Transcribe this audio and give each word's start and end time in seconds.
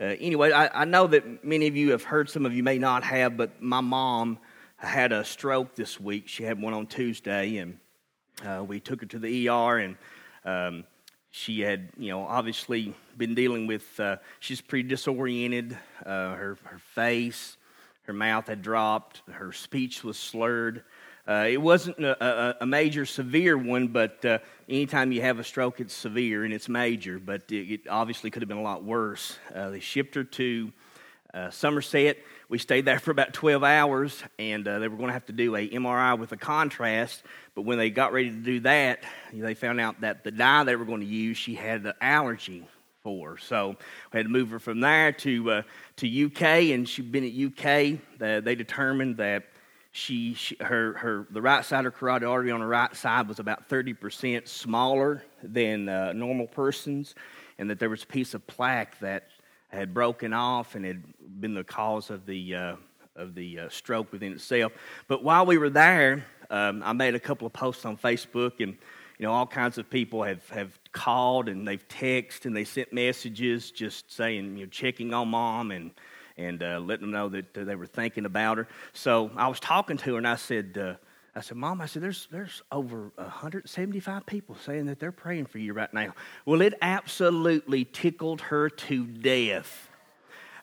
uh, 0.00 0.14
anyway, 0.20 0.52
I, 0.52 0.82
I, 0.82 0.84
know 0.84 1.08
that 1.08 1.44
many 1.44 1.66
of 1.66 1.76
you 1.76 1.90
have 1.90 2.04
heard, 2.04 2.30
some 2.30 2.46
of 2.46 2.54
you 2.54 2.62
may 2.62 2.78
not 2.78 3.02
have, 3.02 3.36
but 3.36 3.60
my 3.60 3.80
mom 3.80 4.38
had 4.76 5.10
a 5.10 5.24
stroke 5.24 5.74
this 5.74 5.98
week. 5.98 6.28
She 6.28 6.44
had 6.44 6.62
one 6.62 6.72
on 6.72 6.86
Tuesday, 6.86 7.56
and 7.56 7.78
uh, 8.46 8.62
we 8.62 8.78
took 8.78 9.00
her 9.00 9.06
to 9.06 9.18
the 9.18 9.48
ER, 9.48 9.78
and 9.78 9.96
um, 10.44 10.84
she 11.32 11.60
had, 11.60 11.90
you 11.98 12.10
know, 12.10 12.22
obviously 12.22 12.94
been 13.16 13.34
dealing 13.34 13.66
with, 13.66 13.98
uh, 13.98 14.18
she's 14.38 14.60
pretty 14.60 14.88
disoriented. 14.88 15.76
Uh, 16.06 16.34
her, 16.34 16.58
her 16.62 16.78
face, 16.78 17.56
her 18.02 18.12
mouth 18.12 18.46
had 18.46 18.62
dropped, 18.62 19.22
her 19.28 19.52
speech 19.52 20.04
was 20.04 20.16
slurred. 20.16 20.84
Uh, 21.28 21.46
it 21.46 21.60
wasn't 21.60 21.98
a, 22.02 22.24
a, 22.24 22.56
a, 22.62 22.66
major, 22.66 23.04
severe 23.04 23.58
one, 23.58 23.88
but 23.88 24.24
uh, 24.24 24.38
anytime 24.66 25.12
you 25.12 25.20
have 25.20 25.38
a 25.38 25.44
stroke, 25.44 25.78
it's 25.78 25.92
severe 25.92 26.42
and 26.42 26.54
it's 26.54 26.70
major. 26.70 27.18
But 27.18 27.52
it, 27.52 27.70
it 27.70 27.80
obviously 27.86 28.30
could 28.30 28.40
have 28.40 28.48
been 28.48 28.56
a 28.56 28.62
lot 28.62 28.82
worse. 28.82 29.36
Uh, 29.54 29.68
they 29.68 29.80
shipped 29.80 30.14
her 30.14 30.24
to 30.24 30.72
uh, 31.34 31.50
Somerset. 31.50 32.16
We 32.48 32.56
stayed 32.56 32.86
there 32.86 32.98
for 32.98 33.10
about 33.10 33.34
12 33.34 33.62
hours, 33.62 34.22
and 34.38 34.66
uh, 34.66 34.78
they 34.78 34.88
were 34.88 34.96
going 34.96 35.08
to 35.08 35.12
have 35.12 35.26
to 35.26 35.34
do 35.34 35.54
a 35.54 35.68
MRI 35.68 36.18
with 36.18 36.32
a 36.32 36.38
contrast. 36.38 37.22
But 37.54 37.62
when 37.62 37.76
they 37.76 37.90
got 37.90 38.14
ready 38.14 38.30
to 38.30 38.36
do 38.36 38.60
that, 38.60 39.04
they 39.30 39.52
found 39.52 39.80
out 39.80 40.00
that 40.00 40.24
the 40.24 40.30
dye 40.30 40.64
they 40.64 40.76
were 40.76 40.86
going 40.86 41.00
to 41.00 41.06
use, 41.06 41.36
she 41.36 41.54
had 41.54 41.84
an 41.84 41.92
allergy 42.00 42.66
for. 43.02 43.36
So 43.36 43.76
we 44.14 44.16
had 44.16 44.24
to 44.24 44.32
move 44.32 44.48
her 44.48 44.58
from 44.58 44.80
there 44.80 45.12
to 45.12 45.50
uh, 45.50 45.62
to 45.96 46.24
UK, 46.24 46.42
and 46.72 46.88
she'd 46.88 47.12
been 47.12 47.24
at 47.24 47.34
UK. 47.34 48.42
they 48.42 48.54
determined 48.54 49.18
that 49.18 49.44
she, 49.90 50.34
she, 50.34 50.56
her, 50.60 50.94
her, 50.94 51.26
the 51.30 51.42
right 51.42 51.64
side 51.64 51.86
of 51.86 51.92
her 51.92 51.98
carotid 51.98 52.28
artery 52.28 52.50
on 52.50 52.60
the 52.60 52.66
right 52.66 52.94
side 52.94 53.26
was 53.28 53.38
about 53.38 53.68
30% 53.68 54.46
smaller 54.46 55.24
than 55.42 55.88
uh, 55.88 56.12
normal 56.12 56.46
persons, 56.46 57.14
and 57.58 57.70
that 57.70 57.78
there 57.78 57.90
was 57.90 58.02
a 58.02 58.06
piece 58.06 58.34
of 58.34 58.46
plaque 58.46 58.98
that 59.00 59.28
had 59.68 59.92
broken 59.92 60.32
off 60.32 60.74
and 60.74 60.84
had 60.84 61.02
been 61.40 61.54
the 61.54 61.64
cause 61.64 62.10
of 62.10 62.26
the, 62.26 62.54
uh, 62.54 62.76
of 63.16 63.34
the 63.34 63.60
uh, 63.60 63.68
stroke 63.68 64.12
within 64.12 64.32
itself. 64.32 64.72
But 65.08 65.24
while 65.24 65.46
we 65.46 65.58
were 65.58 65.70
there, 65.70 66.24
um, 66.50 66.82
I 66.84 66.92
made 66.92 67.14
a 67.14 67.20
couple 67.20 67.46
of 67.46 67.52
posts 67.52 67.84
on 67.84 67.96
Facebook, 67.96 68.60
and 68.60 68.76
you 69.18 69.26
know, 69.26 69.32
all 69.32 69.46
kinds 69.46 69.78
of 69.78 69.90
people 69.90 70.22
have, 70.22 70.48
have 70.50 70.78
called 70.92 71.48
and 71.48 71.66
they've 71.66 71.86
texted 71.88 72.46
and 72.46 72.56
they 72.56 72.64
sent 72.64 72.92
messages 72.92 73.72
just 73.72 74.12
saying, 74.12 74.56
you 74.56 74.64
know, 74.64 74.70
checking 74.70 75.12
on 75.12 75.28
mom 75.28 75.72
and 75.72 75.90
and 76.38 76.62
uh, 76.62 76.78
letting 76.78 77.02
them 77.02 77.10
know 77.10 77.28
that 77.28 77.56
uh, 77.56 77.64
they 77.64 77.74
were 77.74 77.86
thinking 77.86 78.24
about 78.24 78.58
her. 78.58 78.68
So 78.92 79.30
I 79.36 79.48
was 79.48 79.60
talking 79.60 79.96
to 79.98 80.12
her 80.12 80.18
and 80.18 80.26
I 80.26 80.36
said, 80.36 80.78
uh, 80.78 80.94
I 81.34 81.40
said, 81.40 81.56
Mom, 81.56 81.80
I 81.80 81.86
said, 81.86 82.02
there's, 82.02 82.26
there's 82.30 82.62
over 82.72 83.12
175 83.16 84.26
people 84.26 84.56
saying 84.64 84.86
that 84.86 84.98
they're 84.98 85.12
praying 85.12 85.46
for 85.46 85.58
you 85.58 85.72
right 85.72 85.92
now. 85.92 86.14
Well, 86.46 86.62
it 86.62 86.74
absolutely 86.80 87.84
tickled 87.84 88.40
her 88.42 88.70
to 88.70 89.06
death. 89.06 89.88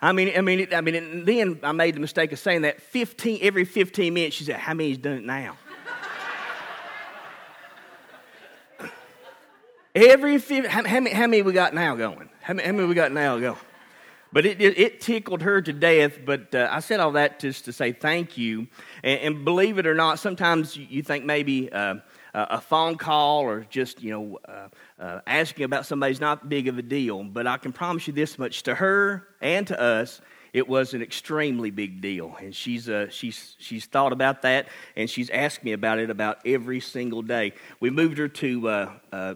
I 0.01 0.11
mean, 0.11 0.33
I 0.35 0.41
mean, 0.41 0.67
I 0.73 0.81
mean, 0.81 1.25
then 1.25 1.59
I 1.63 1.71
made 1.71 1.95
the 1.95 1.99
mistake 1.99 2.31
of 2.31 2.39
saying 2.39 2.63
that 2.63 2.81
15, 2.81 3.39
every 3.41 3.65
15 3.65 4.13
minutes, 4.13 4.35
she 4.35 4.43
said, 4.43 4.57
How 4.57 4.73
many's 4.73 4.97
done 4.97 5.13
it 5.13 5.23
now? 5.23 5.57
every, 9.95 10.37
how, 10.37 10.85
how, 10.85 10.99
many, 10.99 11.11
how 11.11 11.27
many 11.27 11.41
we 11.41 11.53
got 11.53 11.73
now 11.73 11.95
going? 11.95 12.29
How 12.41 12.53
many, 12.53 12.67
how 12.67 12.73
many 12.73 12.87
we 12.87 12.95
got 12.95 13.13
now 13.13 13.39
going? 13.39 13.57
But 14.33 14.45
it, 14.45 14.61
it, 14.61 14.77
it, 14.77 15.01
tickled 15.01 15.41
her 15.43 15.61
to 15.61 15.71
death. 15.71 16.19
But 16.25 16.53
uh, 16.53 16.67
I 16.69 16.79
said 16.79 16.99
all 16.99 17.13
that 17.13 17.39
just 17.39 17.65
to 17.65 17.73
say 17.73 17.93
thank 17.93 18.37
you. 18.37 18.67
And, 19.03 19.19
and 19.21 19.45
believe 19.45 19.77
it 19.77 19.87
or 19.87 19.95
not, 19.95 20.19
sometimes 20.19 20.75
you 20.75 21.03
think 21.03 21.25
maybe 21.25 21.71
uh, 21.71 21.95
a 22.33 22.59
phone 22.59 22.97
call 22.97 23.41
or 23.41 23.65
just, 23.69 24.01
you 24.03 24.11
know, 24.11 24.39
uh, 24.47 24.67
uh, 25.01 25.21
asking 25.25 25.63
about 25.63 25.85
somebody's 25.85 26.19
not 26.19 26.49
big 26.49 26.67
of 26.67 26.77
a 26.77 26.81
deal. 26.81 27.23
But 27.23 27.47
I 27.47 27.57
can 27.57 27.71
promise 27.71 28.07
you 28.07 28.13
this 28.13 28.37
much 28.37 28.63
to 28.63 28.75
her 28.75 29.27
and 29.41 29.65
to 29.67 29.79
us, 29.79 30.21
it 30.51 30.67
was 30.67 30.93
an 30.93 31.01
extremely 31.01 31.69
big 31.69 32.01
deal. 32.01 32.35
And 32.39 32.55
she's, 32.55 32.89
uh, 32.89 33.09
she's, 33.09 33.55
she's 33.59 33.85
thought 33.85 34.13
about 34.13 34.41
that 34.43 34.67
and 34.95 35.09
she's 35.09 35.29
asked 35.29 35.63
me 35.63 35.73
about 35.73 35.99
it 35.99 36.09
about 36.09 36.39
every 36.45 36.79
single 36.79 37.21
day. 37.21 37.53
We 37.79 37.89
moved 37.89 38.17
her 38.17 38.27
to 38.27 38.69
uh, 38.69 38.91
uh, 39.11 39.33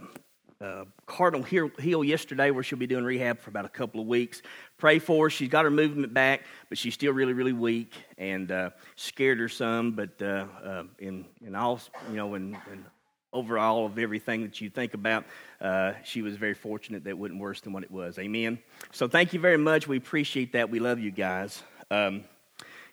uh, 0.62 0.84
Cardinal 1.06 1.44
Hill 1.44 2.03
yesterday, 2.03 2.52
where 2.52 2.64
she'll 2.64 2.80
be 2.80 2.88
doing 2.88 3.06
rehab 3.06 3.40
for 3.40 3.50
about 3.50 3.66
a 3.66 3.70
couple 3.70 4.02
of 4.02 4.08
weeks. 4.08 4.42
Pray 4.78 5.00
for 5.00 5.25
her. 5.25 5.30
She's 5.30 5.50
got 5.50 5.64
her 5.64 5.72
movement 5.72 6.14
back, 6.14 6.42
but 6.68 6.78
she's 6.78 6.94
still 6.94 7.14
really, 7.14 7.34
really 7.34 7.53
weak 7.53 7.94
and 8.18 8.52
uh, 8.52 8.72
scared 8.96 9.40
her 9.40 9.48
some. 9.48 9.92
But 9.92 10.22
uh, 10.22 10.46
uh, 10.64 10.84
in 11.00 11.25
in 11.46 11.56
all, 11.56 11.80
you 12.09 12.18
know, 12.18 12.36
in, 12.36 12.58
in, 12.72 12.86
overall 13.31 13.86
of 13.86 14.00
everything 14.00 14.42
that 14.42 14.59
you 14.59 14.72
think 14.72 14.96
about, 14.96 15.24
uh, 15.62 15.94
she 16.03 16.24
was 16.24 16.36
very 16.36 16.56
fortunate 16.56 17.03
that 17.03 17.12
it 17.12 17.18
wasn't 17.18 17.40
worse 17.40 17.62
than 17.62 17.72
what 17.72 17.84
it 17.84 17.92
was. 17.92 18.18
Amen. 18.18 18.58
So 18.92 19.08
thank 19.08 19.34
you 19.34 19.40
very 19.40 19.58
much. 19.58 19.88
We 19.88 19.98
appreciate 19.98 20.53
that. 20.53 20.72
We 20.72 20.80
love 20.80 21.00
you 21.00 21.12
guys. 21.12 21.62
Um, 21.92 22.24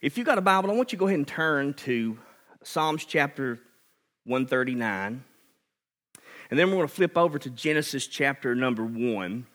if 0.02 0.18
you 0.18 0.24
got 0.24 0.36
a 0.36 0.42
Bible, 0.42 0.70
I 0.70 0.74
want 0.74 0.92
you 0.92 0.98
to 0.98 1.00
go 1.00 1.06
ahead 1.06 1.18
and 1.18 1.26
turn 1.26 1.72
to 1.74 2.18
Psalms 2.62 3.06
chapter 3.06 3.58
139. 4.24 5.24
And 6.50 6.58
then 6.58 6.68
we're 6.68 6.76
going 6.76 6.88
to 6.88 6.94
flip 6.94 7.16
over 7.16 7.38
to 7.38 7.50
Genesis 7.50 8.06
chapter 8.06 8.54
number 8.54 8.84
one. 8.84 9.46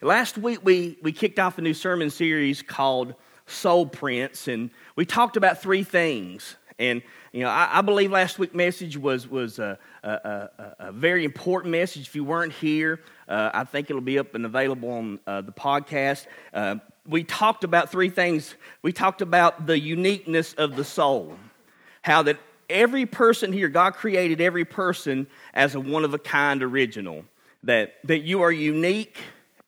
Last 0.00 0.38
week, 0.38 0.60
we, 0.62 0.98
we 1.02 1.12
kicked 1.12 1.38
off 1.38 1.58
a 1.58 1.62
new 1.62 1.74
sermon 1.74 2.10
series 2.10 2.62
called 2.62 3.14
Soul 3.46 3.86
Prints, 3.86 4.48
and 4.48 4.70
we 4.96 5.04
talked 5.04 5.36
about 5.36 5.60
three 5.60 5.84
things. 5.84 6.56
And, 6.78 7.02
you 7.32 7.42
know, 7.42 7.48
I, 7.48 7.78
I 7.78 7.80
believe 7.82 8.10
last 8.10 8.38
week's 8.38 8.54
message 8.54 8.96
was, 8.96 9.28
was 9.28 9.58
a, 9.58 9.78
a, 10.02 10.08
a, 10.08 10.76
a, 10.78 10.92
very 10.92 11.24
important 11.24 11.70
message. 11.70 12.08
If 12.08 12.16
you 12.16 12.24
weren't 12.24 12.52
here, 12.52 13.00
uh, 13.28 13.50
I 13.54 13.64
think 13.64 13.90
it'll 13.90 14.02
be 14.02 14.18
up 14.18 14.34
and 14.34 14.44
available 14.44 14.90
on 14.90 15.20
uh, 15.26 15.42
the 15.42 15.52
podcast. 15.52 16.26
Uh, 16.52 16.76
we 17.06 17.24
talked 17.24 17.62
about 17.62 17.90
three 17.90 18.10
things. 18.10 18.54
We 18.82 18.92
talked 18.92 19.22
about 19.22 19.66
the 19.66 19.78
uniqueness 19.78 20.54
of 20.54 20.76
the 20.76 20.84
soul, 20.84 21.36
how 22.02 22.22
that 22.22 22.38
every 22.72 23.06
person 23.06 23.52
here, 23.52 23.68
God 23.68 23.94
created 23.94 24.40
every 24.40 24.64
person 24.64 25.26
as 25.54 25.74
a 25.74 25.80
one 25.80 26.04
of 26.04 26.14
a 26.14 26.18
kind 26.18 26.62
original. 26.62 27.24
That, 27.64 27.94
that 28.04 28.22
you 28.22 28.42
are 28.42 28.50
unique 28.50 29.18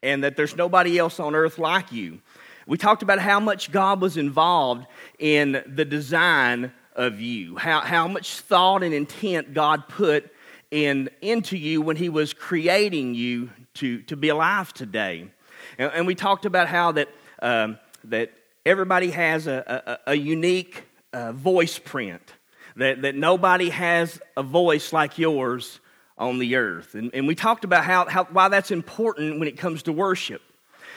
and 0.02 0.24
that 0.24 0.36
there's 0.36 0.56
nobody 0.56 0.98
else 0.98 1.20
on 1.20 1.36
earth 1.36 1.58
like 1.58 1.92
you. 1.92 2.20
We 2.66 2.76
talked 2.76 3.02
about 3.02 3.20
how 3.20 3.38
much 3.38 3.70
God 3.70 4.00
was 4.00 4.16
involved 4.16 4.86
in 5.18 5.62
the 5.66 5.84
design 5.84 6.72
of 6.96 7.20
you, 7.20 7.56
how, 7.56 7.80
how 7.80 8.08
much 8.08 8.40
thought 8.40 8.82
and 8.82 8.94
intent 8.94 9.54
God 9.54 9.88
put 9.88 10.32
in, 10.70 11.10
into 11.20 11.56
you 11.56 11.82
when 11.82 11.96
He 11.96 12.08
was 12.08 12.32
creating 12.32 13.14
you 13.14 13.50
to, 13.74 14.02
to 14.02 14.16
be 14.16 14.28
alive 14.28 14.72
today. 14.72 15.28
And, 15.78 15.92
and 15.92 16.06
we 16.06 16.14
talked 16.14 16.46
about 16.46 16.68
how 16.68 16.92
that, 16.92 17.08
um, 17.42 17.78
that 18.04 18.32
everybody 18.64 19.10
has 19.10 19.46
a, 19.46 20.00
a, 20.06 20.12
a 20.12 20.14
unique 20.14 20.84
uh, 21.12 21.32
voice 21.32 21.78
print 21.78 22.32
that, 22.76 23.02
that 23.02 23.14
nobody 23.14 23.70
has 23.70 24.20
a 24.36 24.42
voice 24.42 24.92
like 24.92 25.18
yours 25.18 25.80
on 26.16 26.38
the 26.38 26.56
earth. 26.56 26.94
And, 26.94 27.10
and 27.14 27.26
we 27.26 27.34
talked 27.34 27.64
about 27.64 27.84
how, 27.84 28.08
how, 28.08 28.24
why 28.24 28.48
that's 28.48 28.70
important 28.70 29.38
when 29.38 29.48
it 29.48 29.56
comes 29.56 29.84
to 29.84 29.92
worship. 29.92 30.42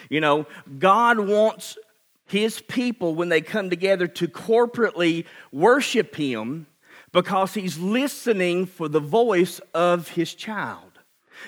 You 0.09 0.21
know, 0.21 0.45
God 0.79 1.19
wants 1.19 1.77
his 2.25 2.61
people, 2.61 3.15
when 3.15 3.29
they 3.29 3.41
come 3.41 3.69
together, 3.69 4.07
to 4.07 4.27
corporately 4.27 5.25
worship 5.51 6.15
him 6.15 6.67
because 7.11 7.53
he's 7.53 7.77
listening 7.77 8.65
for 8.65 8.87
the 8.87 8.99
voice 8.99 9.59
of 9.73 10.09
his 10.09 10.33
child. 10.33 10.83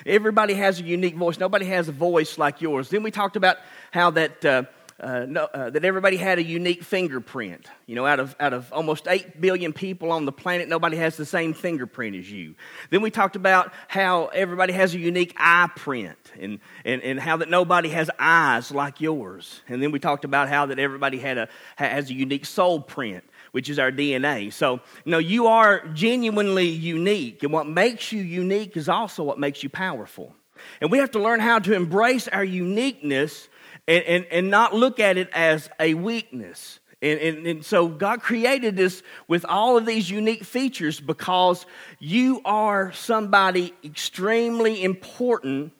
Everybody 0.06 0.54
has 0.54 0.80
a 0.80 0.84
unique 0.84 1.16
voice. 1.16 1.38
Nobody 1.38 1.66
has 1.66 1.88
a 1.88 1.92
voice 1.92 2.38
like 2.38 2.60
yours. 2.60 2.88
Then 2.88 3.02
we 3.02 3.10
talked 3.10 3.36
about 3.36 3.58
how 3.90 4.10
that. 4.10 4.44
Uh, 4.44 4.62
uh, 5.00 5.24
no, 5.26 5.44
uh, 5.44 5.70
that 5.70 5.84
everybody 5.84 6.16
had 6.16 6.38
a 6.38 6.42
unique 6.42 6.82
fingerprint. 6.82 7.66
You 7.86 7.94
know, 7.94 8.06
out 8.06 8.20
of, 8.20 8.36
out 8.38 8.52
of 8.52 8.72
almost 8.72 9.08
8 9.08 9.40
billion 9.40 9.72
people 9.72 10.12
on 10.12 10.26
the 10.26 10.32
planet, 10.32 10.68
nobody 10.68 10.96
has 10.98 11.16
the 11.16 11.24
same 11.24 11.54
fingerprint 11.54 12.16
as 12.16 12.30
you. 12.30 12.54
Then 12.90 13.00
we 13.00 13.10
talked 13.10 13.36
about 13.36 13.72
how 13.88 14.26
everybody 14.26 14.72
has 14.74 14.94
a 14.94 14.98
unique 14.98 15.34
eye 15.38 15.70
print 15.74 16.18
and, 16.38 16.60
and, 16.84 17.02
and 17.02 17.18
how 17.18 17.38
that 17.38 17.48
nobody 17.48 17.88
has 17.88 18.10
eyes 18.18 18.70
like 18.70 19.00
yours. 19.00 19.62
And 19.68 19.82
then 19.82 19.90
we 19.90 19.98
talked 19.98 20.24
about 20.24 20.48
how 20.48 20.66
that 20.66 20.78
everybody 20.78 21.18
had 21.18 21.38
a, 21.38 21.48
has 21.76 22.10
a 22.10 22.14
unique 22.14 22.46
soul 22.46 22.80
print 22.80 23.24
which 23.52 23.68
is 23.68 23.80
our 23.80 23.90
DNA. 23.90 24.52
So, 24.52 24.74
you 25.04 25.10
know, 25.10 25.18
you 25.18 25.48
are 25.48 25.84
genuinely 25.88 26.68
unique, 26.68 27.42
and 27.42 27.52
what 27.52 27.66
makes 27.66 28.12
you 28.12 28.22
unique 28.22 28.76
is 28.76 28.88
also 28.88 29.24
what 29.24 29.40
makes 29.40 29.64
you 29.64 29.68
powerful. 29.68 30.36
And 30.80 30.90
we 30.90 30.98
have 30.98 31.10
to 31.12 31.18
learn 31.18 31.40
how 31.40 31.58
to 31.58 31.74
embrace 31.74 32.28
our 32.28 32.44
uniqueness 32.44 33.48
and, 33.86 34.04
and, 34.04 34.26
and 34.30 34.50
not 34.50 34.74
look 34.74 35.00
at 35.00 35.16
it 35.16 35.28
as 35.32 35.68
a 35.78 35.94
weakness. 35.94 36.80
And, 37.02 37.18
and, 37.18 37.46
and, 37.46 37.64
so 37.64 37.88
God 37.88 38.20
created 38.20 38.76
this 38.76 39.02
with 39.26 39.46
all 39.46 39.78
of 39.78 39.86
these 39.86 40.10
unique 40.10 40.44
features 40.44 41.00
because 41.00 41.64
you 41.98 42.42
are 42.44 42.92
somebody 42.92 43.72
extremely 43.82 44.84
important 44.84 45.72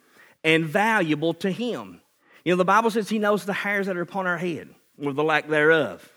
and 0.43 0.65
valuable 0.65 1.35
to 1.35 1.51
Him. 1.51 2.01
You 2.45 2.53
know, 2.53 2.57
the 2.57 2.65
Bible 2.65 2.91
says 2.91 3.11
He 3.11 3.19
knows 3.19 3.45
the 3.45 3.53
hairs 3.53 3.87
that 3.87 3.99
are 3.99 4.03
upon 4.03 4.27
our 4.27 4.39
head, 4.39 4.71
or 5.03 5.13
the 5.13 5.23
lack 5.23 5.49
thereof. 5.49 6.09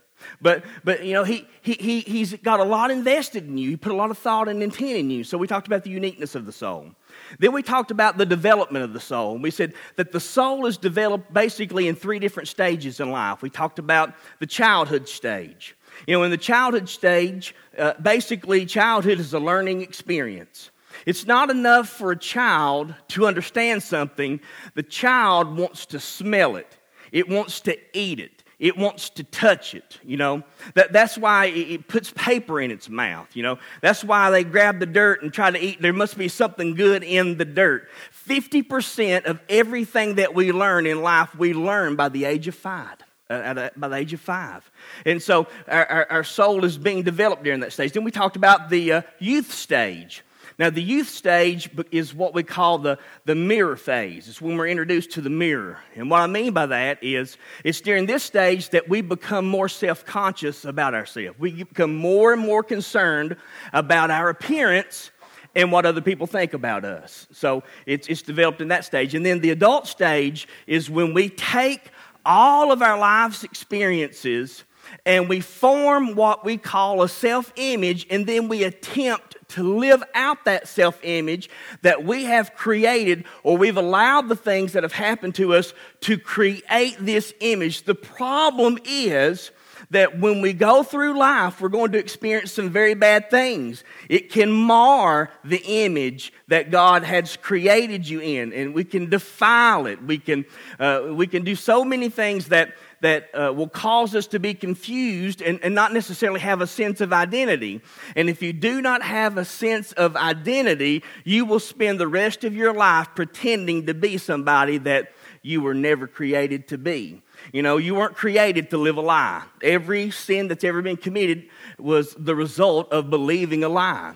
But, 0.41 0.63
but 0.85 1.03
you 1.03 1.13
know, 1.13 1.25
he, 1.25 1.45
he, 1.61 1.73
he, 1.73 1.99
he's 1.99 2.33
got 2.35 2.61
a 2.61 2.63
lot 2.63 2.91
invested 2.91 3.45
in 3.45 3.57
you. 3.57 3.71
He 3.71 3.77
put 3.77 3.91
a 3.91 3.95
lot 3.95 4.09
of 4.09 4.17
thought 4.17 4.47
and 4.47 4.63
intent 4.63 4.97
in 4.97 5.09
you. 5.09 5.25
So 5.25 5.37
we 5.37 5.47
talked 5.47 5.67
about 5.67 5.83
the 5.83 5.89
uniqueness 5.89 6.35
of 6.35 6.45
the 6.45 6.51
soul. 6.51 6.91
Then 7.39 7.51
we 7.53 7.63
talked 7.63 7.91
about 7.91 8.17
the 8.17 8.25
development 8.25 8.85
of 8.85 8.93
the 8.93 8.99
soul. 8.99 9.37
We 9.37 9.51
said 9.51 9.73
that 9.95 10.11
the 10.11 10.19
soul 10.19 10.65
is 10.65 10.77
developed 10.77 11.33
basically 11.33 11.87
in 11.87 11.95
three 11.95 12.19
different 12.19 12.49
stages 12.49 12.99
in 12.99 13.11
life. 13.11 13.41
We 13.41 13.49
talked 13.49 13.79
about 13.79 14.13
the 14.39 14.47
childhood 14.47 15.07
stage. 15.07 15.75
You 16.07 16.15
know, 16.15 16.23
in 16.23 16.31
the 16.31 16.37
childhood 16.37 16.89
stage, 16.89 17.55
uh, 17.77 17.93
basically, 18.01 18.65
childhood 18.65 19.19
is 19.19 19.33
a 19.33 19.39
learning 19.39 19.81
experience. 19.81 20.71
It's 21.05 21.25
not 21.25 21.49
enough 21.49 21.89
for 21.89 22.11
a 22.11 22.17
child 22.17 22.93
to 23.09 23.25
understand 23.25 23.83
something. 23.83 24.39
The 24.75 24.83
child 24.83 25.57
wants 25.57 25.85
to 25.87 25.99
smell 25.99 26.55
it, 26.55 26.77
it 27.11 27.29
wants 27.29 27.61
to 27.61 27.77
eat 27.97 28.19
it. 28.19 28.42
It 28.63 28.77
wants 28.77 29.09
to 29.09 29.25
touch 29.25 29.75
it, 29.75 29.99
you 30.05 30.15
know. 30.15 30.41
That, 30.75 30.93
that's 30.93 31.17
why 31.17 31.47
it, 31.47 31.89
puts 31.89 32.13
paper 32.15 32.61
in 32.61 32.71
its 32.71 32.87
mouth, 32.87 33.27
you 33.33 33.43
know. 33.43 33.59
That's 33.81 34.05
why 34.05 34.29
they 34.29 34.45
grab 34.45 34.79
the 34.79 34.85
dirt 34.85 35.21
and 35.21 35.33
try 35.33 35.51
to 35.51 35.59
eat. 35.59 35.81
There 35.81 35.91
must 35.91 36.17
be 36.17 36.29
something 36.29 36.73
good 36.73 37.03
in 37.03 37.37
the 37.37 37.43
dirt. 37.43 37.89
50% 38.25 39.25
of 39.25 39.41
everything 39.49 40.15
that 40.15 40.33
we 40.33 40.53
learn 40.53 40.85
in 40.85 41.01
life, 41.01 41.35
we 41.35 41.53
learn 41.53 41.97
by 41.97 42.07
the 42.07 42.23
age 42.23 42.47
of 42.47 42.55
five. 42.55 42.99
Uh, 43.29 43.69
by 43.75 43.89
the 43.89 43.97
age 43.97 44.13
of 44.13 44.21
five. 44.21 44.71
And 45.05 45.21
so 45.21 45.47
our, 45.67 45.85
our, 45.85 46.07
our, 46.09 46.23
soul 46.23 46.63
is 46.63 46.77
being 46.77 47.03
developed 47.03 47.43
during 47.43 47.59
that 47.61 47.73
stage. 47.73 47.91
Then 47.91 48.05
we 48.05 48.11
talked 48.11 48.37
about 48.37 48.69
the 48.69 48.93
uh, 48.93 49.01
youth 49.19 49.51
stage. 49.51 50.23
Now, 50.63 50.69
the 50.69 50.81
youth 50.81 51.09
stage 51.09 51.69
is 51.91 52.13
what 52.13 52.33
we 52.33 52.41
call 52.41 52.77
the, 52.77 52.97
the 53.25 53.35
mirror 53.35 53.75
phase. 53.75 54.29
It's 54.29 54.39
when 54.39 54.55
we're 54.55 54.69
introduced 54.69 55.11
to 55.11 55.21
the 55.21 55.29
mirror. 55.29 55.77
And 55.93 56.09
what 56.09 56.21
I 56.21 56.27
mean 56.27 56.53
by 56.53 56.67
that 56.67 57.03
is 57.03 57.35
it's 57.65 57.81
during 57.81 58.05
this 58.05 58.23
stage 58.23 58.69
that 58.69 58.87
we 58.87 59.01
become 59.01 59.45
more 59.45 59.67
self 59.67 60.05
conscious 60.05 60.63
about 60.63 60.93
ourselves. 60.93 61.37
We 61.37 61.65
become 61.65 61.93
more 61.93 62.31
and 62.31 62.41
more 62.41 62.63
concerned 62.63 63.35
about 63.73 64.09
our 64.09 64.29
appearance 64.29 65.11
and 65.53 65.69
what 65.69 65.85
other 65.85 65.99
people 65.99 66.27
think 66.27 66.53
about 66.53 66.85
us. 66.85 67.27
So 67.33 67.63
it's, 67.85 68.07
it's 68.07 68.21
developed 68.21 68.61
in 68.61 68.69
that 68.69 68.85
stage. 68.85 69.15
And 69.15 69.25
then 69.25 69.41
the 69.41 69.49
adult 69.49 69.85
stage 69.85 70.47
is 70.65 70.89
when 70.89 71.13
we 71.13 71.27
take 71.27 71.91
all 72.25 72.71
of 72.71 72.81
our 72.81 72.97
life's 72.97 73.43
experiences 73.43 74.63
and 75.05 75.29
we 75.29 75.39
form 75.39 76.15
what 76.15 76.45
we 76.45 76.57
call 76.57 77.01
a 77.01 77.09
self 77.09 77.51
image, 77.55 78.07
and 78.09 78.25
then 78.25 78.47
we 78.47 78.63
attempt 78.63 79.37
to 79.49 79.77
live 79.77 80.03
out 80.15 80.45
that 80.45 80.67
self 80.67 80.99
image 81.03 81.49
that 81.81 82.03
we 82.03 82.25
have 82.25 82.55
created, 82.55 83.25
or 83.43 83.57
we've 83.57 83.77
allowed 83.77 84.29
the 84.29 84.35
things 84.35 84.73
that 84.73 84.83
have 84.83 84.93
happened 84.93 85.35
to 85.35 85.53
us 85.53 85.73
to 86.01 86.17
create 86.17 86.97
this 86.99 87.33
image. 87.39 87.83
The 87.83 87.95
problem 87.95 88.77
is 88.85 89.51
that 89.89 90.19
when 90.19 90.41
we 90.41 90.53
go 90.53 90.81
through 90.81 91.17
life, 91.17 91.61
we're 91.61 91.69
going 91.69 91.91
to 91.91 91.99
experience 91.99 92.51
some 92.51 92.69
very 92.69 92.95
bad 92.95 93.29
things. 93.29 93.83
It 94.09 94.31
can 94.31 94.51
mar 94.51 95.29
the 95.43 95.61
image 95.63 96.33
that 96.47 96.71
God 96.71 97.03
has 97.03 97.37
created 97.37 98.07
you 98.07 98.19
in, 98.19 98.53
and 98.53 98.73
we 98.73 98.83
can 98.83 99.09
defile 99.09 99.85
it. 99.85 100.01
We 100.01 100.17
can, 100.17 100.45
uh, 100.79 101.09
we 101.11 101.27
can 101.27 101.43
do 101.43 101.55
so 101.55 101.85
many 101.85 102.09
things 102.09 102.47
that 102.47 102.73
that 103.03 103.29
uh, 103.35 103.51
will 103.53 103.67
cause 103.67 104.15
us 104.15 104.27
to 104.27 104.39
be 104.39 104.53
confused 104.53 105.41
and, 105.41 105.59
and 105.61 105.75
not 105.75 105.91
necessarily 105.91 106.39
have 106.39 106.61
a 106.61 106.67
sense 106.67 107.01
of 107.01 107.11
identity. 107.11 107.81
And 108.15 108.29
if 108.29 108.41
you 108.41 108.53
do 108.53 108.81
not 108.81 109.01
have 109.01 109.37
a 109.37 109.43
sense 109.43 109.91
of 109.91 110.15
identity, 110.15 111.03
you 111.25 111.43
will 111.43 111.59
spend 111.59 111.99
the 111.99 112.07
rest 112.07 112.45
of 112.45 112.55
your 112.55 112.73
life 112.73 113.09
pretending 113.13 113.87
to 113.87 113.93
be 113.93 114.17
somebody 114.17 114.77
that 114.79 115.11
you 115.41 115.59
were 115.59 115.73
never 115.73 116.07
created 116.07 116.69
to 116.69 116.77
be. 116.77 117.21
You 117.51 117.61
know, 117.61 117.75
you 117.75 117.93
weren't 117.93 118.15
created 118.15 118.69
to 118.69 118.77
live 118.77 118.95
a 118.95 119.01
lie. 119.01 119.43
Every 119.61 120.09
sin 120.09 120.47
that's 120.47 120.63
ever 120.63 120.81
been 120.81 120.95
committed 120.95 121.49
was 121.77 122.15
the 122.17 122.35
result 122.35 122.89
of 122.93 123.09
believing 123.09 123.65
a 123.65 123.69
lie. 123.69 124.13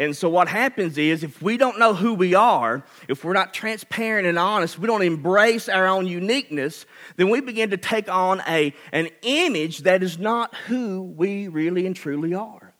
And 0.00 0.16
so, 0.16 0.30
what 0.30 0.48
happens 0.48 0.96
is 0.96 1.22
if 1.22 1.42
we 1.42 1.58
don't 1.58 1.78
know 1.78 1.92
who 1.92 2.14
we 2.14 2.34
are, 2.34 2.82
if 3.06 3.22
we're 3.22 3.34
not 3.34 3.52
transparent 3.52 4.26
and 4.26 4.38
honest, 4.38 4.78
we 4.78 4.86
don't 4.86 5.02
embrace 5.02 5.68
our 5.68 5.86
own 5.86 6.06
uniqueness, 6.06 6.86
then 7.16 7.28
we 7.28 7.42
begin 7.42 7.68
to 7.68 7.76
take 7.76 8.08
on 8.08 8.42
a, 8.48 8.74
an 8.92 9.10
image 9.20 9.80
that 9.80 10.02
is 10.02 10.18
not 10.18 10.54
who 10.66 11.02
we 11.02 11.48
really 11.48 11.84
and 11.84 11.94
truly 11.94 12.32
are. 12.32 12.72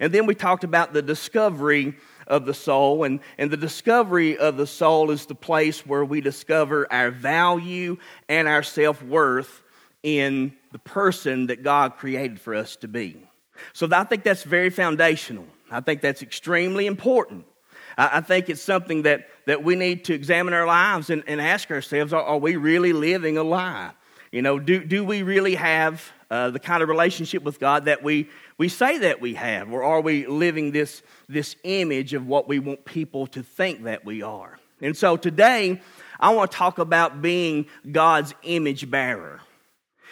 And 0.00 0.12
then 0.12 0.26
we 0.26 0.34
talked 0.34 0.64
about 0.64 0.92
the 0.92 1.00
discovery 1.00 1.94
of 2.26 2.44
the 2.44 2.52
soul, 2.52 3.04
and, 3.04 3.20
and 3.38 3.50
the 3.50 3.56
discovery 3.56 4.36
of 4.36 4.58
the 4.58 4.66
soul 4.66 5.10
is 5.10 5.24
the 5.24 5.34
place 5.34 5.86
where 5.86 6.04
we 6.04 6.20
discover 6.20 6.92
our 6.92 7.10
value 7.10 7.96
and 8.28 8.46
our 8.46 8.62
self 8.62 9.02
worth 9.02 9.62
in 10.02 10.52
the 10.72 10.78
person 10.78 11.46
that 11.46 11.62
God 11.62 11.96
created 11.96 12.38
for 12.38 12.54
us 12.54 12.76
to 12.76 12.88
be. 12.88 13.16
So 13.72 13.88
I 13.90 14.04
think 14.04 14.24
that's 14.24 14.42
very 14.42 14.68
foundational. 14.68 15.46
I 15.70 15.80
think 15.80 16.00
that's 16.00 16.22
extremely 16.22 16.86
important. 16.86 17.46
I, 17.96 18.18
I 18.18 18.20
think 18.20 18.48
it's 18.48 18.62
something 18.62 19.02
that, 19.02 19.28
that 19.46 19.62
we 19.62 19.76
need 19.76 20.04
to 20.06 20.14
examine 20.14 20.54
our 20.54 20.66
lives 20.66 21.10
and, 21.10 21.22
and 21.26 21.40
ask 21.40 21.70
ourselves 21.70 22.12
are, 22.12 22.22
are, 22.22 22.38
we 22.38 22.56
really 22.56 22.92
living 22.92 23.38
a 23.38 23.42
lie? 23.42 23.92
You 24.32 24.42
know, 24.42 24.58
do, 24.58 24.84
do 24.84 25.04
we 25.04 25.22
really 25.22 25.54
have 25.54 26.12
uh, 26.30 26.50
the 26.50 26.58
kind 26.58 26.82
of 26.82 26.88
relationship 26.88 27.42
with 27.42 27.60
God 27.60 27.86
that 27.86 28.02
we, 28.02 28.28
we 28.58 28.68
say 28.68 28.98
that 28.98 29.20
we 29.20 29.34
have? 29.34 29.72
Or 29.72 29.82
are 29.82 30.00
we 30.00 30.26
living 30.26 30.72
this, 30.72 31.02
this 31.28 31.56
image 31.64 32.14
of 32.14 32.26
what 32.26 32.48
we 32.48 32.58
want 32.58 32.84
people 32.84 33.26
to 33.28 33.42
think 33.42 33.84
that 33.84 34.04
we 34.04 34.22
are? 34.22 34.58
And 34.80 34.96
so 34.96 35.16
today, 35.16 35.80
I 36.20 36.34
want 36.34 36.50
to 36.50 36.56
talk 36.56 36.78
about 36.78 37.22
being 37.22 37.66
God's 37.90 38.34
image 38.42 38.90
bearer. 38.90 39.40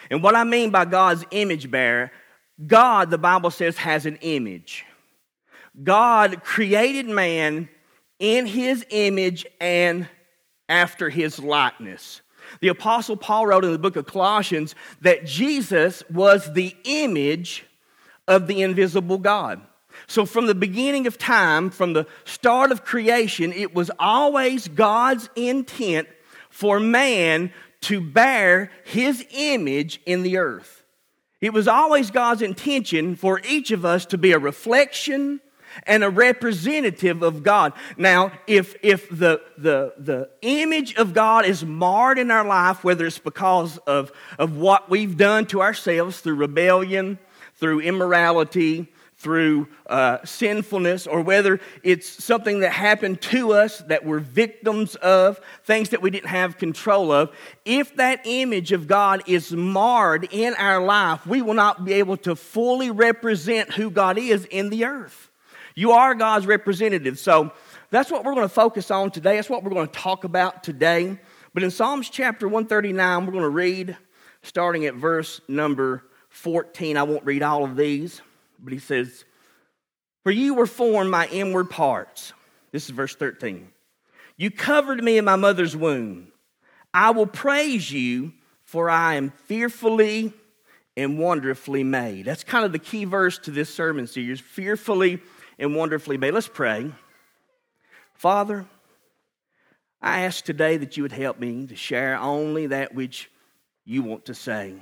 And 0.09 0.23
what 0.23 0.35
I 0.35 0.43
mean 0.43 0.69
by 0.69 0.85
God's 0.85 1.25
image 1.31 1.69
bearer, 1.69 2.11
God, 2.65 3.09
the 3.09 3.17
Bible 3.17 3.51
says, 3.51 3.77
has 3.77 4.05
an 4.05 4.17
image. 4.21 4.85
God 5.83 6.43
created 6.43 7.07
man 7.07 7.69
in 8.19 8.45
his 8.45 8.85
image 8.89 9.45
and 9.59 10.07
after 10.69 11.09
his 11.09 11.39
likeness. 11.39 12.21
The 12.61 12.69
Apostle 12.69 13.17
Paul 13.17 13.47
wrote 13.47 13.65
in 13.65 13.71
the 13.71 13.79
book 13.79 13.95
of 13.95 14.05
Colossians 14.05 14.75
that 15.01 15.25
Jesus 15.25 16.03
was 16.09 16.53
the 16.53 16.75
image 16.83 17.65
of 18.27 18.47
the 18.47 18.61
invisible 18.61 19.17
God. 19.17 19.61
So, 20.07 20.25
from 20.25 20.47
the 20.47 20.55
beginning 20.55 21.07
of 21.07 21.17
time, 21.17 21.69
from 21.69 21.93
the 21.93 22.05
start 22.25 22.71
of 22.71 22.83
creation, 22.83 23.53
it 23.53 23.73
was 23.73 23.89
always 23.97 24.67
God's 24.67 25.29
intent 25.35 26.07
for 26.49 26.79
man 26.79 27.51
to 27.81 28.01
bear 28.01 28.71
his 28.83 29.25
image 29.31 30.01
in 30.05 30.23
the 30.23 30.37
earth. 30.37 30.83
It 31.41 31.53
was 31.53 31.67
always 31.67 32.11
God's 32.11 32.41
intention 32.41 33.15
for 33.15 33.41
each 33.47 33.71
of 33.71 33.85
us 33.85 34.05
to 34.07 34.17
be 34.17 34.31
a 34.31 34.39
reflection 34.39 35.39
and 35.83 36.03
a 36.03 36.09
representative 36.09 37.21
of 37.21 37.43
God. 37.43 37.73
Now, 37.97 38.31
if, 38.47 38.75
if 38.81 39.09
the, 39.09 39.41
the, 39.57 39.93
the 39.97 40.29
image 40.41 40.95
of 40.95 41.13
God 41.13 41.45
is 41.45 41.63
marred 41.65 42.19
in 42.19 42.31
our 42.31 42.45
life, 42.45 42.83
whether 42.83 43.05
it's 43.05 43.19
because 43.19 43.77
of, 43.79 44.11
of 44.37 44.57
what 44.57 44.89
we've 44.89 45.17
done 45.17 45.45
to 45.47 45.61
ourselves 45.61 46.19
through 46.19 46.35
rebellion, 46.35 47.19
through 47.55 47.81
immorality, 47.81 48.91
through 49.17 49.67
uh, 49.87 50.17
sinfulness, 50.25 51.07
or 51.07 51.21
whether 51.21 51.59
it's 51.83 52.23
something 52.23 52.59
that 52.59 52.71
happened 52.71 53.21
to 53.21 53.53
us 53.53 53.79
that 53.87 54.05
we're 54.05 54.19
victims 54.19 54.95
of, 54.95 55.39
things 55.63 55.89
that 55.89 56.01
we 56.01 56.09
didn't 56.09 56.29
have 56.29 56.57
control 56.57 57.11
of, 57.11 57.31
if 57.63 57.95
that 57.95 58.21
image 58.25 58.71
of 58.71 58.87
God 58.87 59.23
is 59.25 59.51
marred 59.51 60.27
in 60.31 60.53
our 60.55 60.83
life, 60.83 61.25
we 61.25 61.41
will 61.41 61.53
not 61.53 61.85
be 61.85 61.93
able 61.93 62.17
to 62.17 62.35
fully 62.35 62.91
represent 62.91 63.73
who 63.73 63.89
God 63.89 64.17
is 64.17 64.45
in 64.45 64.69
the 64.69 64.85
earth. 64.85 65.31
You 65.75 65.91
are 65.91 66.15
God's 66.15 66.47
representative. 66.47 67.19
So 67.19 67.51
that's 67.89 68.09
what 68.09 68.23
we're 68.23 68.33
going 68.33 68.47
to 68.47 68.53
focus 68.53 68.89
on 68.91 69.11
today. 69.11 69.35
That's 69.35 69.49
what 69.49 69.63
we're 69.63 69.71
going 69.71 69.87
to 69.87 69.93
talk 69.93 70.23
about 70.23 70.63
today. 70.63 71.19
But 71.53 71.63
in 71.63 71.71
Psalms 71.71 72.09
chapter 72.09 72.47
139, 72.47 73.25
we're 73.25 73.31
going 73.33 73.43
to 73.43 73.49
read 73.49 73.97
starting 74.41 74.85
at 74.85 74.95
verse 74.95 75.41
number 75.49 76.03
14. 76.29 76.95
I 76.95 77.03
won't 77.03 77.25
read 77.25 77.43
all 77.43 77.65
of 77.65 77.75
these, 77.75 78.21
but 78.59 78.71
he 78.71 78.79
says, 78.79 79.25
For 80.23 80.31
you 80.31 80.53
were 80.53 80.67
formed 80.67 81.11
my 81.11 81.27
inward 81.27 81.69
parts. 81.69 82.31
This 82.71 82.85
is 82.85 82.91
verse 82.91 83.15
13. 83.15 83.69
You 84.37 84.51
covered 84.51 85.03
me 85.03 85.17
in 85.17 85.25
my 85.25 85.35
mother's 85.35 85.75
womb. 85.75 86.31
I 86.93 87.11
will 87.11 87.27
praise 87.27 87.91
you, 87.91 88.31
for 88.63 88.89
I 88.89 89.15
am 89.15 89.29
fearfully 89.29 90.33
and 90.95 91.19
wonderfully 91.19 91.83
made. 91.83 92.25
That's 92.25 92.43
kind 92.43 92.65
of 92.65 92.71
the 92.71 92.79
key 92.79 93.03
verse 93.03 93.37
to 93.39 93.51
this 93.51 93.73
sermon 93.73 94.07
series 94.07 94.39
fearfully 94.39 95.21
and 95.57 95.75
wonderfully 95.75 96.17
made. 96.17 96.33
Let's 96.33 96.47
pray. 96.47 96.91
Father, 98.13 98.65
I 100.01 100.21
ask 100.21 100.43
today 100.43 100.77
that 100.77 100.97
you 100.97 101.03
would 101.03 101.11
help 101.11 101.39
me 101.39 101.67
to 101.67 101.75
share 101.75 102.17
only 102.17 102.67
that 102.67 102.93
which 102.93 103.29
you 103.85 104.03
want 104.03 104.25
to 104.25 104.33
say. 104.33 104.75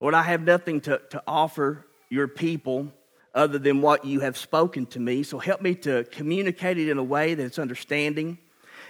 Lord, 0.00 0.14
I 0.14 0.22
have 0.22 0.42
nothing 0.42 0.80
to, 0.82 1.00
to 1.10 1.22
offer 1.26 1.86
your 2.08 2.28
people 2.28 2.92
other 3.34 3.58
than 3.58 3.80
what 3.80 4.04
you 4.04 4.20
have 4.20 4.36
spoken 4.36 4.86
to 4.86 5.00
me. 5.00 5.22
So 5.22 5.38
help 5.38 5.62
me 5.62 5.74
to 5.76 6.04
communicate 6.04 6.78
it 6.78 6.88
in 6.88 6.98
a 6.98 7.04
way 7.04 7.34
that's 7.34 7.58
understanding. 7.58 8.38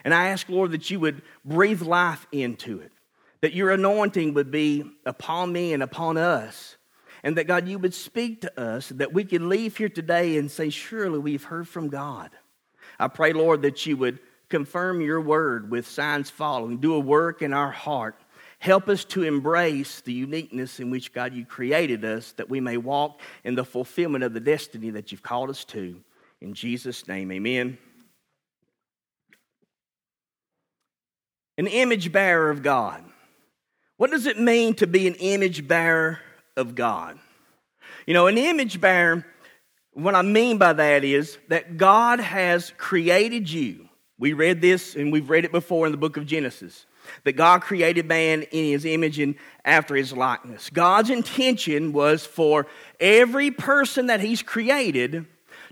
And 0.05 0.13
I 0.13 0.29
ask, 0.29 0.49
Lord, 0.49 0.73
that 0.73 0.91
you 0.91 0.99
would 1.01 1.23
breathe 1.45 1.83
life 1.83 2.27
into 2.33 2.81
it, 2.81 2.93
that 3.41 3.53
your 3.53 3.71
anointing 3.71 4.35
would 4.35 4.51
be 4.51 4.85
upon 5.07 5.53
me 5.53 5.73
and 5.73 5.83
upon 5.83 6.17
us 6.17 6.77
and 7.23 7.37
that 7.37 7.47
God, 7.47 7.69
you 7.69 7.79
would 7.79 7.95
speak 7.95 8.41
to 8.41 8.61
us, 8.61 8.89
that 8.91 9.13
we 9.13 9.25
could 9.25 9.43
leave 9.43 9.77
here 9.77 9.89
today 9.89 10.37
and 10.39 10.51
say, 10.51 10.71
Surely 10.71 11.19
we've 11.19 11.45
heard 11.45 11.69
from 11.69 11.89
God. 11.89 12.31
I 12.99 13.09
pray, 13.09 13.33
Lord, 13.33 13.63
that 13.63 13.87
you 13.87 13.97
would 13.97 14.19
confirm 14.49 15.01
your 15.01 15.21
word 15.21 15.71
with 15.71 15.87
signs 15.87 16.31
following, 16.31 16.79
do 16.79 16.95
a 16.95 17.01
work 17.01 17.43
in 17.43 17.53
our 17.53 17.71
heart. 17.71 18.17
Help 18.59 18.89
us 18.89 19.05
to 19.05 19.25
embrace 19.25 20.01
the 20.03 20.13
uniqueness 20.13 20.79
in 20.79 20.91
which, 20.91 21.13
God, 21.13 21.35
you 21.35 21.45
created 21.45 22.05
us, 22.05 22.33
that 22.33 22.49
we 22.49 22.61
may 22.61 22.77
walk 22.77 23.21
in 23.43 23.55
the 23.55 23.65
fulfillment 23.65 24.23
of 24.23 24.35
the 24.35 24.41
destiny 24.41 24.91
that 24.91 25.11
you've 25.11 25.23
called 25.23 25.51
us 25.51 25.65
to. 25.67 26.01
In 26.41 26.55
Jesus' 26.55 27.09
name, 27.09 27.33
amen. 27.33 27.79
An 31.59 31.67
image 31.67 32.13
bearer 32.13 32.51
of 32.51 32.63
God. 32.63 33.05
What 33.97 34.11
does 34.11 34.27
it 34.27 34.39
mean 34.39 34.75
to 34.75 34.87
be 34.87 35.07
an 35.07 35.15
image 35.15 35.67
bearer 35.67 36.21
of 36.57 36.75
God? 36.75 37.19
You 38.07 38.15
know, 38.15 38.27
an 38.27 38.39
image 38.39 38.81
bearer, 38.81 39.25
what 39.93 40.15
I 40.15 40.23
mean 40.23 40.59
by 40.59 40.73
that 40.73 41.05
is 41.05 41.39
that 41.49 41.77
God 41.77 42.21
has 42.21 42.73
created 42.79 43.51
you. 43.51 43.89
We 44.19 44.33
read 44.33 44.61
this 44.61 44.95
and 44.95 45.13
we've 45.13 45.29
read 45.29 45.45
it 45.45 45.53
before 45.53 45.87
in 45.87 45.93
the 45.93 45.99
book 45.99 46.17
of 46.17 46.27
Genesis 46.27 46.87
that 47.25 47.33
God 47.33 47.63
created 47.63 48.07
man 48.07 48.43
in 48.43 48.65
his 48.73 48.85
image 48.85 49.19
and 49.19 49.35
after 49.65 49.95
his 49.95 50.13
likeness. 50.13 50.71
God's 50.71 51.11
intention 51.11 51.93
was 51.93 52.25
for 52.25 52.67
every 53.01 53.51
person 53.51 54.07
that 54.07 54.21
he's 54.21 54.43
created 54.43 55.27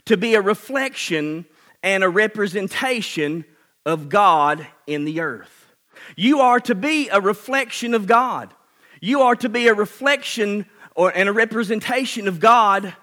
to 0.07 0.17
be 0.17 0.35
a 0.35 0.41
reflection 0.41 1.47
and 1.83 2.03
a 2.03 2.09
representation 2.09 3.45
of 3.87 4.09
God 4.09 4.67
in 4.87 5.05
the 5.05 5.21
earth. 5.21 5.73
You 6.17 6.41
are 6.41 6.61
to 6.61 6.75
be 6.75 7.09
a 7.09 7.21
reflection 7.21 7.95
of 7.95 8.07
God. 8.07 8.53
You 9.01 9.23
are 9.23 9.37
to 9.37 9.49
be 9.49 9.69
a 9.69 9.75
reflection 9.75 10.67
or, 10.95 11.11
and 11.15 11.29
a 11.29 11.33
representation 11.33 12.29
of 12.29 12.41
God 12.41 12.95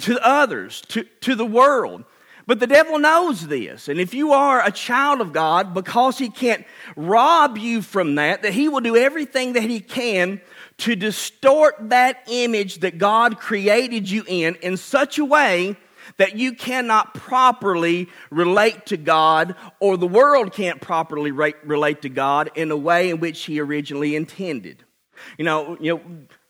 to 0.00 0.18
others, 0.26 0.82
to, 0.88 1.04
to 1.20 1.34
the 1.34 1.46
world. 1.46 2.04
But 2.46 2.60
the 2.60 2.66
devil 2.66 2.98
knows 2.98 3.46
this. 3.46 3.88
And 3.88 3.98
if 3.98 4.12
you 4.12 4.32
are 4.32 4.64
a 4.64 4.70
child 4.70 5.20
of 5.20 5.32
God, 5.32 5.72
because 5.72 6.18
he 6.18 6.28
can't 6.28 6.66
rob 6.94 7.56
you 7.56 7.80
from 7.80 8.16
that, 8.16 8.42
that 8.42 8.52
he 8.52 8.68
will 8.68 8.80
do 8.80 8.96
everything 8.96 9.54
that 9.54 9.62
he 9.62 9.80
can 9.80 10.40
to 10.78 10.94
distort 10.94 11.74
that 11.88 12.22
image 12.28 12.80
that 12.80 12.98
God 12.98 13.38
created 13.38 14.10
you 14.10 14.24
in 14.26 14.56
in 14.56 14.76
such 14.76 15.18
a 15.18 15.24
way 15.24 15.76
that 16.18 16.36
you 16.36 16.52
cannot 16.52 17.14
properly 17.14 18.08
relate 18.30 18.86
to 18.86 18.98
God 18.98 19.54
or 19.80 19.96
the 19.96 20.06
world 20.06 20.52
can't 20.52 20.80
properly 20.80 21.30
relate 21.30 22.02
to 22.02 22.10
God 22.10 22.50
in 22.54 22.70
a 22.70 22.76
way 22.76 23.08
in 23.08 23.20
which 23.20 23.44
he 23.44 23.58
originally 23.58 24.14
intended. 24.14 24.83
You 25.38 25.44
know, 25.44 25.76
you 25.80 25.94
know, 25.94 26.02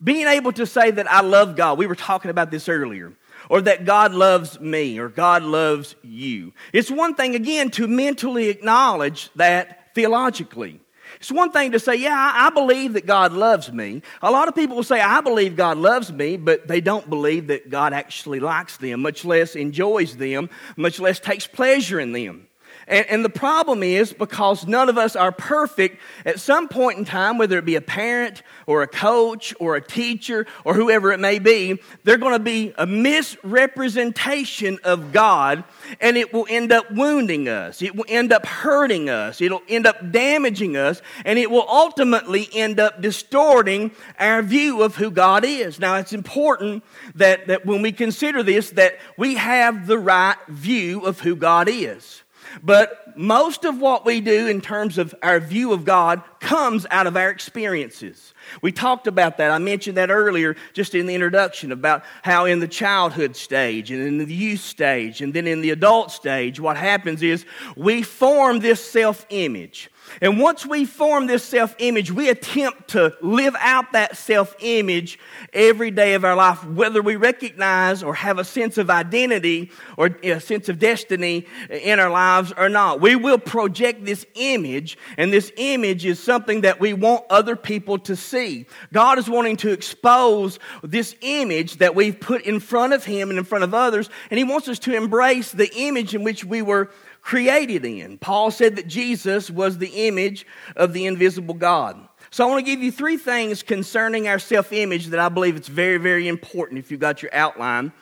being 0.03 0.27
able 0.27 0.53
to 0.53 0.67
say 0.67 0.91
that 0.91 1.11
I 1.11 1.21
love 1.21 1.57
God, 1.57 1.79
we 1.79 1.87
were 1.87 1.95
talking 1.95 2.31
about 2.31 2.51
this 2.51 2.69
earlier, 2.69 3.13
or 3.49 3.61
that 3.63 3.85
God 3.85 4.13
loves 4.15 4.59
me, 4.61 4.99
or 4.99 5.09
God 5.09 5.43
loves 5.43 5.95
you. 6.03 6.53
It's 6.73 6.91
one 6.91 7.15
thing, 7.15 7.35
again, 7.35 7.71
to 7.73 7.87
mentally 7.87 8.49
acknowledge 8.49 9.31
that 9.37 9.95
theologically. 9.95 10.81
It's 11.21 11.31
one 11.31 11.53
thing 11.53 11.73
to 11.73 11.79
say, 11.79 11.97
yeah, 11.97 12.33
I 12.35 12.51
believe 12.51 12.95
that 12.95 13.07
God 13.07 13.33
loves 13.33 13.73
me. 13.73 14.03
A 14.21 14.31
lot 14.31 14.49
of 14.49 14.55
people 14.55 14.77
will 14.77 14.83
say, 14.83 15.01
I 15.01 15.21
believe 15.21 15.57
God 15.57 15.79
loves 15.79 16.13
me, 16.13 16.37
but 16.37 16.67
they 16.67 16.81
don't 16.81 17.09
believe 17.09 17.47
that 17.49 17.71
God 17.71 17.93
actually 17.93 18.41
likes 18.41 18.79
them, 18.79 19.03
much 19.03 19.25
less 19.25 19.55
enjoys 19.55 20.17
them, 20.17 20.51
much 20.77 20.99
less 20.99 21.21
takes 21.21 21.47
pleasure 21.47 22.01
in 22.01 22.13
them. 22.13 22.49
And, 22.87 23.07
and, 23.09 23.25
the 23.25 23.31
problem 23.31 23.83
is 23.83 24.13
because 24.13 24.67
none 24.67 24.89
of 24.89 24.99
us 24.99 25.17
are 25.17 25.33
perfect, 25.33 26.01
at 26.27 26.39
some 26.39 26.69
point 26.69 26.99
in 26.99 27.05
time, 27.05 27.39
whether 27.39 27.59
it 27.59 27.65
be 27.65 27.77
a 27.77 27.81
parent 27.81 28.43
or 28.67 28.83
a 28.83 28.87
coach 28.87 29.55
or 29.59 29.77
a 29.77 29.81
teacher 29.81 30.47
or 30.65 30.75
whoever 30.75 31.11
it 31.13 31.21
may 31.21 31.39
be, 31.39 31.81
they're 32.03 32.19
going 32.19 32.35
to 32.35 32.39
be 32.39 32.75
a 32.77 32.87
misrepresentation 32.87 34.79
of 34.85 35.13
God 35.13 35.65
and 36.01 36.17
it 36.17 36.33
will 36.33 36.47
end 36.51 36.73
up 36.73 36.91
wounding 36.91 37.49
us. 37.49 37.81
It 37.81 37.97
will 37.97 38.07
end 38.09 38.33
up 38.33 38.45
hurting 38.45 39.09
us. 39.09 39.41
It'll 39.41 39.63
end 39.69 39.87
up 39.87 40.13
damaging 40.13 40.77
us 40.77 41.01
and 41.25 41.39
it 41.39 41.51
will 41.51 41.67
ultimately 41.69 42.49
end 42.53 42.81
up 42.81 43.01
distorting 43.01 43.93
our 44.19 44.43
view 44.43 44.83
of 44.83 44.97
who 44.97 45.11
God 45.11 45.45
is. 45.47 45.79
Now, 45.79 45.97
it's 45.97 46.13
important 46.13 46.85
that, 47.15 47.47
that 47.47 47.65
when 47.65 47.81
we 47.81 47.93
consider 47.93 48.43
this, 48.43 48.71
that 48.71 48.99
we 49.17 49.37
have 49.37 49.87
the 49.87 49.99
right 49.99 50.37
view 50.49 51.01
of 51.07 51.21
who 51.21 51.35
God 51.37 51.69
is. 51.71 52.24
But 52.63 53.17
most 53.17 53.65
of 53.65 53.81
what 53.81 54.05
we 54.05 54.21
do 54.21 54.47
in 54.47 54.61
terms 54.61 54.99
of 54.99 55.15
our 55.23 55.41
view 55.41 55.73
of 55.73 55.85
God 55.85 56.23
comes 56.41 56.87
out 56.91 57.07
of 57.07 57.17
our 57.17 57.31
experiences. 57.31 58.35
We 58.63 58.73
talked 58.73 59.07
about 59.07 59.39
that. 59.39 59.51
I 59.51 59.59
mentioned 59.59 59.97
that 59.97 60.11
earlier 60.11 60.57
just 60.73 60.95
in 60.95 61.07
the 61.07 61.15
introduction 61.15 61.73
about 61.73 62.05
how 62.23 62.45
in 62.45 62.61
the 62.61 62.69
childhood 62.69 63.37
stage 63.37 63.91
and 63.91 64.03
in 64.07 64.19
the 64.19 64.35
youth 64.35 64.61
stage 64.61 65.21
and 65.21 65.33
then 65.33 65.47
in 65.47 65.61
the 65.61 65.71
adult 65.71 66.11
stage, 66.11 66.61
what 66.61 66.77
happens 66.77 67.23
is 67.23 67.47
we 67.77 68.03
form 68.03 68.61
this 68.61 68.85
self 68.85 69.27
image. 69.31 69.91
And 70.21 70.39
once 70.39 70.65
we 70.65 70.85
form 70.85 71.27
this 71.27 71.45
self 71.45 71.75
image, 71.79 72.11
we 72.11 72.29
attempt 72.29 72.89
to 72.89 73.15
live 73.21 73.55
out 73.59 73.93
that 73.93 74.17
self 74.17 74.55
image 74.61 75.19
every 75.53 75.91
day 75.91 76.15
of 76.15 76.25
our 76.25 76.37
life, 76.37 76.65
whether 76.65 77.03
we 77.03 77.17
recognize 77.17 78.03
or 78.03 78.15
have 78.15 78.39
a 78.39 78.45
sense 78.45 78.79
of 78.79 78.91
identity 78.91 79.71
or 79.97 80.17
a 80.23 80.41
sense 80.41 80.69
of 80.69 80.79
destiny 80.79 81.47
in 81.71 81.99
our 82.01 82.11
lives 82.11 82.53
or 82.57 82.69
not. 82.69 83.01
We 83.01 83.17
will 83.17 83.39
project 83.39 84.05
this 84.05 84.27
image, 84.35 84.99
and 85.17 85.33
this 85.33 85.53
image 85.57 86.05
is 86.05 86.23
something 86.23 86.63
that 86.63 86.81
we 86.81 86.93
want 86.93 87.25
other 87.31 87.57
people 87.57 87.99
to 88.01 88.17
see. 88.17 88.67
God 88.93 89.19
is 89.19 89.29
wanting 89.29 89.57
to 89.59 89.71
expose 89.71 90.59
this 90.83 91.15
image 91.21 91.79
that 91.79 91.95
we've 91.95 92.19
put 92.19 92.43
in 92.43 92.61
front 92.61 92.93
of 92.93 93.05
Him 93.05 93.31
and 93.31 93.39
in 93.39 93.45
front 93.45 93.65
of 93.65 93.75
others, 93.75 94.09
and 94.31 94.39
He 94.39 94.45
wants 94.45 94.69
us 94.69 94.79
to 94.81 94.95
embrace 94.95 95.53
the 95.53 95.71
image 95.75 96.15
in 96.15 96.23
which 96.25 96.45
we 96.45 96.63
were 96.63 96.91
created 97.25 97.87
in. 97.87 98.19
Paul 98.19 98.51
said 98.51 98.77
that 98.77 98.87
Jesus 98.87 99.51
was 99.51 99.79
the 99.79 100.07
image 100.07 100.47
of 100.77 100.93
the 100.93 101.07
invisible 101.07 101.55
God. 101.55 102.07
So 102.31 102.45
I 102.45 102.51
want 102.51 102.65
to 102.65 102.71
give 102.71 102.83
you 102.83 102.93
three 102.93 103.17
things 103.17 103.63
concerning 103.63 104.29
our 104.29 104.39
self 104.39 104.73
image 104.73 105.07
that 105.07 105.19
I 105.19 105.31
believe 105.31 105.57
it's 105.57 105.69
very, 105.69 105.97
very 105.97 106.29
important 106.29 106.79
if 106.79 106.91
you've 106.91 107.01
got 107.01 107.23
your 107.23 107.35
outline. 107.35 107.93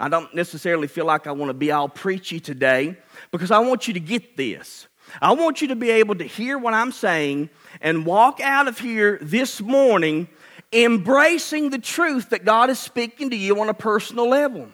I 0.00 0.08
don't 0.08 0.34
necessarily 0.34 0.88
feel 0.88 1.04
like 1.04 1.26
I 1.26 1.32
want 1.32 1.50
to 1.50 1.54
be 1.54 1.70
all 1.70 1.88
preachy 1.88 2.40
today 2.40 2.96
because 3.30 3.50
I 3.50 3.60
want 3.60 3.86
you 3.86 3.94
to 3.94 4.00
get 4.00 4.36
this. 4.36 4.88
I 5.20 5.32
want 5.32 5.62
you 5.62 5.68
to 5.68 5.76
be 5.76 5.90
able 5.90 6.16
to 6.16 6.24
hear 6.24 6.58
what 6.58 6.74
I'm 6.74 6.90
saying 6.90 7.50
and 7.80 8.04
walk 8.04 8.40
out 8.40 8.66
of 8.66 8.78
here 8.78 9.18
this 9.20 9.60
morning 9.60 10.28
embracing 10.72 11.70
the 11.70 11.78
truth 11.78 12.30
that 12.30 12.44
God 12.44 12.70
is 12.70 12.78
speaking 12.78 13.30
to 13.30 13.36
you 13.36 13.60
on 13.60 13.68
a 13.68 13.74
personal 13.74 14.28
level. 14.28 14.68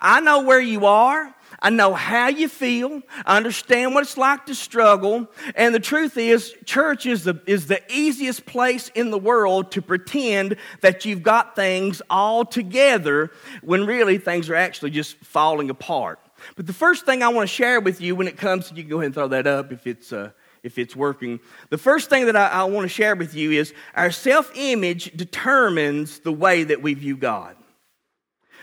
I 0.00 0.20
know 0.20 0.44
where 0.44 0.60
you 0.60 0.86
are. 0.86 1.34
I 1.62 1.68
know 1.70 1.92
how 1.92 2.28
you 2.28 2.48
feel. 2.48 3.02
I 3.26 3.36
understand 3.36 3.94
what 3.94 4.02
it's 4.02 4.16
like 4.16 4.46
to 4.46 4.54
struggle. 4.54 5.28
And 5.54 5.74
the 5.74 5.80
truth 5.80 6.16
is, 6.16 6.54
church 6.64 7.04
is 7.04 7.24
the, 7.24 7.42
is 7.46 7.66
the 7.66 7.82
easiest 7.92 8.46
place 8.46 8.90
in 8.94 9.10
the 9.10 9.18
world 9.18 9.72
to 9.72 9.82
pretend 9.82 10.56
that 10.80 11.04
you've 11.04 11.22
got 11.22 11.54
things 11.54 12.00
all 12.08 12.46
together 12.46 13.30
when 13.62 13.84
really 13.84 14.16
things 14.16 14.48
are 14.48 14.54
actually 14.54 14.90
just 14.90 15.16
falling 15.18 15.68
apart. 15.68 16.18
But 16.56 16.66
the 16.66 16.72
first 16.72 17.04
thing 17.04 17.22
I 17.22 17.28
want 17.28 17.48
to 17.48 17.54
share 17.54 17.80
with 17.80 18.00
you 18.00 18.16
when 18.16 18.26
it 18.26 18.38
comes, 18.38 18.70
you 18.74 18.82
can 18.82 18.88
go 18.88 18.96
ahead 18.96 19.06
and 19.06 19.14
throw 19.14 19.28
that 19.28 19.46
up 19.46 19.70
if 19.70 19.86
it's, 19.86 20.14
uh, 20.14 20.30
if 20.62 20.78
it's 20.78 20.96
working. 20.96 21.40
The 21.68 21.76
first 21.76 22.08
thing 22.08 22.26
that 22.26 22.36
I, 22.36 22.48
I 22.48 22.64
want 22.64 22.84
to 22.84 22.88
share 22.88 23.14
with 23.14 23.34
you 23.34 23.52
is 23.52 23.74
our 23.94 24.10
self 24.10 24.50
image 24.54 25.12
determines 25.14 26.20
the 26.20 26.32
way 26.32 26.64
that 26.64 26.80
we 26.80 26.94
view 26.94 27.18
God. 27.18 27.56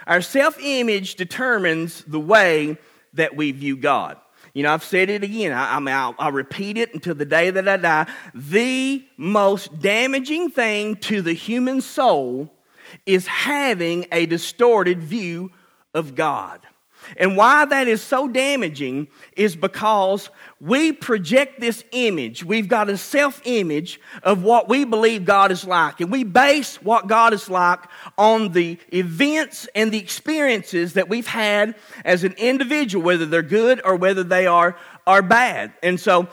Our 0.07 0.21
self 0.21 0.57
image 0.59 1.15
determines 1.15 2.03
the 2.05 2.19
way 2.19 2.77
that 3.13 3.35
we 3.35 3.51
view 3.51 3.75
God. 3.77 4.17
You 4.53 4.63
know, 4.63 4.73
I've 4.73 4.83
said 4.83 5.09
it 5.09 5.23
again. 5.23 5.51
I, 5.53 5.77
mean, 5.79 5.93
I'll, 5.93 6.15
I'll, 6.17 6.31
repeat 6.31 6.77
it 6.77 6.93
until 6.93 7.13
the 7.13 7.25
day 7.25 7.51
that 7.51 7.67
I 7.67 7.77
die. 7.77 8.07
The 8.33 9.05
most 9.17 9.79
damaging 9.79 10.49
thing 10.49 10.95
to 10.95 11.21
the 11.21 11.33
human 11.33 11.81
soul 11.81 12.51
is 13.05 13.27
having 13.27 14.07
a 14.11 14.25
distorted 14.25 15.03
view 15.03 15.51
of 15.93 16.15
God. 16.15 16.61
And 17.17 17.37
why 17.37 17.65
that 17.65 17.87
is 17.87 18.01
so 18.01 18.27
damaging 18.27 19.09
is 19.35 19.55
because 19.55 20.29
we 20.59 20.91
project 20.91 21.59
this 21.59 21.83
image. 21.91 22.43
We've 22.43 22.67
got 22.67 22.89
a 22.89 22.97
self 22.97 23.41
image 23.45 23.99
of 24.23 24.41
what 24.41 24.67
we 24.67 24.85
believe 24.85 25.23
God 25.23 25.51
is 25.51 25.65
like. 25.65 26.01
And 26.01 26.11
we 26.11 26.23
base 26.23 26.81
what 26.81 27.07
God 27.07 27.33
is 27.33 27.49
like 27.49 27.79
on 28.17 28.53
the 28.53 28.79
events 28.91 29.67
and 29.75 29.91
the 29.91 29.99
experiences 29.99 30.93
that 30.93 31.09
we've 31.09 31.27
had 31.27 31.75
as 32.03 32.23
an 32.23 32.33
individual, 32.37 33.05
whether 33.05 33.25
they're 33.25 33.43
good 33.43 33.81
or 33.85 33.95
whether 33.95 34.23
they 34.23 34.47
are, 34.47 34.75
are 35.05 35.21
bad. 35.21 35.73
And 35.83 35.99
so 35.99 36.27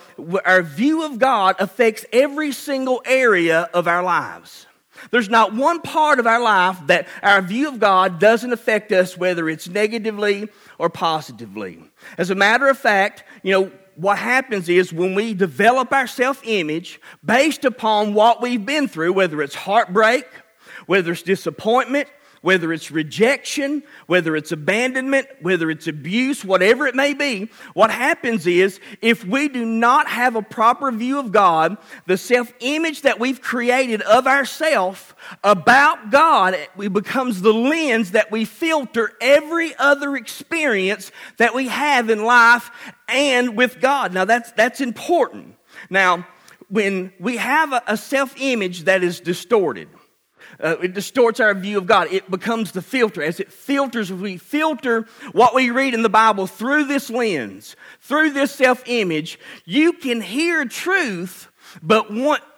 our 0.47 0.63
view 0.63 1.05
of 1.05 1.19
God 1.19 1.57
affects 1.59 2.07
every 2.11 2.53
single 2.53 3.03
area 3.05 3.69
of 3.75 3.87
our 3.87 4.03
lives. 4.03 4.67
There's 5.11 5.29
not 5.29 5.53
one 5.53 5.83
part 5.83 6.19
of 6.19 6.27
our 6.27 6.41
life 6.41 6.79
that 6.87 7.09
our 7.23 7.43
view 7.43 7.69
of 7.69 7.79
God 7.79 8.19
doesn't 8.19 8.53
affect 8.53 8.91
us, 8.91 9.19
whether 9.19 9.51
it's 9.51 9.69
negatively 9.69 10.49
or 10.79 10.89
positively. 10.89 11.83
As 12.17 12.31
a 12.31 12.35
matter 12.35 12.69
of 12.69 12.79
fact, 12.79 13.25
you 13.43 13.53
know, 13.53 13.73
what 13.97 14.19
happens 14.19 14.69
is 14.69 14.93
when 14.93 15.15
we 15.15 15.35
develop 15.35 15.93
our 15.93 16.07
self 16.07 16.41
image 16.45 17.01
based 17.25 17.65
upon 17.65 18.15
what 18.15 18.43
we've 18.43 18.65
been 18.65 18.89
through, 18.89 19.13
whether 19.13 19.43
it's 19.43 19.55
heartbreak, 19.55 20.27
whether 20.87 21.13
it's 21.13 21.23
disappointment, 21.23 22.09
whether 22.45 22.75
it's 22.75 22.91
rejection, 22.91 23.83
whether 24.07 24.37
it's 24.37 24.53
abandonment, 24.53 25.27
whether 25.41 25.71
it's 25.71 25.87
abuse, 25.87 26.45
whatever 26.45 26.87
it 26.87 26.95
may 26.95 27.15
be, 27.15 27.49
what 27.73 27.91
happens 27.91 28.47
is 28.47 28.81
if 29.01 29.25
we 29.25 29.49
do 29.49 29.65
not 29.65 30.07
have 30.09 30.37
a 30.37 30.43
proper 30.43 30.93
view 30.93 31.19
of 31.19 31.33
God, 31.33 31.79
the 32.07 32.19
self 32.19 32.53
image 32.61 33.01
that 33.01 33.19
we've 33.19 33.41
created 33.41 34.03
of 34.03 34.27
ourself 34.27 35.17
about 35.43 36.11
God 36.11 36.53
it 36.53 36.93
becomes 36.93 37.41
the 37.41 37.55
lens 37.55 38.11
that 38.11 38.31
we 38.31 38.45
filter 38.45 39.13
every 39.23 39.75
other 39.77 40.15
experience 40.15 41.13
that 41.39 41.55
we 41.55 41.69
have 41.69 42.11
in 42.11 42.25
life 42.25 42.71
and 43.09 43.57
with 43.57 43.81
God. 43.81 44.13
Now 44.13 44.27
that's 44.27 44.53
that's 44.53 44.83
important. 44.83 45.57
Now, 45.89 46.27
when 46.69 47.11
we 47.19 47.39
have 47.39 47.73
a, 47.73 47.83
a 47.87 47.97
self 47.97 48.35
image 48.39 48.83
that 48.83 49.03
is 49.03 49.19
distorted, 49.21 49.89
uh, 50.61 50.77
it 50.83 50.95
distorts 50.95 51.41
our 51.41 51.55
view 51.55 51.79
of 51.79 51.87
God. 51.87 52.09
It 52.13 52.31
becomes 52.31 52.73
the 52.73 52.83
filter. 52.83 53.23
As 53.23 53.41
it 53.41 53.53
filters, 53.53 54.13
we 54.13 54.37
filter 54.37 55.07
what 55.33 55.55
we 55.55 55.71
read 55.71 55.95
in 55.95 56.03
the 56.03 56.09
Bible 56.09 56.47
through 56.47 56.85
this 56.85 57.11
lens, 57.11 57.77
through 58.01 58.31
this 58.31 58.53
self 58.53 58.83
image, 58.87 59.39
you 59.65 59.93
can 59.93 60.21
hear 60.21 60.65
truth, 60.65 61.51
but, 61.83 62.09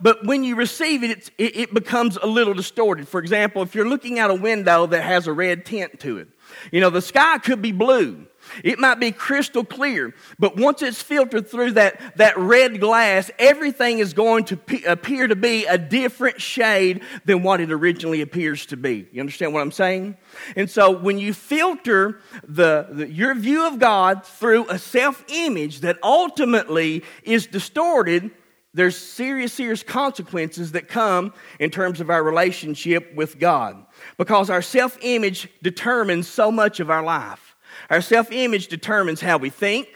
but 0.00 0.24
when 0.24 0.44
you 0.44 0.56
receive 0.56 1.02
it, 1.02 1.30
it, 1.38 1.56
it 1.56 1.74
becomes 1.74 2.16
a 2.16 2.26
little 2.26 2.54
distorted. 2.54 3.08
For 3.08 3.20
example, 3.20 3.62
if 3.62 3.74
you're 3.74 3.88
looking 3.88 4.18
out 4.18 4.30
a 4.30 4.34
window 4.34 4.86
that 4.86 5.02
has 5.02 5.26
a 5.26 5.32
red 5.32 5.64
tint 5.64 6.00
to 6.00 6.18
it, 6.18 6.28
you 6.70 6.80
know, 6.80 6.90
the 6.90 7.02
sky 7.02 7.38
could 7.38 7.62
be 7.62 7.72
blue. 7.72 8.26
It 8.64 8.78
might 8.78 9.00
be 9.00 9.12
crystal 9.12 9.64
clear, 9.64 10.14
but 10.38 10.56
once 10.56 10.82
it's 10.82 11.02
filtered 11.02 11.48
through 11.48 11.72
that, 11.72 12.16
that 12.16 12.36
red 12.38 12.80
glass, 12.80 13.30
everything 13.38 13.98
is 13.98 14.12
going 14.12 14.44
to 14.46 14.56
pe- 14.56 14.82
appear 14.84 15.26
to 15.26 15.36
be 15.36 15.66
a 15.66 15.78
different 15.78 16.40
shade 16.40 17.02
than 17.24 17.42
what 17.42 17.60
it 17.60 17.70
originally 17.70 18.20
appears 18.20 18.66
to 18.66 18.76
be. 18.76 19.06
You 19.12 19.20
understand 19.20 19.52
what 19.52 19.60
I'm 19.60 19.72
saying? 19.72 20.16
And 20.56 20.70
so 20.70 20.90
when 20.90 21.18
you 21.18 21.32
filter 21.32 22.20
the, 22.46 22.86
the 22.90 23.10
your 23.10 23.34
view 23.34 23.66
of 23.66 23.78
God 23.78 24.24
through 24.24 24.68
a 24.68 24.78
self 24.78 25.24
image 25.28 25.80
that 25.80 25.98
ultimately 26.02 27.04
is 27.22 27.46
distorted, 27.46 28.30
there's 28.76 28.96
serious, 28.96 29.54
serious 29.54 29.82
consequences 29.82 30.72
that 30.72 30.86
come 30.86 31.32
in 31.58 31.70
terms 31.70 32.00
of 32.02 32.10
our 32.10 32.22
relationship 32.22 33.14
with 33.14 33.38
God 33.38 33.86
because 34.18 34.50
our 34.50 34.60
self 34.60 34.98
image 35.00 35.48
determines 35.62 36.28
so 36.28 36.52
much 36.52 36.78
of 36.78 36.90
our 36.90 37.02
life. 37.02 37.45
Our 37.90 38.00
self 38.00 38.32
image 38.32 38.68
determines 38.68 39.20
how 39.20 39.38
we 39.38 39.50
think, 39.50 39.88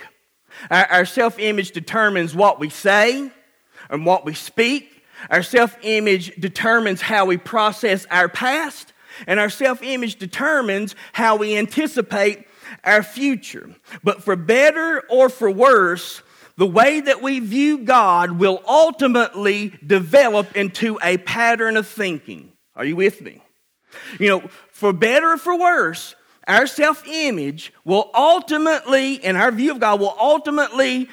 our, 0.71 0.87
our 0.87 1.05
self 1.05 1.39
image 1.39 1.73
determines 1.73 2.35
what 2.35 2.59
we 2.59 2.71
say 2.71 3.31
and 3.89 4.07
what 4.07 4.25
we 4.25 4.35
speak. 4.35 5.05
Our 5.29 5.43
self 5.43 5.77
image 5.83 6.35
determines 6.37 7.01
how 7.01 7.27
we 7.27 7.37
process 7.37 8.07
our 8.11 8.29
past, 8.29 8.93
and 9.27 9.39
our 9.41 9.51
self 9.51 9.83
image 9.83 10.17
determines 10.17 10.95
how 11.13 11.37
we 11.37 11.57
anticipate 11.57 12.47
our 12.85 13.03
future. 13.03 13.71
But 14.03 14.23
for 14.23 14.37
better 14.37 15.03
or 15.11 15.29
for 15.29 15.51
worse, 15.51 16.23
the 16.57 16.67
way 16.67 17.01
that 17.01 17.23
we 17.23 17.41
view 17.41 17.79
God 17.79 18.33
will 18.33 18.63
ultimately 18.67 19.73
develop 19.85 20.57
into 20.57 20.99
a 21.03 21.17
pattern 21.19 21.77
of 21.77 21.87
thinking. 21.87 22.53
Are 22.77 22.85
you 22.85 22.97
with 22.97 23.21
me? 23.23 23.43
You 24.19 24.29
know, 24.29 24.41
for 24.71 24.93
better 24.93 25.33
or 25.33 25.37
for 25.39 25.59
worse, 25.59 26.15
our 26.47 26.67
self 26.67 27.07
image 27.07 27.73
will 27.85 28.11
ultimately, 28.15 29.23
and 29.23 29.37
our 29.37 29.53
view 29.53 29.73
of 29.73 29.81
God 29.81 30.01
will 30.01 30.17
ultimately 30.19 31.09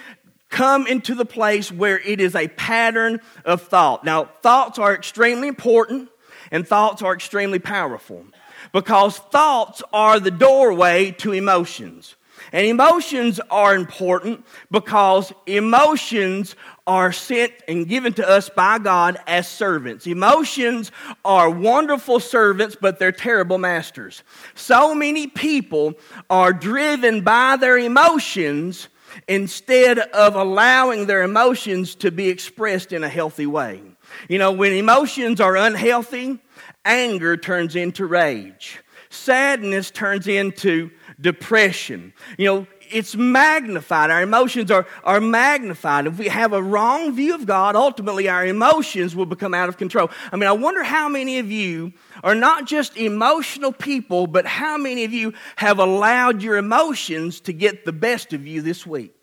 come 0.49 0.87
into 0.87 1.13
the 1.13 1.25
place 1.25 1.71
where 1.71 1.99
it 1.99 2.21
is 2.21 2.35
a 2.35 2.47
pattern 2.47 3.19
of 3.45 3.61
thought. 3.61 4.03
Now, 4.03 4.25
thoughts 4.41 4.79
are 4.79 4.93
extremely 4.93 5.47
important 5.47 6.09
and 6.51 6.67
thoughts 6.67 7.01
are 7.01 7.13
extremely 7.13 7.59
powerful 7.59 8.25
because 8.71 9.17
thoughts 9.17 9.83
are 9.91 10.19
the 10.19 10.31
doorway 10.31 11.11
to 11.11 11.33
emotions. 11.33 12.15
And 12.51 12.65
emotions 12.65 13.39
are 13.51 13.75
important 13.75 14.45
because 14.71 15.33
emotions 15.45 16.55
are 16.85 17.11
sent 17.11 17.51
and 17.67 17.87
given 17.87 18.13
to 18.13 18.27
us 18.27 18.49
by 18.49 18.79
God 18.79 19.17
as 19.27 19.47
servants. 19.47 20.07
Emotions 20.07 20.91
are 21.25 21.49
wonderful 21.49 22.19
servants, 22.19 22.77
but 22.79 22.97
they're 22.97 23.11
terrible 23.11 23.57
masters. 23.57 24.23
So 24.55 24.95
many 24.95 25.27
people 25.27 25.95
are 26.29 26.53
driven 26.53 27.21
by 27.21 27.57
their 27.57 27.77
emotions 27.77 28.87
instead 29.27 29.99
of 29.99 30.35
allowing 30.35 31.07
their 31.07 31.23
emotions 31.23 31.95
to 31.95 32.11
be 32.11 32.29
expressed 32.29 32.93
in 32.93 33.03
a 33.03 33.09
healthy 33.09 33.47
way. 33.47 33.81
You 34.29 34.39
know, 34.39 34.53
when 34.53 34.71
emotions 34.71 35.41
are 35.41 35.57
unhealthy, 35.57 36.39
anger 36.85 37.35
turns 37.35 37.75
into 37.75 38.05
rage. 38.05 38.79
Sadness 39.09 39.91
turns 39.91 40.27
into 40.27 40.91
depression. 41.19 42.13
You 42.37 42.45
know, 42.45 42.67
it's 42.91 43.15
magnified. 43.15 44.09
Our 44.11 44.21
emotions 44.21 44.71
are, 44.71 44.85
are 45.03 45.19
magnified. 45.19 46.07
If 46.07 46.17
we 46.17 46.27
have 46.27 46.53
a 46.53 46.61
wrong 46.61 47.13
view 47.13 47.35
of 47.35 47.45
God, 47.45 47.75
ultimately 47.75 48.29
our 48.29 48.45
emotions 48.45 49.15
will 49.15 49.25
become 49.25 49.53
out 49.53 49.69
of 49.69 49.77
control. 49.77 50.09
I 50.31 50.35
mean, 50.35 50.47
I 50.47 50.53
wonder 50.53 50.83
how 50.83 51.09
many 51.09 51.39
of 51.39 51.51
you 51.51 51.93
are 52.23 52.35
not 52.35 52.65
just 52.65 52.97
emotional 52.97 53.71
people, 53.71 54.27
but 54.27 54.45
how 54.45 54.77
many 54.77 55.03
of 55.03 55.13
you 55.13 55.33
have 55.57 55.79
allowed 55.79 56.41
your 56.41 56.57
emotions 56.57 57.41
to 57.41 57.53
get 57.53 57.85
the 57.85 57.93
best 57.93 58.33
of 58.33 58.47
you 58.47 58.61
this 58.61 58.85
week? 58.85 59.13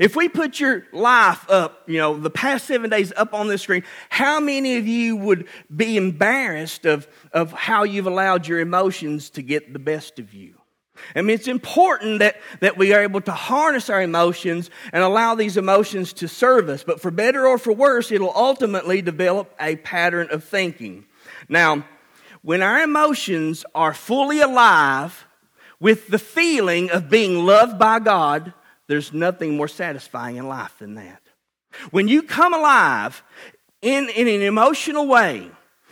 If 0.00 0.16
we 0.16 0.28
put 0.28 0.58
your 0.58 0.84
life 0.92 1.48
up, 1.48 1.88
you 1.88 1.98
know, 1.98 2.18
the 2.18 2.28
past 2.28 2.66
seven 2.66 2.90
days 2.90 3.12
up 3.16 3.32
on 3.32 3.46
this 3.46 3.62
screen, 3.62 3.84
how 4.08 4.40
many 4.40 4.76
of 4.78 4.86
you 4.86 5.16
would 5.16 5.46
be 5.74 5.96
embarrassed 5.96 6.84
of, 6.86 7.06
of 7.32 7.52
how 7.52 7.84
you've 7.84 8.08
allowed 8.08 8.48
your 8.48 8.58
emotions 8.58 9.30
to 9.30 9.42
get 9.42 9.72
the 9.72 9.78
best 9.78 10.18
of 10.18 10.34
you? 10.34 10.55
I 11.14 11.22
mean, 11.22 11.34
it's 11.34 11.48
important 11.48 12.20
that, 12.20 12.36
that 12.60 12.76
we 12.76 12.92
are 12.92 13.02
able 13.02 13.20
to 13.22 13.32
harness 13.32 13.90
our 13.90 14.02
emotions 14.02 14.70
and 14.92 15.02
allow 15.02 15.34
these 15.34 15.56
emotions 15.56 16.12
to 16.14 16.28
serve 16.28 16.68
us. 16.68 16.82
But 16.84 17.00
for 17.00 17.10
better 17.10 17.46
or 17.46 17.58
for 17.58 17.72
worse, 17.72 18.10
it'll 18.12 18.32
ultimately 18.34 19.02
develop 19.02 19.54
a 19.60 19.76
pattern 19.76 20.28
of 20.30 20.44
thinking. 20.44 21.06
Now, 21.48 21.84
when 22.42 22.62
our 22.62 22.82
emotions 22.82 23.64
are 23.74 23.94
fully 23.94 24.40
alive 24.40 25.26
with 25.80 26.08
the 26.08 26.18
feeling 26.18 26.90
of 26.90 27.10
being 27.10 27.44
loved 27.44 27.78
by 27.78 27.98
God, 27.98 28.52
there's 28.86 29.12
nothing 29.12 29.56
more 29.56 29.68
satisfying 29.68 30.36
in 30.36 30.48
life 30.48 30.78
than 30.78 30.94
that. 30.94 31.22
When 31.90 32.08
you 32.08 32.22
come 32.22 32.54
alive 32.54 33.22
in, 33.82 34.08
in 34.08 34.28
an 34.28 34.42
emotional 34.42 35.06
way, 35.06 35.50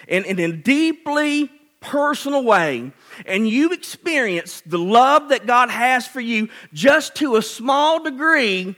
in, 0.08 0.24
in 0.24 0.38
a 0.38 0.52
deeply 0.52 1.50
personal 1.84 2.42
way, 2.42 2.90
and 3.26 3.48
you 3.48 3.72
experience 3.72 4.62
the 4.66 4.78
love 4.78 5.28
that 5.28 5.46
God 5.46 5.70
has 5.70 6.06
for 6.06 6.20
you 6.20 6.48
just 6.72 7.14
to 7.16 7.36
a 7.36 7.42
small 7.42 8.02
degree, 8.02 8.74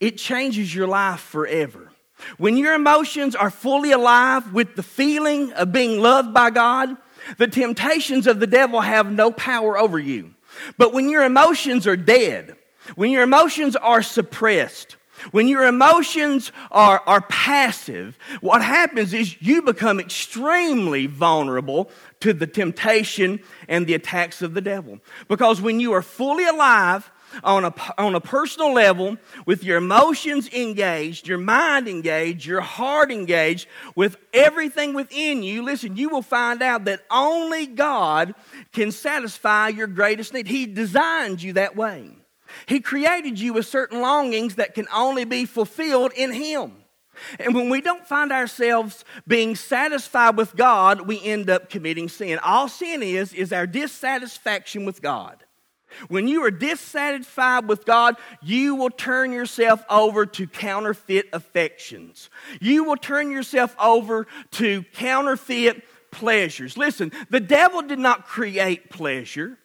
it 0.00 0.18
changes 0.18 0.74
your 0.74 0.86
life 0.86 1.20
forever. 1.20 1.90
When 2.36 2.56
your 2.56 2.74
emotions 2.74 3.34
are 3.34 3.50
fully 3.50 3.92
alive 3.92 4.52
with 4.52 4.74
the 4.74 4.82
feeling 4.82 5.52
of 5.52 5.72
being 5.72 6.00
loved 6.00 6.34
by 6.34 6.50
God, 6.50 6.96
the 7.36 7.46
temptations 7.46 8.26
of 8.26 8.40
the 8.40 8.46
devil 8.46 8.80
have 8.80 9.10
no 9.10 9.30
power 9.30 9.78
over 9.78 9.98
you. 9.98 10.34
But 10.76 10.92
when 10.92 11.08
your 11.08 11.24
emotions 11.24 11.86
are 11.86 11.96
dead, 11.96 12.56
when 12.96 13.10
your 13.10 13.22
emotions 13.22 13.76
are 13.76 14.02
suppressed, 14.02 14.96
when 15.30 15.48
your 15.48 15.66
emotions 15.66 16.52
are, 16.70 17.02
are 17.06 17.20
passive, 17.22 18.18
what 18.40 18.62
happens 18.62 19.12
is 19.12 19.40
you 19.42 19.62
become 19.62 20.00
extremely 20.00 21.06
vulnerable 21.06 21.90
to 22.20 22.32
the 22.32 22.46
temptation 22.46 23.40
and 23.68 23.86
the 23.86 23.94
attacks 23.94 24.42
of 24.42 24.54
the 24.54 24.60
devil. 24.60 24.98
Because 25.28 25.60
when 25.60 25.80
you 25.80 25.92
are 25.92 26.02
fully 26.02 26.46
alive, 26.46 27.10
on 27.44 27.64
a, 27.64 27.74
on 27.98 28.14
a 28.14 28.20
personal 28.20 28.72
level, 28.72 29.16
with 29.46 29.62
your 29.62 29.78
emotions 29.78 30.48
engaged, 30.52 31.28
your 31.28 31.38
mind 31.38 31.88
engaged, 31.88 32.46
your 32.46 32.60
heart 32.60 33.10
engaged, 33.10 33.68
with 33.94 34.16
everything 34.32 34.94
within 34.94 35.42
you, 35.42 35.62
listen, 35.62 35.96
you 35.96 36.08
will 36.08 36.22
find 36.22 36.62
out 36.62 36.84
that 36.86 37.04
only 37.10 37.66
God 37.66 38.34
can 38.72 38.92
satisfy 38.92 39.68
your 39.68 39.86
greatest 39.86 40.32
need. 40.32 40.46
He 40.46 40.66
designed 40.66 41.42
you 41.42 41.54
that 41.54 41.76
way. 41.76 42.10
He 42.66 42.80
created 42.80 43.38
you 43.38 43.52
with 43.52 43.66
certain 43.66 44.00
longings 44.00 44.54
that 44.54 44.74
can 44.74 44.88
only 44.92 45.24
be 45.24 45.44
fulfilled 45.44 46.12
in 46.16 46.32
Him. 46.32 46.72
And 47.38 47.54
when 47.54 47.68
we 47.70 47.80
don't 47.80 48.06
find 48.06 48.32
ourselves 48.32 49.04
being 49.26 49.56
satisfied 49.56 50.36
with 50.36 50.56
God, 50.56 51.02
we 51.02 51.22
end 51.22 51.50
up 51.50 51.70
committing 51.70 52.08
sin. 52.08 52.38
All 52.42 52.68
sin 52.68 53.02
is, 53.02 53.32
is 53.32 53.52
our 53.52 53.66
dissatisfaction 53.66 54.84
with 54.84 55.02
God. 55.02 55.44
When 56.08 56.28
you 56.28 56.44
are 56.44 56.50
dissatisfied 56.50 57.66
with 57.66 57.84
God, 57.84 58.16
you 58.42 58.74
will 58.74 58.90
turn 58.90 59.32
yourself 59.32 59.84
over 59.88 60.26
to 60.26 60.46
counterfeit 60.46 61.28
affections. 61.32 62.30
You 62.60 62.84
will 62.84 62.96
turn 62.96 63.30
yourself 63.30 63.74
over 63.80 64.26
to 64.52 64.84
counterfeit 64.92 65.82
pleasures. 66.10 66.76
Listen, 66.76 67.12
the 67.30 67.40
devil 67.40 67.82
did 67.82 67.98
not 67.98 68.26
create 68.26 68.90
pleasure, 68.90 69.58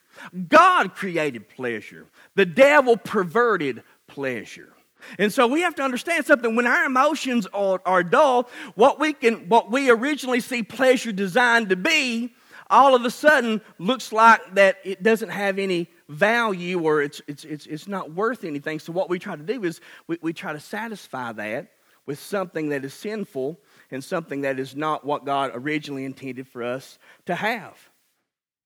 God 0.48 0.94
created 0.94 1.48
pleasure. 1.48 2.06
The 2.34 2.46
devil 2.46 2.96
perverted 2.96 3.82
pleasure. 4.06 4.73
And 5.18 5.32
so 5.32 5.46
we 5.46 5.60
have 5.62 5.74
to 5.76 5.82
understand 5.82 6.26
something. 6.26 6.56
When 6.56 6.66
our 6.66 6.84
emotions 6.84 7.46
are, 7.52 7.80
are 7.84 8.02
dull, 8.02 8.48
what 8.74 8.98
we 8.98 9.12
can, 9.12 9.48
what 9.48 9.70
we 9.70 9.90
originally 9.90 10.40
see 10.40 10.62
pleasure 10.62 11.12
designed 11.12 11.68
to 11.70 11.76
be, 11.76 12.34
all 12.70 12.94
of 12.94 13.04
a 13.04 13.10
sudden 13.10 13.60
looks 13.78 14.12
like 14.12 14.54
that 14.54 14.78
it 14.84 15.02
doesn't 15.02 15.28
have 15.28 15.58
any 15.58 15.88
value 16.08 16.80
or 16.82 17.02
it's, 17.02 17.20
it's, 17.26 17.44
it's, 17.44 17.66
it's 17.66 17.88
not 17.88 18.12
worth 18.12 18.44
anything. 18.44 18.78
So, 18.78 18.92
what 18.92 19.10
we 19.10 19.18
try 19.18 19.36
to 19.36 19.42
do 19.42 19.64
is 19.64 19.80
we, 20.06 20.18
we 20.22 20.32
try 20.32 20.52
to 20.52 20.60
satisfy 20.60 21.32
that 21.32 21.72
with 22.06 22.18
something 22.18 22.70
that 22.70 22.84
is 22.84 22.94
sinful 22.94 23.58
and 23.90 24.02
something 24.02 24.42
that 24.42 24.58
is 24.58 24.74
not 24.74 25.04
what 25.04 25.24
God 25.24 25.52
originally 25.54 26.04
intended 26.04 26.48
for 26.48 26.62
us 26.62 26.98
to 27.26 27.34
have. 27.34 27.76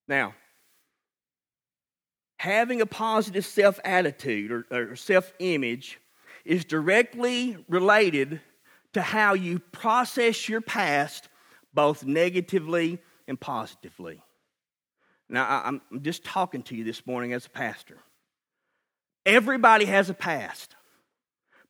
Now, 0.07 0.35
having 2.39 2.81
a 2.81 2.87
positive 2.87 3.45
self 3.45 3.79
attitude 3.85 4.51
or, 4.51 4.67
or 4.71 4.97
self 4.97 5.33
image 5.39 6.01
is 6.49 6.65
directly 6.65 7.63
related 7.69 8.41
to 8.95 9.03
how 9.03 9.35
you 9.35 9.59
process 9.59 10.49
your 10.49 10.63
past, 10.63 11.29
both 11.75 12.05
negatively 12.05 12.99
and 13.29 13.39
positively. 13.39 14.23
Now, 15.29 15.63
I'm 15.63 15.83
just 16.01 16.25
talking 16.25 16.63
to 16.65 16.75
you 16.75 16.85
this 16.85 17.07
morning 17.07 17.35
as 17.35 17.45
a 17.45 17.51
pastor. 17.51 17.99
Everybody 19.27 19.85
has 19.85 20.09
a 20.09 20.15
past. 20.15 20.75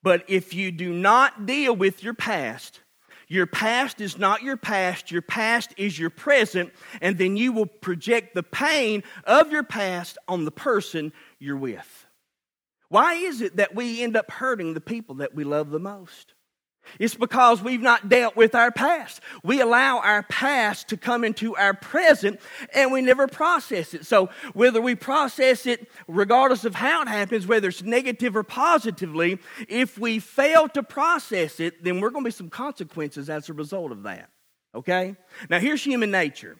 But 0.00 0.24
if 0.28 0.54
you 0.54 0.70
do 0.70 0.92
not 0.92 1.44
deal 1.44 1.74
with 1.74 2.04
your 2.04 2.14
past, 2.14 2.80
your 3.26 3.46
past 3.46 4.00
is 4.00 4.16
not 4.16 4.42
your 4.42 4.56
past, 4.56 5.10
your 5.10 5.22
past 5.22 5.74
is 5.76 5.98
your 5.98 6.10
present, 6.10 6.72
and 7.00 7.18
then 7.18 7.36
you 7.36 7.50
will 7.50 7.66
project 7.66 8.36
the 8.36 8.44
pain 8.44 9.02
of 9.24 9.50
your 9.50 9.64
past 9.64 10.18
on 10.28 10.44
the 10.44 10.52
person 10.52 11.12
you're 11.40 11.56
with. 11.56 12.06
Why 12.88 13.14
is 13.14 13.40
it 13.40 13.56
that 13.56 13.74
we 13.74 14.02
end 14.02 14.16
up 14.16 14.30
hurting 14.30 14.74
the 14.74 14.80
people 14.80 15.16
that 15.16 15.34
we 15.34 15.44
love 15.44 15.70
the 15.70 15.78
most? 15.78 16.34
It's 16.98 17.14
because 17.14 17.62
we've 17.62 17.82
not 17.82 18.08
dealt 18.08 18.36
with 18.36 18.54
our 18.54 18.70
past. 18.70 19.20
We 19.42 19.60
allow 19.60 19.98
our 19.98 20.22
past 20.22 20.88
to 20.88 20.96
come 20.96 21.24
into 21.24 21.54
our 21.56 21.74
present 21.74 22.40
and 22.74 22.92
we 22.92 23.02
never 23.02 23.26
process 23.26 23.94
it. 23.94 24.06
So, 24.06 24.30
whether 24.54 24.80
we 24.80 24.94
process 24.94 25.66
it, 25.66 25.88
regardless 26.06 26.64
of 26.64 26.74
how 26.74 27.02
it 27.02 27.08
happens, 27.08 27.46
whether 27.46 27.68
it's 27.68 27.82
negative 27.82 28.36
or 28.36 28.42
positively, 28.42 29.38
if 29.68 29.98
we 29.98 30.18
fail 30.18 30.68
to 30.70 30.82
process 30.82 31.60
it, 31.60 31.84
then 31.84 32.00
we're 32.00 32.10
going 32.10 32.24
to 32.24 32.28
be 32.28 32.32
some 32.32 32.50
consequences 32.50 33.28
as 33.28 33.48
a 33.48 33.52
result 33.52 33.92
of 33.92 34.04
that. 34.04 34.30
Okay? 34.74 35.16
Now, 35.50 35.58
here's 35.58 35.82
human 35.82 36.10
nature 36.10 36.56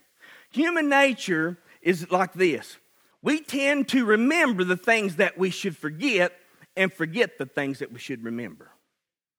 human 0.50 0.88
nature 0.88 1.58
is 1.82 2.10
like 2.10 2.32
this 2.32 2.76
we 3.22 3.40
tend 3.40 3.88
to 3.88 4.04
remember 4.04 4.64
the 4.64 4.76
things 4.76 5.16
that 5.16 5.38
we 5.38 5.50
should 5.50 5.76
forget 5.76 6.32
and 6.76 6.92
forget 6.92 7.38
the 7.38 7.46
things 7.46 7.80
that 7.80 7.92
we 7.92 7.98
should 7.98 8.24
remember. 8.24 8.70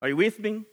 Are 0.02 0.08
you 0.08 0.16
with 0.16 0.38
me? 0.38 0.64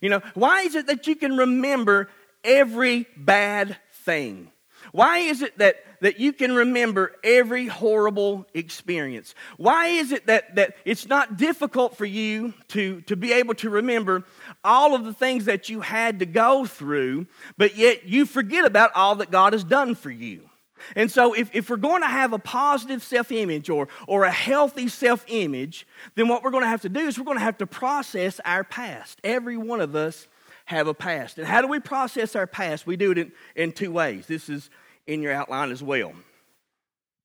You 0.00 0.10
know, 0.10 0.22
why 0.34 0.62
is 0.62 0.74
it 0.74 0.86
that 0.86 1.06
you 1.06 1.16
can 1.16 1.36
remember 1.36 2.08
every 2.44 3.06
bad 3.16 3.76
thing? 3.92 4.50
Why 4.92 5.18
is 5.18 5.42
it 5.42 5.58
that, 5.58 5.76
that 6.00 6.18
you 6.18 6.32
can 6.32 6.54
remember 6.54 7.12
every 7.22 7.66
horrible 7.66 8.46
experience? 8.54 9.34
Why 9.56 9.88
is 9.88 10.10
it 10.10 10.26
that, 10.26 10.56
that 10.56 10.76
it's 10.84 11.06
not 11.06 11.36
difficult 11.36 11.96
for 11.96 12.06
you 12.06 12.54
to, 12.68 13.02
to 13.02 13.16
be 13.16 13.32
able 13.32 13.54
to 13.56 13.70
remember 13.70 14.24
all 14.64 14.94
of 14.94 15.04
the 15.04 15.12
things 15.12 15.44
that 15.44 15.68
you 15.68 15.80
had 15.80 16.20
to 16.20 16.26
go 16.26 16.64
through, 16.64 17.26
but 17.58 17.76
yet 17.76 18.06
you 18.06 18.26
forget 18.26 18.64
about 18.64 18.90
all 18.94 19.16
that 19.16 19.30
God 19.30 19.52
has 19.52 19.64
done 19.64 19.94
for 19.94 20.10
you? 20.10 20.49
And 20.96 21.10
so, 21.10 21.32
if, 21.32 21.54
if 21.54 21.70
we're 21.70 21.76
going 21.76 22.02
to 22.02 22.08
have 22.08 22.32
a 22.32 22.38
positive 22.38 23.02
self 23.02 23.32
image 23.32 23.68
or, 23.68 23.88
or 24.06 24.24
a 24.24 24.30
healthy 24.30 24.88
self 24.88 25.24
image, 25.28 25.86
then 26.14 26.28
what 26.28 26.42
we're 26.42 26.50
going 26.50 26.64
to 26.64 26.68
have 26.68 26.82
to 26.82 26.88
do 26.88 27.00
is 27.00 27.18
we're 27.18 27.24
going 27.24 27.38
to 27.38 27.44
have 27.44 27.58
to 27.58 27.66
process 27.66 28.40
our 28.44 28.64
past. 28.64 29.20
Every 29.24 29.56
one 29.56 29.80
of 29.80 29.94
us 29.94 30.26
have 30.66 30.86
a 30.86 30.94
past. 30.94 31.38
And 31.38 31.46
how 31.46 31.60
do 31.62 31.68
we 31.68 31.80
process 31.80 32.36
our 32.36 32.46
past? 32.46 32.86
We 32.86 32.96
do 32.96 33.10
it 33.12 33.18
in, 33.18 33.32
in 33.56 33.72
two 33.72 33.90
ways. 33.90 34.26
This 34.26 34.48
is 34.48 34.70
in 35.06 35.22
your 35.22 35.32
outline 35.32 35.70
as 35.70 35.82
well. 35.82 36.12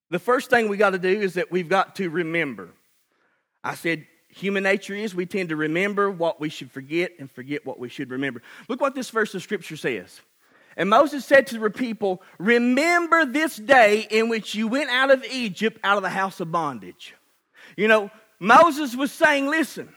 The 0.09 0.19
first 0.19 0.49
thing 0.49 0.69
we 0.69 0.77
got 0.77 0.91
to 0.91 0.99
do 0.99 1.09
is 1.21 1.35
that 1.35 1.51
we've 1.51 1.69
got 1.69 1.95
to 1.95 2.09
remember. 2.09 2.69
I 3.63 3.75
said, 3.75 4.05
human 4.29 4.63
nature 4.63 4.93
is 4.93 5.15
we 5.15 5.25
tend 5.25 5.49
to 5.49 5.55
remember 5.55 6.11
what 6.11 6.39
we 6.39 6.49
should 6.49 6.71
forget 6.71 7.11
and 7.19 7.29
forget 7.29 7.65
what 7.65 7.79
we 7.79 7.89
should 7.89 8.11
remember. 8.11 8.41
Look 8.67 8.81
what 8.81 8.95
this 8.95 9.09
verse 9.09 9.33
of 9.33 9.41
Scripture 9.41 9.77
says. 9.77 10.21
And 10.77 10.89
Moses 10.89 11.25
said 11.25 11.47
to 11.47 11.59
the 11.59 11.69
people, 11.69 12.21
Remember 12.37 13.25
this 13.25 13.55
day 13.55 14.07
in 14.09 14.29
which 14.29 14.55
you 14.55 14.67
went 14.67 14.89
out 14.89 15.11
of 15.11 15.23
Egypt, 15.25 15.79
out 15.83 15.97
of 15.97 16.03
the 16.03 16.09
house 16.09 16.39
of 16.39 16.51
bondage. 16.51 17.15
You 17.77 17.87
know, 17.87 18.11
Moses 18.39 18.95
was 18.95 19.11
saying, 19.11 19.47
Listen, 19.47 19.93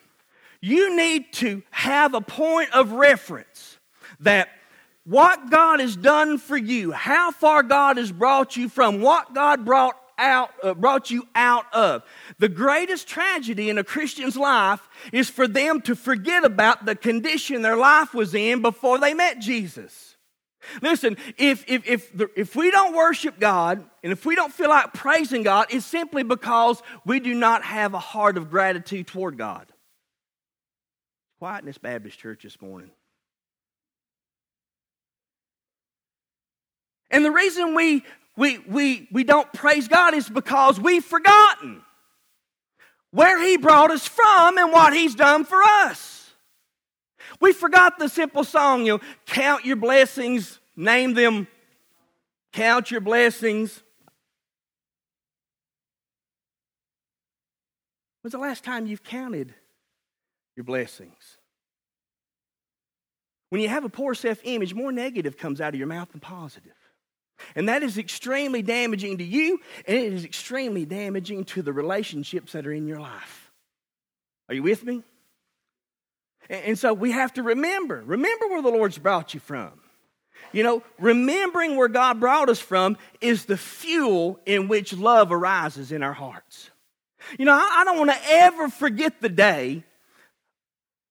you 0.60 0.96
need 0.96 1.32
to 1.34 1.62
have 1.70 2.14
a 2.14 2.20
point 2.20 2.72
of 2.72 2.92
reference 2.92 3.78
that 4.20 4.48
what 5.04 5.50
God 5.50 5.80
has 5.80 5.96
done 5.96 6.38
for 6.38 6.56
you, 6.56 6.92
how 6.92 7.30
far 7.30 7.62
God 7.62 7.96
has 7.96 8.12
brought 8.12 8.56
you 8.56 8.68
from, 8.68 9.00
what 9.00 9.34
God 9.34 9.64
brought 9.64 9.96
out, 10.18 10.50
uh, 10.62 10.74
brought 10.74 11.10
you 11.10 11.26
out 11.34 11.72
of. 11.72 12.02
The 12.38 12.48
greatest 12.48 13.08
tragedy 13.08 13.70
in 13.70 13.78
a 13.78 13.84
Christian's 13.84 14.36
life 14.36 14.86
is 15.12 15.30
for 15.30 15.48
them 15.48 15.80
to 15.82 15.96
forget 15.96 16.44
about 16.44 16.84
the 16.84 16.94
condition 16.94 17.62
their 17.62 17.76
life 17.76 18.12
was 18.12 18.34
in 18.34 18.60
before 18.60 18.98
they 18.98 19.14
met 19.14 19.38
Jesus. 19.38 20.16
Listen, 20.82 21.16
if, 21.36 21.64
if, 21.68 21.86
if, 21.88 22.16
the, 22.16 22.30
if 22.36 22.56
we 22.56 22.70
don't 22.70 22.94
worship 22.94 23.38
God 23.38 23.84
and 24.02 24.12
if 24.12 24.26
we 24.26 24.34
don't 24.34 24.52
feel 24.52 24.68
like 24.68 24.92
praising 24.92 25.42
God, 25.42 25.68
it's 25.70 25.86
simply 25.86 26.22
because 26.22 26.82
we 27.04 27.20
do 27.20 27.34
not 27.34 27.62
have 27.62 27.94
a 27.94 27.98
heart 27.98 28.36
of 28.36 28.50
gratitude 28.50 29.06
toward 29.06 29.38
God. 29.38 29.66
Quiet 31.38 31.60
in 31.60 31.66
this 31.66 31.78
Baptist 31.78 32.18
church 32.18 32.42
this 32.42 32.60
morning. 32.60 32.90
And 37.10 37.24
the 37.24 37.30
reason 37.30 37.74
we, 37.74 38.04
we, 38.36 38.58
we, 38.58 39.08
we 39.12 39.24
don't 39.24 39.50
praise 39.52 39.88
God 39.88 40.14
is 40.14 40.28
because 40.28 40.78
we've 40.78 41.04
forgotten 41.04 41.82
where 43.10 43.40
He 43.42 43.56
brought 43.56 43.90
us 43.90 44.06
from 44.06 44.58
and 44.58 44.72
what 44.72 44.92
He's 44.92 45.14
done 45.14 45.44
for 45.44 45.62
us. 45.62 46.17
We 47.40 47.52
forgot 47.52 47.98
the 47.98 48.08
simple 48.08 48.44
song, 48.44 48.86
you 48.86 48.94
know, 48.94 49.00
count 49.26 49.64
your 49.64 49.76
blessings, 49.76 50.58
name 50.76 51.14
them, 51.14 51.46
count 52.52 52.90
your 52.90 53.00
blessings. 53.00 53.82
When's 58.22 58.32
the 58.32 58.38
last 58.38 58.64
time 58.64 58.86
you've 58.86 59.04
counted 59.04 59.54
your 60.56 60.64
blessings? 60.64 61.38
When 63.50 63.60
you 63.60 63.68
have 63.68 63.84
a 63.84 63.88
poor 63.88 64.14
self 64.14 64.40
image, 64.44 64.74
more 64.74 64.92
negative 64.92 65.36
comes 65.36 65.60
out 65.60 65.74
of 65.74 65.78
your 65.78 65.88
mouth 65.88 66.10
than 66.10 66.20
positive. 66.20 66.74
And 67.54 67.68
that 67.68 67.82
is 67.82 67.98
extremely 67.98 68.62
damaging 68.62 69.18
to 69.18 69.24
you, 69.24 69.60
and 69.86 69.96
it 69.96 70.12
is 70.12 70.24
extremely 70.24 70.84
damaging 70.84 71.44
to 71.46 71.62
the 71.62 71.72
relationships 71.72 72.52
that 72.52 72.66
are 72.66 72.72
in 72.72 72.88
your 72.88 73.00
life. 73.00 73.52
Are 74.48 74.54
you 74.54 74.62
with 74.62 74.84
me? 74.84 75.04
And 76.48 76.78
so 76.78 76.94
we 76.94 77.12
have 77.12 77.34
to 77.34 77.42
remember, 77.42 78.02
remember 78.06 78.48
where 78.48 78.62
the 78.62 78.70
Lord's 78.70 78.98
brought 78.98 79.34
you 79.34 79.40
from. 79.40 79.72
You 80.52 80.62
know, 80.62 80.82
remembering 80.98 81.76
where 81.76 81.88
God 81.88 82.20
brought 82.20 82.48
us 82.48 82.58
from 82.58 82.96
is 83.20 83.44
the 83.44 83.56
fuel 83.56 84.40
in 84.46 84.68
which 84.68 84.94
love 84.94 85.30
arises 85.30 85.92
in 85.92 86.02
our 86.02 86.14
hearts. 86.14 86.70
You 87.38 87.44
know, 87.44 87.52
I, 87.52 87.82
don't 87.84 87.98
want 87.98 88.10
to 88.10 88.18
ever 88.28 88.68
forget 88.68 89.20
the 89.20 89.28
day, 89.28 89.84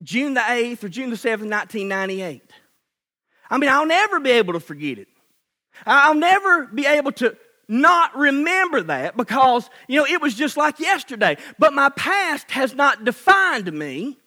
June 0.01 0.33
the 0.33 0.39
8th 0.39 0.83
or 0.83 0.89
June 0.89 1.09
the 1.09 1.15
7th, 1.15 1.49
1998. 1.49 2.41
I 3.49 3.57
mean, 3.57 3.69
I'll 3.69 3.85
never 3.85 4.19
be 4.19 4.31
able 4.31 4.53
to 4.53 4.59
forget 4.59 4.97
it. 4.97 5.07
I'll 5.85 6.15
never 6.15 6.65
be 6.65 6.85
able 6.85 7.11
to 7.13 7.37
not 7.67 8.17
remember 8.17 8.81
that 8.83 9.15
because, 9.17 9.69
you 9.87 9.99
know, 9.99 10.05
it 10.05 10.21
was 10.21 10.33
just 10.33 10.57
like 10.57 10.79
yesterday. 10.79 11.37
But 11.59 11.73
my 11.73 11.89
past 11.89 12.49
has 12.51 12.73
not 12.73 13.03
defined 13.03 13.71
me. 13.71 14.17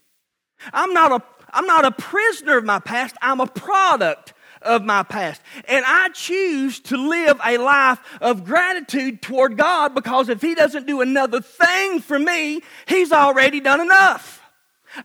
I'm 0.73 0.93
not 0.93 1.13
a, 1.13 1.23
I'm 1.53 1.67
not 1.67 1.85
a 1.85 1.91
prisoner 1.91 2.59
of 2.59 2.65
my 2.65 2.79
past, 2.79 3.17
I'm 3.23 3.41
a 3.41 3.47
product 3.47 4.35
of 4.63 4.85
my 4.85 5.03
past. 5.03 5.41
And 5.67 5.85
I 5.87 6.11
choose 6.11 6.81
to 6.81 6.97
live 6.97 7.41
a 7.45 7.59
life 7.59 7.99
of 8.21 8.45
gratitude 8.45 9.23
toward 9.23 9.57
God 9.57 9.95
because 9.95 10.29
if 10.29 10.43
He 10.43 10.55
doesn't 10.55 10.87
do 10.87 11.01
another 11.01 11.41
thing 11.41 12.01
for 12.01 12.19
me, 12.19 12.63
He's 12.87 13.13
already 13.13 13.61
done 13.61 13.81
enough. 13.81 14.43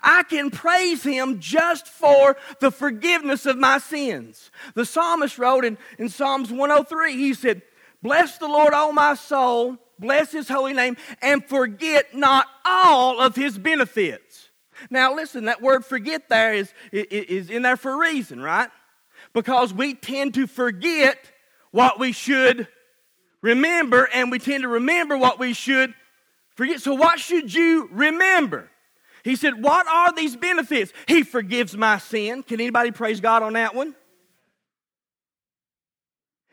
I 0.02 0.24
can 0.24 0.50
praise 0.50 1.04
Him 1.04 1.40
just 1.40 1.88
for 1.88 2.38
the 2.60 2.72
forgiveness 2.72 3.46
of 3.46 3.58
my 3.58 3.78
sins. 3.78 4.52
The 4.74 4.86
psalmist 4.86 5.38
wrote 5.38 5.64
in, 5.64 5.78
in 5.98 6.10
Psalms 6.10 6.52
103, 6.52 7.14
he 7.14 7.34
said, 7.34 7.62
Bless 8.02 8.38
the 8.38 8.48
Lord, 8.48 8.74
O 8.74 8.92
my 8.92 9.16
soul, 9.16 9.78
bless 10.00 10.32
His 10.32 10.48
holy 10.48 10.74
name, 10.74 10.98
and 11.22 11.44
forget 11.46 12.16
not 12.16 12.48
all 12.66 13.22
of 13.22 13.36
His 13.36 13.58
benefits. 13.58 14.25
Now, 14.90 15.16
listen, 15.16 15.46
that 15.46 15.62
word 15.62 15.86
forget 15.86 16.30
there 16.30 16.54
is, 16.54 16.74
is 16.92 17.50
in 17.50 17.62
there 17.62 17.78
for 17.78 17.94
a 17.94 17.98
reason, 17.98 18.42
right? 18.42 18.70
Because 19.34 19.74
we 19.74 19.94
tend 19.94 20.34
to 20.36 20.48
forget 20.48 21.18
what 21.72 22.00
we 22.00 22.12
should 22.12 22.68
remember, 23.42 24.10
and 24.14 24.32
we 24.32 24.40
tend 24.40 24.64
to 24.64 24.68
remember 24.68 25.18
what 25.18 25.40
we 25.40 25.54
should 25.54 25.94
forget. 26.56 26.82
So, 26.82 26.94
what 26.94 27.20
should 27.20 27.54
you 27.54 27.90
remember? 27.92 28.70
He 29.24 29.36
said, 29.36 29.62
What 29.62 29.88
are 29.88 30.14
these 30.14 30.36
benefits? 30.36 30.94
He 31.08 31.24
forgives 31.24 31.76
my 31.76 31.98
sin. 31.98 32.44
Can 32.44 32.62
anybody 32.62 32.92
praise 32.92 33.20
God 33.20 33.44
on 33.44 33.54
that 33.54 33.74
one? 33.74 33.96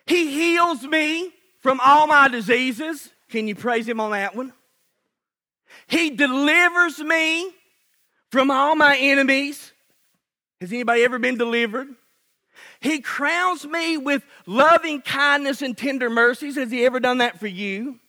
He 0.06 0.32
heals 0.32 0.82
me 0.82 1.32
from 1.60 1.80
all 1.84 2.06
my 2.06 2.28
diseases. 2.28 3.10
Can 3.28 3.46
you 3.46 3.54
praise 3.54 3.86
Him 3.86 4.00
on 4.00 4.10
that 4.12 4.34
one? 4.34 4.52
He 5.86 6.10
delivers 6.10 6.98
me 6.98 7.52
from 8.32 8.50
all 8.50 8.74
my 8.74 8.96
enemies. 8.96 9.72
Has 10.60 10.72
anybody 10.72 11.04
ever 11.04 11.18
been 11.18 11.36
delivered? 11.36 11.88
He 12.80 13.00
crowns 13.00 13.66
me 13.66 13.98
with 13.98 14.24
loving 14.46 15.02
kindness 15.02 15.60
and 15.60 15.76
tender 15.76 16.08
mercies. 16.08 16.56
Has 16.56 16.70
He 16.70 16.84
ever 16.86 16.98
done 16.98 17.18
that 17.18 17.38
for 17.38 17.46
you? 17.46 18.00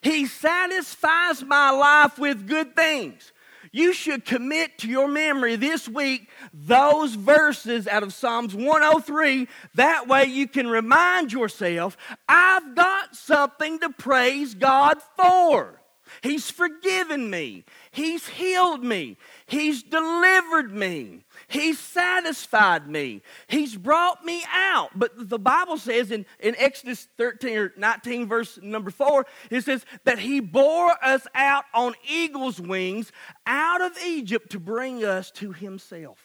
He 0.00 0.26
satisfies 0.26 1.44
my 1.44 1.70
life 1.70 2.18
with 2.18 2.48
good 2.48 2.74
things. 2.74 3.32
You 3.70 3.92
should 3.92 4.24
commit 4.24 4.78
to 4.78 4.88
your 4.88 5.08
memory 5.08 5.56
this 5.56 5.86
week 5.86 6.30
those 6.54 7.14
verses 7.14 7.86
out 7.86 8.02
of 8.02 8.14
Psalms 8.14 8.54
103. 8.54 9.46
That 9.74 10.08
way 10.08 10.24
you 10.24 10.48
can 10.48 10.68
remind 10.68 11.32
yourself, 11.32 11.98
I've 12.26 12.74
got 12.74 13.14
something 13.14 13.78
to 13.80 13.90
praise 13.90 14.54
God 14.54 14.98
for. 15.16 15.82
He's 16.22 16.50
forgiven 16.50 17.30
me. 17.30 17.64
He's 17.90 18.26
healed 18.26 18.82
me. 18.82 19.16
He's 19.48 19.84
delivered 19.84 20.72
me. 20.72 21.24
He's 21.46 21.78
satisfied 21.78 22.88
me. 22.88 23.22
He's 23.46 23.76
brought 23.76 24.24
me 24.24 24.42
out. 24.52 24.90
But 24.96 25.28
the 25.28 25.38
Bible 25.38 25.78
says 25.78 26.10
in, 26.10 26.26
in 26.40 26.56
Exodus 26.58 27.06
13 27.16 27.56
or 27.56 27.72
19, 27.76 28.26
verse 28.26 28.58
number 28.60 28.90
4, 28.90 29.24
it 29.50 29.62
says 29.62 29.86
that 30.04 30.18
He 30.18 30.40
bore 30.40 30.92
us 31.04 31.28
out 31.32 31.64
on 31.72 31.94
eagle's 32.08 32.60
wings 32.60 33.12
out 33.46 33.80
of 33.80 33.92
Egypt 34.04 34.50
to 34.50 34.58
bring 34.58 35.04
us 35.04 35.30
to 35.32 35.52
Himself. 35.52 36.18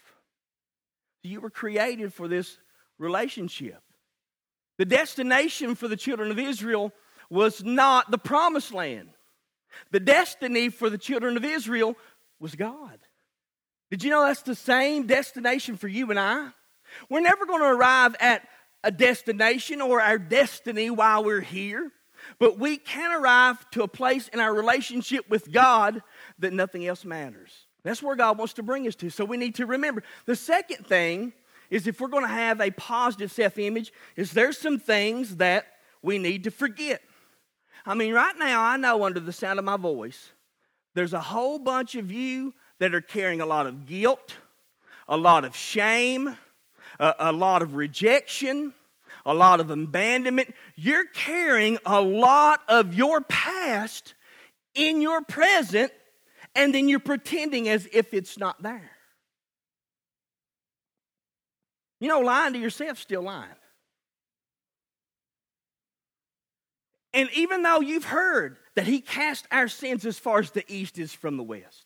You 1.21 1.41
were 1.41 1.51
created 1.51 2.15
for 2.15 2.27
this 2.27 2.57
relationship. 2.97 3.83
The 4.79 4.85
destination 4.85 5.75
for 5.75 5.87
the 5.87 5.95
children 5.95 6.31
of 6.31 6.39
Israel 6.39 6.91
was 7.29 7.63
not 7.63 8.09
the 8.09 8.17
promised 8.17 8.73
land. 8.73 9.09
The 9.91 9.99
destiny 9.99 10.69
for 10.69 10.89
the 10.89 10.97
children 10.97 11.37
of 11.37 11.45
Israel 11.45 11.95
was 12.39 12.55
God. 12.55 12.97
Did 13.91 14.03
you 14.03 14.09
know 14.09 14.25
that's 14.25 14.41
the 14.41 14.55
same 14.55 15.05
destination 15.05 15.75
for 15.75 15.89
you 15.89 16.09
and 16.09 16.19
I? 16.19 16.47
We're 17.09 17.19
never 17.19 17.45
going 17.45 17.59
to 17.59 17.67
arrive 17.67 18.15
at 18.21 18.47
a 18.83 18.91
destination 18.91 19.81
or 19.81 20.01
our 20.01 20.17
destiny 20.17 20.89
while 20.89 21.25
we're 21.25 21.41
here, 21.41 21.91
but 22.39 22.57
we 22.57 22.77
can 22.77 23.11
arrive 23.11 23.69
to 23.71 23.83
a 23.83 23.89
place 23.89 24.29
in 24.29 24.39
our 24.39 24.53
relationship 24.53 25.29
with 25.29 25.51
God 25.51 26.01
that 26.39 26.53
nothing 26.53 26.87
else 26.87 27.03
matters. 27.03 27.51
That's 27.83 28.01
where 28.01 28.15
God 28.15 28.37
wants 28.37 28.53
to 28.53 28.63
bring 28.63 28.87
us 28.87 28.95
to. 28.95 29.09
So 29.09 29.25
we 29.25 29.37
need 29.37 29.55
to 29.55 29.65
remember. 29.65 30.03
The 30.25 30.37
second 30.37 30.87
thing 30.87 31.33
is 31.69 31.85
if 31.85 31.99
we're 31.99 32.07
going 32.07 32.23
to 32.23 32.29
have 32.29 32.61
a 32.61 32.71
positive 32.71 33.31
self-image, 33.31 33.91
is 34.15 34.31
there's 34.31 34.57
some 34.57 34.79
things 34.79 35.35
that 35.37 35.65
we 36.01 36.17
need 36.17 36.45
to 36.45 36.51
forget. 36.51 37.01
I 37.85 37.93
mean, 37.95 38.13
right 38.13 38.37
now 38.37 38.61
I 38.61 38.77
know 38.77 39.03
under 39.03 39.19
the 39.19 39.33
sound 39.33 39.59
of 39.59 39.65
my 39.65 39.77
voice, 39.77 40.31
there's 40.93 41.13
a 41.13 41.21
whole 41.21 41.59
bunch 41.59 41.95
of 41.95 42.11
you 42.11 42.53
that 42.81 42.95
are 42.95 43.01
carrying 43.01 43.41
a 43.41 43.45
lot 43.45 43.67
of 43.67 43.85
guilt, 43.85 44.37
a 45.07 45.15
lot 45.15 45.45
of 45.45 45.55
shame, 45.55 46.35
a, 46.99 47.13
a 47.19 47.31
lot 47.31 47.61
of 47.61 47.75
rejection, 47.75 48.73
a 49.23 49.35
lot 49.35 49.59
of 49.59 49.69
abandonment. 49.69 50.51
You're 50.75 51.05
carrying 51.05 51.77
a 51.85 52.01
lot 52.01 52.61
of 52.67 52.95
your 52.95 53.21
past 53.21 54.15
in 54.73 54.99
your 54.99 55.21
present, 55.21 55.91
and 56.55 56.73
then 56.73 56.89
you're 56.89 56.99
pretending 56.99 57.69
as 57.69 57.87
if 57.93 58.15
it's 58.15 58.39
not 58.39 58.63
there. 58.63 58.89
You 61.99 62.07
know, 62.07 62.21
lying 62.21 62.53
to 62.53 62.59
yourself 62.59 62.97
still 62.97 63.21
lying. 63.21 63.47
And 67.13 67.29
even 67.35 67.61
though 67.61 67.81
you've 67.81 68.05
heard 68.05 68.57
that 68.73 68.87
He 68.87 69.01
cast 69.01 69.45
our 69.51 69.67
sins 69.67 70.03
as 70.03 70.17
far 70.17 70.39
as 70.39 70.49
the 70.49 70.63
east 70.67 70.97
is 70.97 71.13
from 71.13 71.37
the 71.37 71.43
west, 71.43 71.85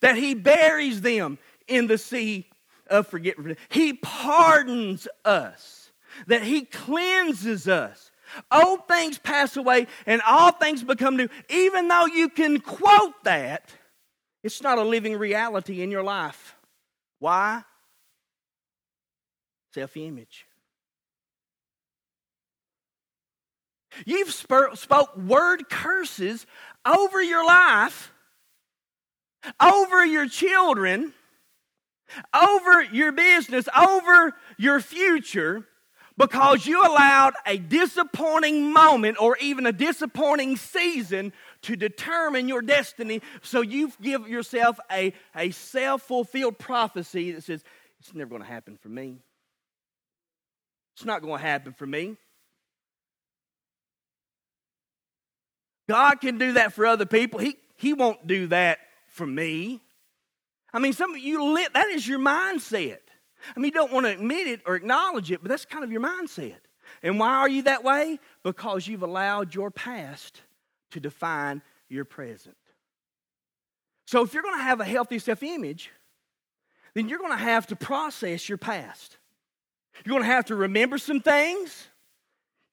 that 0.00 0.16
he 0.16 0.34
buries 0.34 1.00
them 1.00 1.38
in 1.68 1.86
the 1.86 1.98
sea 1.98 2.48
of 2.86 3.06
forgetfulness. 3.06 3.58
He 3.68 3.94
pardons 3.94 5.08
us, 5.24 5.90
that 6.26 6.42
he 6.42 6.62
cleanses 6.62 7.68
us. 7.68 8.10
Old 8.50 8.88
things 8.88 9.18
pass 9.18 9.56
away 9.56 9.86
and 10.06 10.22
all 10.26 10.52
things 10.52 10.82
become 10.82 11.16
new. 11.16 11.28
Even 11.50 11.88
though 11.88 12.06
you 12.06 12.28
can 12.28 12.60
quote 12.60 13.24
that, 13.24 13.70
it's 14.42 14.62
not 14.62 14.78
a 14.78 14.82
living 14.82 15.16
reality 15.16 15.82
in 15.82 15.90
your 15.90 16.02
life. 16.02 16.56
Why? 17.18 17.62
Self 19.74 19.96
image. 19.96 20.46
You've 24.06 24.32
spoke 24.32 25.16
word 25.16 25.68
curses 25.68 26.46
over 26.86 27.22
your 27.22 27.44
life 27.44 28.12
over 29.60 30.04
your 30.04 30.28
children, 30.28 31.12
over 32.34 32.82
your 32.84 33.12
business, 33.12 33.68
over 33.76 34.34
your 34.58 34.80
future 34.80 35.66
because 36.16 36.66
you 36.66 36.84
allowed 36.84 37.34
a 37.46 37.56
disappointing 37.58 38.72
moment 38.72 39.20
or 39.20 39.36
even 39.38 39.66
a 39.66 39.72
disappointing 39.72 40.56
season 40.56 41.32
to 41.62 41.76
determine 41.76 42.48
your 42.48 42.62
destiny. 42.62 43.22
So 43.42 43.60
you 43.60 43.92
give 44.00 44.28
yourself 44.28 44.78
a, 44.90 45.12
a 45.34 45.50
self 45.50 46.02
fulfilled 46.02 46.58
prophecy 46.58 47.32
that 47.32 47.44
says, 47.44 47.64
It's 48.00 48.14
never 48.14 48.30
going 48.30 48.42
to 48.42 48.48
happen 48.48 48.76
for 48.76 48.88
me. 48.88 49.18
It's 50.94 51.04
not 51.04 51.22
going 51.22 51.38
to 51.38 51.44
happen 51.44 51.72
for 51.72 51.86
me. 51.86 52.16
God 55.88 56.20
can 56.20 56.38
do 56.38 56.52
that 56.52 56.72
for 56.74 56.86
other 56.86 57.06
people. 57.06 57.40
He, 57.40 57.56
he 57.76 57.92
won't 57.92 58.26
do 58.26 58.46
that 58.48 58.78
for 59.12 59.26
me. 59.26 59.80
I 60.72 60.78
mean, 60.78 60.94
some 60.94 61.14
of 61.14 61.18
you 61.18 61.52
lit, 61.52 61.74
that 61.74 61.88
is 61.88 62.08
your 62.08 62.18
mindset. 62.18 62.98
I 63.54 63.60
mean, 63.60 63.66
you 63.66 63.70
don't 63.72 63.92
want 63.92 64.06
to 64.06 64.12
admit 64.12 64.46
it 64.46 64.62
or 64.66 64.74
acknowledge 64.74 65.30
it, 65.30 65.40
but 65.42 65.48
that's 65.50 65.64
kind 65.64 65.84
of 65.84 65.92
your 65.92 66.00
mindset. 66.00 66.56
And 67.02 67.18
why 67.18 67.36
are 67.36 67.48
you 67.48 67.62
that 67.62 67.84
way? 67.84 68.18
Because 68.42 68.86
you've 68.86 69.02
allowed 69.02 69.54
your 69.54 69.70
past 69.70 70.40
to 70.92 71.00
define 71.00 71.62
your 71.88 72.04
present. 72.04 72.56
So 74.06 74.22
if 74.22 74.34
you're 74.34 74.42
going 74.42 74.58
to 74.58 74.64
have 74.64 74.80
a 74.80 74.84
healthy 74.84 75.18
self 75.18 75.42
image, 75.42 75.90
then 76.94 77.08
you're 77.08 77.18
going 77.18 77.32
to 77.32 77.36
have 77.36 77.66
to 77.68 77.76
process 77.76 78.48
your 78.48 78.58
past. 78.58 79.16
You're 80.04 80.14
going 80.14 80.22
to 80.22 80.34
have 80.34 80.46
to 80.46 80.56
remember 80.56 80.98
some 80.98 81.20
things. 81.20 81.86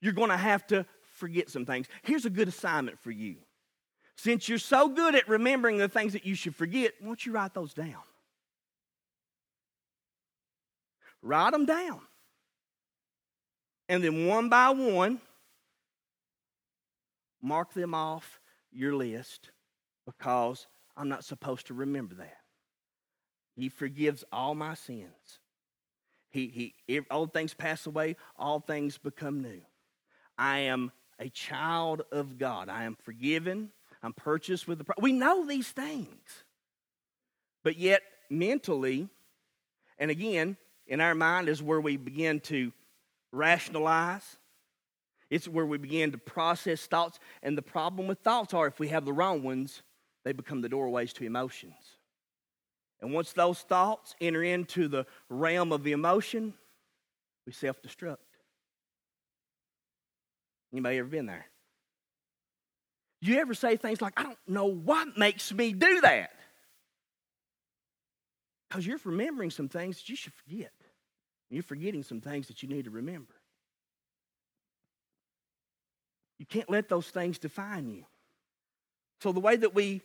You're 0.02 0.14
going 0.14 0.30
to 0.30 0.38
have 0.38 0.66
to 0.68 0.86
forget 1.16 1.50
some 1.50 1.66
things. 1.66 1.88
Here's 2.04 2.26
a 2.26 2.30
good 2.30 2.48
assignment 2.48 3.00
for 3.00 3.12
you 3.12 3.38
since 4.22 4.50
you're 4.50 4.58
so 4.58 4.90
good 4.90 5.16
at 5.16 5.30
remembering 5.30 5.78
the 5.78 5.88
things 5.88 6.12
that 6.12 6.26
you 6.26 6.36
should 6.36 6.54
forget, 6.54 6.92
why 7.00 7.08
don't 7.08 7.26
you 7.26 7.32
write 7.32 7.54
those 7.54 7.74
down? 7.74 8.04
Write 11.22 11.54
them 11.54 11.66
down. 11.66 12.02
And 13.88 14.04
then 14.04 14.28
one 14.28 14.50
by 14.50 14.72
one, 14.72 15.22
mark 17.42 17.74
them 17.74 17.94
off 17.94 18.42
your 18.74 18.94
list 18.94 19.52
because 20.06 20.68
I'm 20.98 21.08
not 21.08 21.24
supposed 21.24 21.68
to 21.68 21.74
remember 21.74 22.16
that. 22.16 22.38
He 23.56 23.70
forgives 23.70 24.26
all 24.34 24.54
my 24.54 24.74
sins. 24.74 25.40
He, 26.30 26.74
he, 26.88 27.02
old 27.10 27.32
things 27.32 27.54
pass 27.54 27.86
away, 27.86 28.18
all 28.38 28.60
things 28.60 28.98
become 28.98 29.42
new. 29.42 29.62
I 30.38 30.60
am 30.60 30.92
a 31.20 31.30
child 31.30 32.02
of 32.12 32.38
God. 32.38 32.68
I 32.68 32.84
am 32.84 32.98
forgiven. 33.02 33.72
I'm 34.02 34.14
purchased 34.14 34.68
with 34.68 34.78
the 34.78 34.84
price. 34.84 34.98
We 35.02 35.12
know 35.12 35.46
these 35.46 35.70
things. 35.70 36.44
But 37.64 37.78
yet, 37.78 38.02
mentally, 38.30 39.10
and 39.98 40.10
again, 40.10 40.56
in 40.88 41.02
our 41.02 41.16
mind 41.16 41.50
is 41.50 41.62
where 41.62 41.82
we 41.82 41.98
begin 41.98 42.40
to 42.42 42.72
rationalize. 43.32 44.38
It's 45.30 45.48
where 45.48 45.66
we 45.66 45.78
begin 45.78 46.12
to 46.14 46.18
process 46.18 46.86
thoughts. 46.88 47.20
And 47.44 47.58
the 47.58 47.62
problem 47.62 48.08
with 48.08 48.20
thoughts 48.20 48.54
are 48.54 48.68
if 48.68 48.80
we 48.80 48.88
have 48.88 49.06
the 49.06 49.14
wrong 49.14 49.44
ones, 49.44 49.84
they 50.24 50.32
become 50.32 50.62
the 50.62 50.70
doorways 50.70 51.14
to 51.14 51.26
emotions. 51.26 51.76
And 53.02 53.14
once 53.14 53.34
those 53.34 53.60
thoughts 53.60 54.16
enter 54.20 54.44
into 54.44 54.88
the 54.88 55.06
realm 55.30 55.72
of 55.72 55.84
the 55.84 55.92
emotion, 55.92 56.54
we 57.46 57.54
self 57.54 57.82
destruct. 57.82 58.18
Anybody 60.74 60.98
ever 60.98 61.08
been 61.08 61.26
there? 61.26 61.46
You 63.22 63.40
ever 63.40 63.54
say 63.54 63.76
things 63.76 64.02
like, 64.02 64.14
I 64.18 64.24
don't 64.24 64.38
know 64.48 64.66
what 64.66 65.18
makes 65.18 65.52
me 65.54 65.74
do 65.74 66.02
that? 66.02 66.32
Because 68.70 68.86
you're 68.86 69.00
remembering 69.04 69.50
some 69.50 69.68
things 69.68 69.98
that 69.98 70.10
you 70.10 70.16
should 70.16 70.34
forget. 70.34 70.72
You're 71.50 71.64
forgetting 71.64 72.04
some 72.04 72.22
things 72.22 72.48
that 72.48 72.62
you 72.62 72.70
need 72.70 72.86
to 72.86 72.92
remember. 72.92 73.34
You 76.38 76.46
can't 76.46 76.70
let 76.70 76.88
those 76.88 77.10
things 77.10 77.38
define 77.38 77.90
you. 77.90 78.06
So, 79.22 79.34
the 79.34 79.42
way 79.42 79.58
that 79.58 79.76
we 79.76 80.02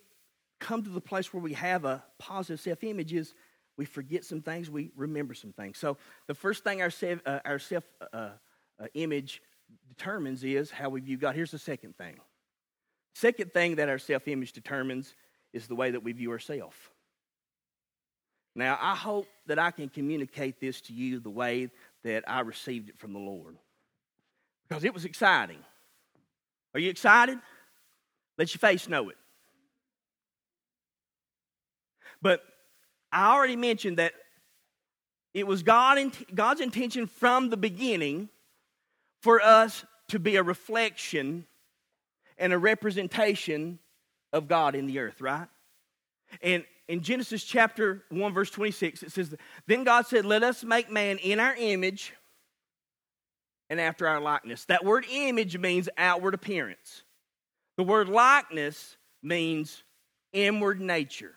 come 0.59 0.83
to 0.83 0.89
the 0.89 0.99
place 0.99 1.33
where 1.33 1.41
we 1.41 1.53
have 1.53 1.85
a 1.85 2.03
positive 2.17 2.59
self 2.59 2.83
image 2.83 3.13
is 3.13 3.33
we 3.77 3.85
forget 3.85 4.25
some 4.25 4.41
things, 4.41 4.69
we 4.69 4.91
remember 4.97 5.33
some 5.33 5.53
things. 5.53 5.77
So, 5.77 5.97
the 6.27 6.33
first 6.33 6.63
thing 6.63 6.81
our 6.81 6.89
self, 6.89 7.19
uh, 7.25 7.39
our 7.45 7.59
self 7.59 7.85
uh, 8.11 8.31
uh, 8.79 8.87
image 8.95 9.41
determines 9.87 10.43
is 10.43 10.71
how 10.71 10.89
we 10.89 10.99
view 10.99 11.17
God. 11.17 11.35
Here's 11.35 11.51
the 11.51 11.59
second 11.59 11.95
thing. 11.97 12.17
Second 13.15 13.53
thing 13.53 13.77
that 13.77 13.87
our 13.87 13.97
self 13.97 14.27
image 14.27 14.51
determines 14.51 15.15
is 15.53 15.67
the 15.67 15.75
way 15.75 15.89
that 15.91 16.03
we 16.03 16.11
view 16.11 16.31
ourselves. 16.31 16.75
Now, 18.53 18.77
I 18.79 18.93
hope 18.93 19.27
that 19.47 19.57
I 19.57 19.71
can 19.71 19.87
communicate 19.89 20.59
this 20.59 20.81
to 20.81 20.93
you 20.93 21.19
the 21.19 21.29
way 21.29 21.69
that 22.03 22.25
I 22.27 22.41
received 22.41 22.89
it 22.89 22.97
from 22.97 23.13
the 23.13 23.19
Lord 23.19 23.57
because 24.67 24.83
it 24.83 24.93
was 24.93 25.05
exciting. 25.05 25.59
Are 26.73 26.79
you 26.79 26.89
excited? 26.89 27.39
Let 28.37 28.53
your 28.53 28.59
face 28.59 28.89
know 28.89 29.09
it. 29.09 29.17
But 32.21 32.43
I 33.13 33.33
already 33.33 33.55
mentioned 33.55 33.97
that 33.97 34.13
it 35.33 35.47
was 35.47 35.63
God, 35.63 35.97
in, 35.97 36.11
God's 36.33 36.59
intention 36.59 37.07
from 37.07 37.49
the 37.49 37.57
beginning 37.57 38.27
for 39.21 39.41
us 39.41 39.85
to 40.09 40.19
be 40.19 40.35
a 40.35 40.43
reflection 40.43 41.45
and 42.37 42.53
a 42.53 42.57
representation 42.57 43.79
of 44.33 44.47
God 44.47 44.75
in 44.75 44.87
the 44.87 44.99
earth, 44.99 45.21
right? 45.21 45.47
And 46.41 46.65
in 46.87 47.01
Genesis 47.01 47.43
chapter 47.43 48.03
1, 48.09 48.33
verse 48.33 48.51
26, 48.51 49.03
it 49.03 49.11
says, 49.11 49.33
Then 49.67 49.83
God 49.83 50.05
said, 50.05 50.25
Let 50.25 50.43
us 50.43 50.63
make 50.63 50.91
man 50.91 51.17
in 51.17 51.39
our 51.39 51.55
image 51.55 52.13
and 53.69 53.79
after 53.79 54.07
our 54.07 54.19
likeness. 54.19 54.65
That 54.65 54.85
word 54.85 55.05
image 55.09 55.57
means 55.57 55.89
outward 55.97 56.33
appearance. 56.33 57.03
The 57.77 57.83
word 57.83 58.09
likeness 58.09 58.97
means 59.23 59.83
inward 60.33 60.79
nature. 60.79 61.33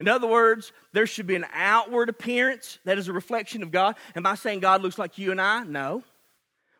In 0.00 0.06
other 0.06 0.28
words, 0.28 0.72
there 0.92 1.06
should 1.06 1.26
be 1.26 1.34
an 1.34 1.46
outward 1.52 2.08
appearance 2.08 2.78
that 2.84 2.98
is 2.98 3.08
a 3.08 3.12
reflection 3.12 3.62
of 3.62 3.72
God. 3.72 3.96
Am 4.14 4.26
I 4.26 4.36
saying 4.36 4.60
God 4.60 4.82
looks 4.82 4.98
like 4.98 5.18
you 5.18 5.32
and 5.32 5.40
I? 5.40 5.64
No. 5.64 6.04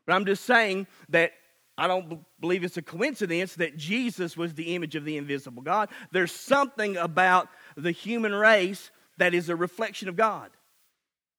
But 0.06 0.14
I'm 0.14 0.24
just 0.24 0.44
saying 0.44 0.86
that 1.08 1.32
I 1.78 1.86
don't 1.86 2.24
believe 2.40 2.64
it's 2.64 2.76
a 2.76 2.82
coincidence 2.82 3.54
that 3.54 3.76
Jesus 3.76 4.36
was 4.36 4.52
the 4.52 4.74
image 4.74 4.96
of 4.96 5.04
the 5.04 5.16
invisible 5.16 5.62
God. 5.62 5.88
There's 6.10 6.32
something 6.32 6.96
about 6.96 7.48
the 7.76 7.92
human 7.92 8.34
race 8.34 8.90
that 9.18 9.32
is 9.32 9.48
a 9.48 9.54
reflection 9.54 10.08
of 10.08 10.16
God. 10.16 10.50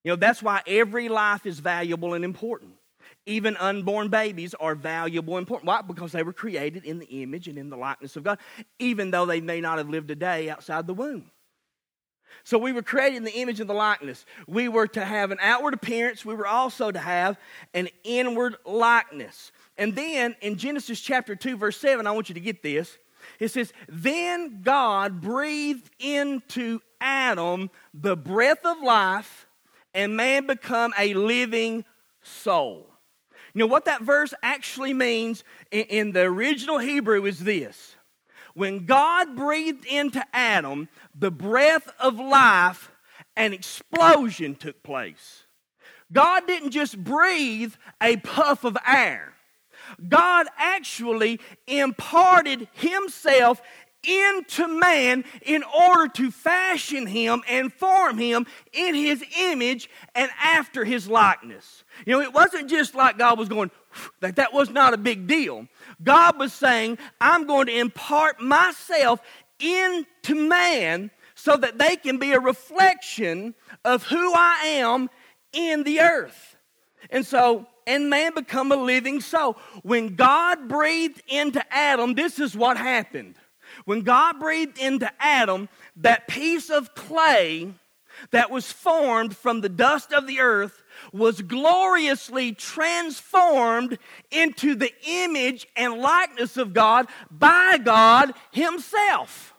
You 0.06 0.12
know, 0.12 0.15
that's 0.15 0.41
why 0.41 0.62
every 0.65 1.10
life 1.10 1.45
is 1.45 1.60
valuable 1.60 2.13
and 2.13 2.23
important. 2.23 2.71
Even 3.25 3.58
unborn 3.58 4.08
babies 4.08 4.54
are 4.54 4.75
valuable 4.75 5.36
and 5.36 5.43
important. 5.43 5.67
Why? 5.67 5.82
Because 5.82 6.13
they 6.13 6.23
were 6.23 6.32
created 6.32 6.86
in 6.86 6.99
the 6.99 7.21
image 7.21 7.49
and 7.49 7.58
in 7.58 7.69
the 7.69 7.78
likeness 7.78 8.15
of 8.15 8.23
God, 8.23 8.39
even 8.80 9.12
though 9.12 9.25
they 9.25 9.41
may 9.41 9.60
not 9.60 9.78
have 9.78 9.89
lived 9.89 10.10
a 10.10 10.15
day 10.15 10.49
outside 10.49 10.88
the 10.88 10.93
womb. 10.93 11.30
So 12.43 12.58
we 12.58 12.71
were 12.71 12.82
created 12.82 13.17
in 13.17 13.23
the 13.25 13.41
image 13.41 13.60
and 13.60 13.69
the 13.69 13.73
likeness. 13.73 14.25
We 14.47 14.69
were 14.69 14.88
to 14.88 15.04
have 15.04 15.32
an 15.32 15.39
outward 15.41 15.73
appearance. 15.73 16.23
We 16.23 16.36
were 16.36 16.47
also 16.47 16.91
to 16.91 16.99
have 16.99 17.38
an 17.73 17.89
inward 18.04 18.56
likeness. 18.65 19.52
And 19.80 19.96
then 19.96 20.36
in 20.42 20.58
Genesis 20.58 21.00
chapter 21.00 21.38
2, 21.38 21.56
verse 21.56 21.78
7, 21.78 22.06
I 22.06 22.12
want 22.12 22.28
you 22.28 22.36
to 22.36 22.42
get 22.42 22.62
this. 22.62 22.98
It 23.39 23.48
says, 23.48 23.72
Then 23.88 24.62
God 24.62 25.22
breathed 25.22 25.89
into 26.00 26.82
Adam 27.00 27.72
the 27.94 28.18
breath 28.18 28.65
of 28.65 28.82
life, 28.84 29.48
and 29.94 30.18
man 30.18 30.48
become 30.48 30.94
a 31.00 31.13
living 31.13 31.86
soul. 32.22 32.89
You 33.54 33.60
know 33.60 33.68
what 33.68 33.86
that 33.86 34.02
verse 34.02 34.34
actually 34.44 34.94
means 34.94 35.46
in, 35.72 35.86
in 35.86 36.12
the 36.12 36.24
original 36.24 36.80
Hebrew 36.80 37.26
is 37.26 37.39
this. 37.39 37.96
When 38.56 38.86
God 38.86 39.38
breathed 39.38 39.86
into 39.86 40.22
Adam 40.34 40.89
the 41.18 41.32
breath 41.32 41.89
of 42.02 42.20
life, 42.20 42.92
an 43.38 43.54
explosion 43.54 44.56
took 44.56 44.84
place. 44.84 45.46
God 46.12 46.46
didn't 46.48 46.72
just 46.72 47.02
breathe 47.02 47.76
a 48.04 48.18
puff 48.18 48.65
of 48.65 48.78
air. 48.86 49.36
God 50.08 50.47
actually 50.58 51.39
imparted 51.67 52.67
Himself 52.73 53.62
into 54.08 54.67
man 54.67 55.23
in 55.41 55.63
order 55.63 56.08
to 56.13 56.32
fashion 56.32 57.06
him 57.06 57.41
and 57.49 57.71
form 57.71 58.17
him 58.17 58.45
in 58.71 58.95
his 58.95 59.23
image 59.38 59.89
and 60.15 60.32
after 60.41 60.86
his 60.86 61.08
likeness. 61.08 61.84
You 62.06 62.13
know, 62.13 62.21
it 62.21 62.34
wasn't 62.34 62.69
just 62.69 62.95
like 62.95 63.17
God 63.17 63.38
was 63.38 63.49
going, 63.49 63.71
that 64.21 64.38
that 64.38 64.54
was 64.54 64.69
not 64.69 64.93
a 64.93 64.97
big 64.97 65.28
deal. 65.28 65.67
God 66.02 66.39
was 66.39 66.54
saying, 66.54 66.97
I'm 67.19 67.45
going 67.45 67.67
to 67.67 67.78
impart 67.78 68.39
myself 68.39 69.19
into 69.60 70.47
man 70.47 71.12
so 71.36 71.58
that 71.58 71.78
they 71.78 71.95
can 71.95 72.17
be 72.17 72.32
a 72.32 72.39
reflection 72.39 73.54
of 73.84 74.04
who 74.04 74.34
I 74.34 74.62
am 74.65 75.10
in 75.52 75.84
the 75.84 76.02
earth. 76.02 76.56
And 77.10 77.25
so 77.25 77.65
and 77.88 78.10
man 78.10 78.34
become 78.34 78.72
a 78.72 78.76
living 78.76 79.22
soul. 79.22 79.58
When 79.84 80.15
God 80.15 80.68
breathed 80.68 81.22
into 81.28 81.63
Adam, 81.74 82.13
this 82.13 82.39
is 82.39 82.56
what 82.56 82.78
happened. 82.78 83.36
When 83.86 84.02
God 84.02 84.39
breathed 84.39 84.80
into 84.80 85.12
Adam, 85.20 85.70
that 85.98 86.28
piece 86.28 86.70
of 86.70 86.96
clay 86.96 87.74
that 88.32 88.52
was 88.52 88.72
formed 88.72 89.36
from 89.36 89.62
the 89.62 89.70
dust 89.70 90.12
of 90.12 90.28
the 90.28 90.39
earth 90.39 90.84
was 91.13 91.42
gloriously 91.42 92.52
transformed 92.52 93.98
into 94.32 94.76
the 94.76 94.92
image 95.08 95.68
and 95.76 96.02
likeness 96.02 96.58
of 96.58 96.74
God 96.74 97.08
by 97.32 97.78
God 97.78 98.34
Himself. 98.52 99.54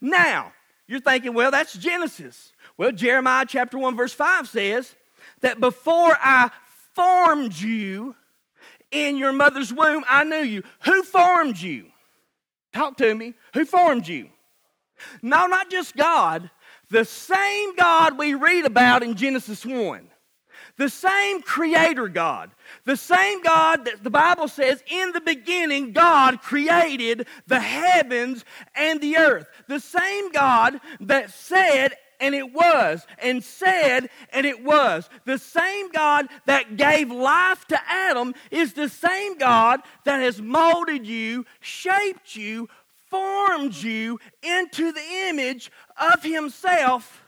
Now, 0.00 0.52
you're 0.86 1.00
thinking, 1.00 1.34
well, 1.34 1.50
that's 1.50 1.74
Genesis. 1.74 2.52
Well, 2.76 2.92
Jeremiah 2.92 3.46
chapter 3.46 3.78
1, 3.78 3.96
verse 3.96 4.12
5 4.12 4.48
says 4.48 4.94
that 5.40 5.60
before 5.60 6.16
I 6.20 6.50
formed 6.98 7.56
you 7.56 8.16
in 8.90 9.16
your 9.16 9.32
mother's 9.32 9.72
womb, 9.72 10.04
I 10.08 10.24
knew 10.24 10.42
you. 10.42 10.64
Who 10.84 11.04
formed 11.04 11.56
you? 11.56 11.86
Talk 12.72 12.96
to 12.96 13.14
me. 13.14 13.34
Who 13.54 13.64
formed 13.64 14.08
you? 14.08 14.30
No, 15.22 15.46
not 15.46 15.70
just 15.70 15.96
God. 15.96 16.50
The 16.90 17.04
same 17.04 17.76
God 17.76 18.18
we 18.18 18.34
read 18.34 18.64
about 18.64 19.04
in 19.04 19.14
Genesis 19.14 19.64
1. 19.64 20.08
The 20.76 20.88
same 20.88 21.40
creator 21.42 22.08
God. 22.08 22.50
The 22.84 22.96
same 22.96 23.42
God 23.42 23.84
that 23.84 24.02
the 24.02 24.10
Bible 24.10 24.48
says 24.48 24.82
in 24.90 25.12
the 25.12 25.20
beginning 25.20 25.92
God 25.92 26.40
created 26.40 27.28
the 27.46 27.60
heavens 27.60 28.44
and 28.74 29.00
the 29.00 29.18
earth. 29.18 29.46
The 29.68 29.80
same 29.80 30.32
God 30.32 30.80
that 31.00 31.30
said, 31.30 31.94
and 32.20 32.34
it 32.34 32.52
was, 32.52 33.06
and 33.22 33.42
said, 33.42 34.10
and 34.32 34.44
it 34.44 34.64
was. 34.64 35.08
The 35.24 35.38
same 35.38 35.90
God 35.90 36.26
that 36.46 36.76
gave 36.76 37.10
life 37.10 37.64
to 37.66 37.78
Adam 37.88 38.34
is 38.50 38.72
the 38.72 38.88
same 38.88 39.38
God 39.38 39.80
that 40.04 40.20
has 40.20 40.40
molded 40.40 41.06
you, 41.06 41.46
shaped 41.60 42.34
you, 42.34 42.68
formed 43.08 43.74
you 43.74 44.18
into 44.42 44.92
the 44.92 45.04
image 45.28 45.70
of 45.96 46.22
Himself 46.22 47.24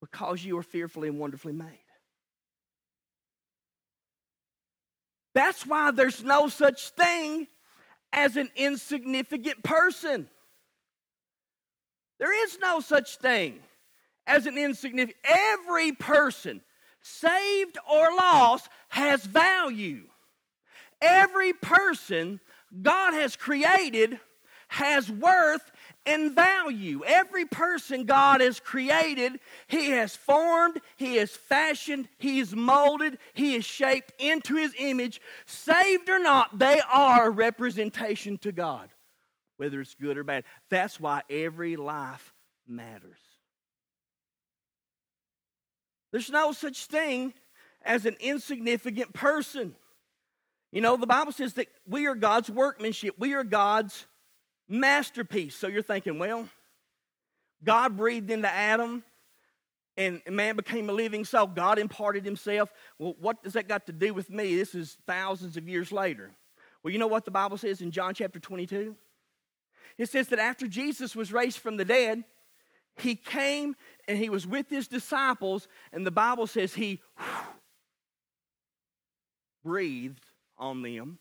because 0.00 0.44
you 0.44 0.56
are 0.58 0.62
fearfully 0.62 1.08
and 1.08 1.18
wonderfully 1.18 1.52
made. 1.52 1.80
That's 5.34 5.66
why 5.66 5.90
there's 5.90 6.24
no 6.24 6.48
such 6.48 6.90
thing 6.90 7.46
as 8.12 8.36
an 8.36 8.50
insignificant 8.56 9.62
person. 9.62 10.28
There 12.18 12.44
is 12.44 12.58
no 12.60 12.80
such 12.80 13.18
thing 13.18 13.60
as 14.26 14.46
an 14.46 14.56
insignificant. 14.58 15.16
Every 15.24 15.92
person, 15.92 16.62
saved 17.00 17.78
or 17.90 18.14
lost, 18.16 18.68
has 18.88 19.24
value. 19.24 20.04
Every 21.00 21.52
person 21.52 22.40
God 22.82 23.12
has 23.12 23.36
created 23.36 24.18
has 24.68 25.10
worth 25.10 25.70
and 26.06 26.34
value. 26.34 27.02
Every 27.06 27.44
person 27.44 28.04
God 28.04 28.40
has 28.40 28.60
created, 28.60 29.38
He 29.66 29.90
has 29.90 30.16
formed, 30.16 30.80
He 30.96 31.16
has 31.16 31.30
fashioned, 31.30 32.08
He 32.18 32.38
has 32.38 32.54
molded, 32.54 33.18
He 33.34 33.54
has 33.54 33.64
shaped 33.64 34.12
into 34.18 34.56
His 34.56 34.74
image. 34.78 35.20
Saved 35.44 36.08
or 36.08 36.18
not, 36.18 36.58
they 36.58 36.80
are 36.92 37.26
a 37.26 37.30
representation 37.30 38.38
to 38.38 38.52
God 38.52 38.88
whether 39.56 39.80
it's 39.80 39.94
good 39.94 40.18
or 40.18 40.24
bad. 40.24 40.44
That's 40.70 41.00
why 41.00 41.22
every 41.30 41.76
life 41.76 42.34
matters. 42.66 43.18
There's 46.12 46.30
no 46.30 46.52
such 46.52 46.86
thing 46.86 47.34
as 47.82 48.06
an 48.06 48.16
insignificant 48.20 49.12
person. 49.12 49.74
You 50.72 50.80
know, 50.80 50.96
the 50.96 51.06
Bible 51.06 51.32
says 51.32 51.54
that 51.54 51.68
we 51.86 52.06
are 52.06 52.14
God's 52.14 52.50
workmanship, 52.50 53.14
we 53.18 53.34
are 53.34 53.44
God's 53.44 54.06
masterpiece. 54.68 55.54
So 55.54 55.68
you're 55.68 55.82
thinking, 55.82 56.18
well, 56.18 56.48
God 57.62 57.96
breathed 57.96 58.30
into 58.30 58.48
Adam 58.48 59.02
and 59.96 60.20
man 60.28 60.56
became 60.56 60.90
a 60.90 60.92
living 60.92 61.24
soul. 61.24 61.46
God 61.46 61.78
imparted 61.78 62.24
himself. 62.24 62.70
Well, 62.98 63.14
what 63.18 63.42
does 63.42 63.54
that 63.54 63.68
got 63.68 63.86
to 63.86 63.92
do 63.92 64.12
with 64.12 64.28
me? 64.28 64.56
This 64.56 64.74
is 64.74 64.98
thousands 65.06 65.56
of 65.56 65.68
years 65.68 65.90
later. 65.90 66.30
Well, 66.82 66.92
you 66.92 66.98
know 66.98 67.06
what 67.06 67.24
the 67.24 67.30
Bible 67.30 67.56
says 67.56 67.80
in 67.80 67.90
John 67.90 68.14
chapter 68.14 68.38
22? 68.38 68.94
It 69.98 70.08
says 70.08 70.28
that 70.28 70.38
after 70.38 70.66
Jesus 70.66 71.16
was 71.16 71.32
raised 71.32 71.58
from 71.58 71.76
the 71.76 71.84
dead, 71.84 72.24
he 72.96 73.14
came 73.14 73.76
and 74.08 74.18
he 74.18 74.30
was 74.30 74.46
with 74.46 74.68
his 74.70 74.88
disciples, 74.88 75.68
and 75.92 76.06
the 76.06 76.10
Bible 76.10 76.46
says 76.46 76.74
he 76.74 77.00
breathed 79.64 80.24
on 80.58 80.82
them 80.82 81.18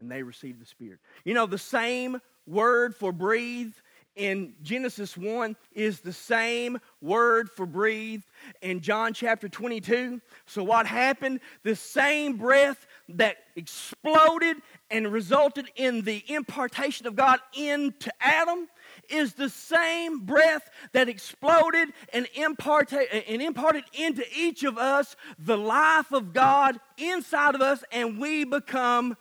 and 0.00 0.10
they 0.10 0.22
received 0.22 0.60
the 0.60 0.66
Spirit. 0.66 0.98
You 1.24 1.34
know, 1.34 1.46
the 1.46 1.58
same 1.58 2.20
word 2.46 2.96
for 2.96 3.12
breathe 3.12 3.74
in 4.16 4.54
Genesis 4.62 5.16
1 5.16 5.56
is 5.72 6.00
the 6.00 6.12
same 6.12 6.78
word 7.00 7.48
for 7.50 7.64
breathe 7.64 8.22
in 8.60 8.80
John 8.80 9.14
chapter 9.14 9.48
22. 9.48 10.20
So, 10.46 10.64
what 10.64 10.86
happened? 10.86 11.40
The 11.62 11.76
same 11.76 12.36
breath 12.36 12.86
that 13.16 13.36
exploded 13.56 14.56
and 14.90 15.12
resulted 15.12 15.70
in 15.76 16.02
the 16.02 16.22
impartation 16.28 17.06
of 17.06 17.16
God 17.16 17.40
into 17.56 18.12
Adam 18.20 18.68
is 19.08 19.34
the 19.34 19.48
same 19.48 20.26
breath 20.26 20.68
that 20.92 21.08
exploded 21.08 21.88
and 22.12 22.28
imparted, 22.34 23.08
and 23.28 23.40
imparted 23.40 23.84
into 23.94 24.24
each 24.36 24.62
of 24.64 24.78
us 24.78 25.16
the 25.38 25.56
life 25.56 26.12
of 26.12 26.32
God 26.32 26.78
inside 26.98 27.54
of 27.54 27.60
us, 27.60 27.82
and 27.90 28.18
we 28.18 28.44
become 28.44 29.16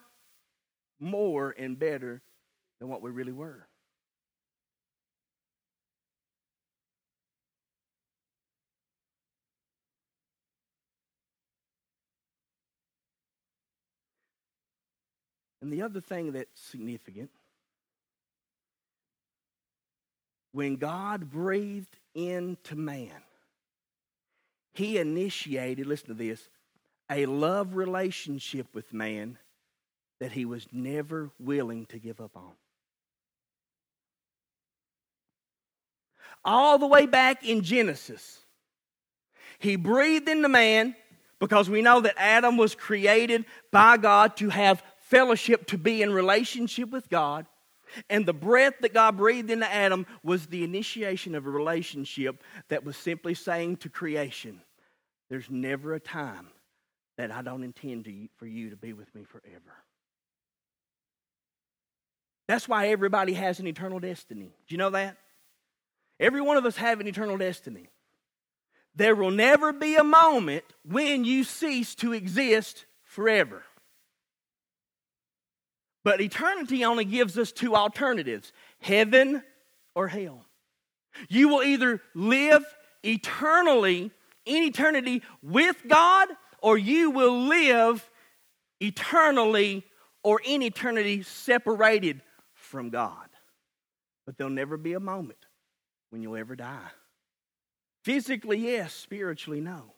more 0.99 1.55
and 1.57 1.79
better 1.79 2.21
than 2.79 2.89
what 2.89 3.01
we 3.01 3.09
really 3.09 3.31
were. 3.31 3.68
And 15.61 15.71
the 15.71 15.81
other 15.81 16.01
thing 16.01 16.31
that's 16.31 16.61
significant 16.61 17.29
when 20.51 20.77
God 20.77 21.29
breathed 21.29 21.95
into 22.15 22.75
man, 22.75 23.23
he 24.73 24.97
initiated, 24.97 25.85
listen 25.85 26.07
to 26.07 26.13
this, 26.13 26.49
a 27.09 27.25
love 27.25 27.75
relationship 27.75 28.67
with 28.73 28.93
man 28.93 29.37
that 30.19 30.31
he 30.31 30.45
was 30.45 30.67
never 30.71 31.29
willing 31.39 31.85
to 31.87 31.97
give 31.97 32.19
up 32.19 32.35
on. 32.35 32.51
All 36.43 36.77
the 36.77 36.87
way 36.87 37.05
back 37.05 37.45
in 37.45 37.61
Genesis, 37.61 38.39
he 39.59 39.75
breathed 39.75 40.29
into 40.29 40.49
man 40.49 40.95
because 41.39 41.69
we 41.69 41.81
know 41.81 42.01
that 42.01 42.15
Adam 42.17 42.57
was 42.57 42.75
created 42.75 43.45
by 43.71 43.97
God 43.97 44.37
to 44.37 44.49
have 44.49 44.83
fellowship, 45.09 45.67
to 45.67 45.77
be 45.77 46.01
in 46.01 46.11
relationship 46.13 46.89
with 46.89 47.09
God. 47.09 47.45
And 48.09 48.25
the 48.25 48.33
breath 48.33 48.75
that 48.81 48.93
God 48.93 49.17
breathed 49.17 49.49
into 49.49 49.71
Adam 49.71 50.05
was 50.23 50.45
the 50.45 50.63
initiation 50.63 51.33
of 51.33 51.47
a 51.47 51.49
relationship 51.49 52.43
that 52.69 52.83
was 52.83 52.95
simply 52.95 53.33
saying 53.33 53.77
to 53.77 53.89
creation, 53.89 54.61
There's 55.29 55.49
never 55.49 55.95
a 55.95 55.99
time 55.99 56.47
that 57.17 57.31
I 57.31 57.41
don't 57.41 57.63
intend 57.63 58.05
to, 58.05 58.27
for 58.37 58.45
you 58.45 58.69
to 58.69 58.75
be 58.75 58.93
with 58.93 59.13
me 59.15 59.23
forever. 59.23 59.75
That's 62.47 62.67
why 62.67 62.87
everybody 62.87 63.33
has 63.33 63.59
an 63.59 63.67
eternal 63.67 63.99
destiny. 63.99 64.53
Do 64.67 64.73
you 64.73 64.77
know 64.77 64.91
that? 64.91 65.17
Every 66.19 66.41
one 66.41 66.57
of 66.57 66.65
us 66.65 66.77
have 66.77 66.99
an 66.99 67.07
eternal 67.07 67.37
destiny. 67.37 67.89
There 68.95 69.15
will 69.15 69.31
never 69.31 69.71
be 69.71 69.95
a 69.95 70.03
moment 70.03 70.63
when 70.83 71.25
you 71.25 71.43
cease 71.43 71.95
to 71.95 72.13
exist 72.13 72.85
forever. 73.03 73.63
But 76.03 76.21
eternity 76.21 76.85
only 76.85 77.05
gives 77.05 77.37
us 77.37 77.51
two 77.51 77.75
alternatives 77.75 78.51
heaven 78.79 79.43
or 79.95 80.07
hell. 80.07 80.45
You 81.27 81.49
will 81.49 81.63
either 81.63 82.01
live 82.15 82.63
eternally, 83.03 84.11
in 84.45 84.63
eternity 84.63 85.23
with 85.41 85.77
God, 85.87 86.29
or 86.61 86.77
you 86.77 87.11
will 87.11 87.47
live 87.47 88.09
eternally 88.79 89.83
or 90.23 90.41
in 90.43 90.61
eternity 90.61 91.23
separated 91.23 92.21
from 92.53 92.89
God. 92.89 93.27
But 94.25 94.37
there'll 94.37 94.53
never 94.53 94.77
be 94.77 94.93
a 94.93 94.99
moment 94.99 95.39
when 96.09 96.21
you'll 96.21 96.37
ever 96.37 96.55
die. 96.55 96.91
Physically, 98.03 98.57
yes. 98.57 98.93
Spiritually, 98.93 99.61
no. 99.61 99.93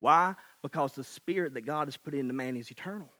Why? 0.00 0.34
Because 0.62 0.94
the 0.94 1.04
spirit 1.04 1.54
that 1.54 1.62
God 1.62 1.88
has 1.88 1.96
put 1.96 2.14
into 2.14 2.32
man 2.32 2.56
is 2.56 2.70
eternal. 2.70 3.10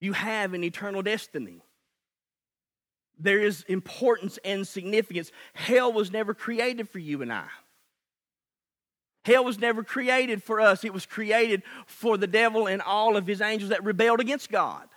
You 0.00 0.12
have 0.12 0.54
an 0.54 0.64
eternal 0.64 1.02
destiny. 1.02 1.62
There 3.18 3.40
is 3.40 3.64
importance 3.68 4.38
and 4.44 4.66
significance. 4.66 5.32
Hell 5.54 5.92
was 5.92 6.12
never 6.12 6.34
created 6.34 6.88
for 6.88 7.00
you 7.00 7.22
and 7.22 7.32
I. 7.32 7.48
Hell 9.24 9.44
was 9.44 9.58
never 9.58 9.82
created 9.82 10.42
for 10.42 10.60
us, 10.60 10.84
it 10.84 10.94
was 10.94 11.04
created 11.04 11.62
for 11.86 12.16
the 12.16 12.26
devil 12.26 12.66
and 12.66 12.80
all 12.80 13.16
of 13.16 13.26
his 13.26 13.42
angels 13.42 13.70
that 13.70 13.84
rebelled 13.84 14.20
against 14.20 14.50
God. 14.50 14.88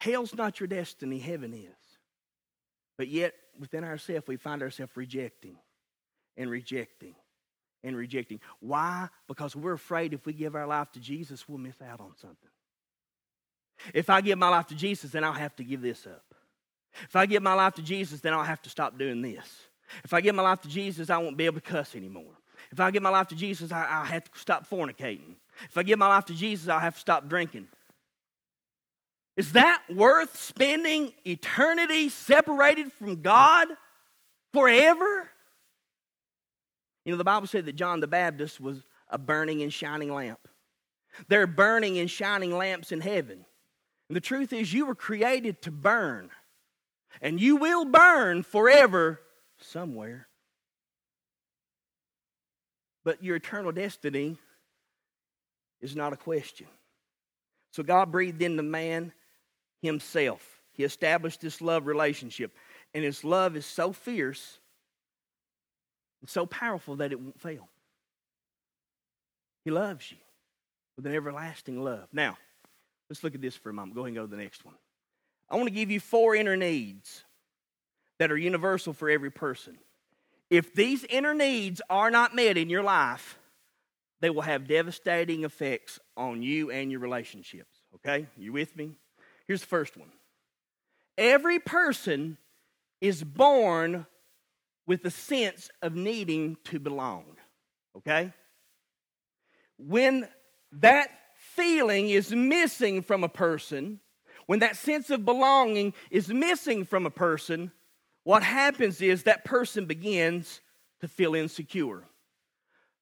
Hell's 0.00 0.34
not 0.34 0.60
your 0.60 0.66
destiny, 0.66 1.18
heaven 1.18 1.54
is. 1.54 1.98
But 2.98 3.08
yet, 3.08 3.32
within 3.58 3.84
ourselves, 3.84 4.26
we 4.26 4.36
find 4.36 4.62
ourselves 4.62 4.92
rejecting 4.96 5.56
and 6.36 6.50
rejecting 6.50 7.14
and 7.82 7.96
rejecting. 7.96 8.40
Why? 8.60 9.08
Because 9.28 9.56
we're 9.56 9.72
afraid 9.72 10.12
if 10.12 10.26
we 10.26 10.32
give 10.32 10.54
our 10.54 10.66
life 10.66 10.92
to 10.92 11.00
Jesus, 11.00 11.48
we'll 11.48 11.58
miss 11.58 11.80
out 11.80 12.00
on 12.00 12.12
something. 12.16 12.50
If 13.94 14.10
I 14.10 14.20
give 14.20 14.38
my 14.38 14.48
life 14.48 14.66
to 14.68 14.74
Jesus, 14.74 15.10
then 15.12 15.24
I'll 15.24 15.32
have 15.32 15.54
to 15.56 15.64
give 15.64 15.80
this 15.80 16.06
up. 16.06 16.24
If 17.04 17.16
I 17.16 17.26
give 17.26 17.42
my 17.42 17.54
life 17.54 17.74
to 17.74 17.82
Jesus, 17.82 18.20
then 18.20 18.32
I'll 18.32 18.42
have 18.42 18.62
to 18.62 18.70
stop 18.70 18.98
doing 18.98 19.22
this. 19.22 19.46
If 20.04 20.12
I 20.12 20.20
give 20.20 20.34
my 20.34 20.42
life 20.42 20.62
to 20.62 20.68
Jesus, 20.68 21.10
I 21.10 21.18
won't 21.18 21.36
be 21.36 21.44
able 21.46 21.60
to 21.60 21.66
cuss 21.66 21.94
anymore. 21.94 22.32
If 22.72 22.80
I 22.80 22.90
give 22.90 23.02
my 23.02 23.10
life 23.10 23.28
to 23.28 23.36
Jesus, 23.36 23.70
I, 23.70 24.00
will 24.00 24.06
have 24.06 24.24
to 24.24 24.38
stop 24.38 24.68
fornicating. 24.68 25.36
If 25.68 25.76
I 25.76 25.82
give 25.82 25.98
my 25.98 26.08
life 26.08 26.24
to 26.26 26.34
Jesus, 26.34 26.68
I'll 26.68 26.80
have 26.80 26.94
to 26.94 27.00
stop 27.00 27.28
drinking. 27.28 27.68
Is 29.36 29.52
that 29.52 29.82
worth 29.94 30.36
spending 30.36 31.12
eternity 31.24 32.08
separated 32.08 32.92
from 32.92 33.22
God 33.22 33.68
forever? 34.52 35.30
You 37.04 37.12
know, 37.12 37.18
the 37.18 37.24
Bible 37.24 37.46
said 37.46 37.66
that 37.66 37.76
John 37.76 38.00
the 38.00 38.06
Baptist 38.06 38.60
was 38.60 38.82
a 39.08 39.18
burning 39.18 39.62
and 39.62 39.72
shining 39.72 40.12
lamp. 40.12 40.40
There 41.28 41.42
are 41.42 41.46
burning 41.46 41.98
and 41.98 42.10
shining 42.10 42.56
lamps 42.56 42.92
in 42.92 43.00
heaven. 43.00 43.45
And 44.08 44.16
the 44.16 44.20
truth 44.20 44.52
is, 44.52 44.72
you 44.72 44.86
were 44.86 44.94
created 44.94 45.62
to 45.62 45.70
burn. 45.70 46.30
And 47.20 47.40
you 47.40 47.56
will 47.56 47.84
burn 47.84 48.42
forever 48.42 49.20
somewhere. 49.58 50.28
But 53.04 53.22
your 53.22 53.36
eternal 53.36 53.72
destiny 53.72 54.36
is 55.80 55.96
not 55.96 56.12
a 56.12 56.16
question. 56.16 56.66
So 57.72 57.82
God 57.82 58.10
breathed 58.10 58.42
into 58.42 58.62
man 58.62 59.12
himself. 59.82 60.42
He 60.72 60.84
established 60.84 61.40
this 61.40 61.60
love 61.60 61.86
relationship. 61.86 62.54
And 62.94 63.04
his 63.04 63.24
love 63.24 63.56
is 63.56 63.66
so 63.66 63.92
fierce 63.92 64.58
and 66.20 66.30
so 66.30 66.46
powerful 66.46 66.96
that 66.96 67.12
it 67.12 67.20
won't 67.20 67.40
fail. 67.40 67.68
He 69.64 69.70
loves 69.70 70.10
you 70.10 70.18
with 70.96 71.06
an 71.06 71.14
everlasting 71.14 71.82
love. 71.82 72.08
Now, 72.12 72.36
let's 73.10 73.22
look 73.22 73.34
at 73.34 73.40
this 73.40 73.56
for 73.56 73.70
a 73.70 73.72
moment. 73.72 73.94
Go 73.94 74.02
ahead 74.02 74.08
and 74.08 74.16
go 74.16 74.22
to 74.22 74.30
the 74.30 74.42
next 74.42 74.64
one. 74.64 74.74
I 75.48 75.56
want 75.56 75.68
to 75.68 75.74
give 75.74 75.90
you 75.90 76.00
four 76.00 76.34
inner 76.34 76.56
needs 76.56 77.24
that 78.18 78.32
are 78.32 78.36
universal 78.36 78.92
for 78.92 79.08
every 79.08 79.30
person. 79.30 79.78
If 80.50 80.74
these 80.74 81.04
inner 81.04 81.34
needs 81.34 81.80
are 81.90 82.10
not 82.10 82.34
met 82.34 82.56
in 82.56 82.68
your 82.68 82.82
life, 82.82 83.38
they 84.20 84.30
will 84.30 84.42
have 84.42 84.66
devastating 84.66 85.44
effects 85.44 85.98
on 86.16 86.42
you 86.42 86.70
and 86.70 86.90
your 86.90 87.00
relationships. 87.00 87.76
Okay? 87.96 88.26
You 88.36 88.52
with 88.52 88.76
me? 88.76 88.92
Here's 89.46 89.60
the 89.60 89.66
first 89.66 89.96
one 89.96 90.10
every 91.18 91.58
person 91.58 92.38
is 93.00 93.22
born 93.22 94.06
with 94.86 95.04
a 95.04 95.10
sense 95.10 95.70
of 95.82 95.94
needing 95.94 96.56
to 96.64 96.78
belong. 96.78 97.24
Okay? 97.96 98.32
When 99.78 100.28
that 100.72 101.08
feeling 101.56 102.10
is 102.10 102.30
missing 102.30 103.02
from 103.02 103.24
a 103.24 103.28
person, 103.28 104.00
when 104.46 104.60
that 104.60 104.76
sense 104.76 105.10
of 105.10 105.24
belonging 105.24 105.94
is 106.10 106.28
missing 106.28 106.84
from 106.84 107.06
a 107.06 107.10
person, 107.10 107.72
what 108.22 108.42
happens 108.42 109.00
is 109.00 109.24
that 109.24 109.44
person 109.44 109.86
begins 109.86 110.60
to 111.00 111.08
feel 111.08 111.34
insecure. 111.34 112.04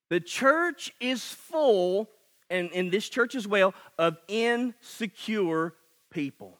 The 0.09 0.19
church 0.19 0.93
is 0.99 1.23
full, 1.23 2.09
and 2.49 2.71
in 2.71 2.89
this 2.89 3.09
church 3.09 3.35
as 3.35 3.47
well, 3.47 3.73
of 3.97 4.17
insecure 4.27 5.73
people. 6.09 6.57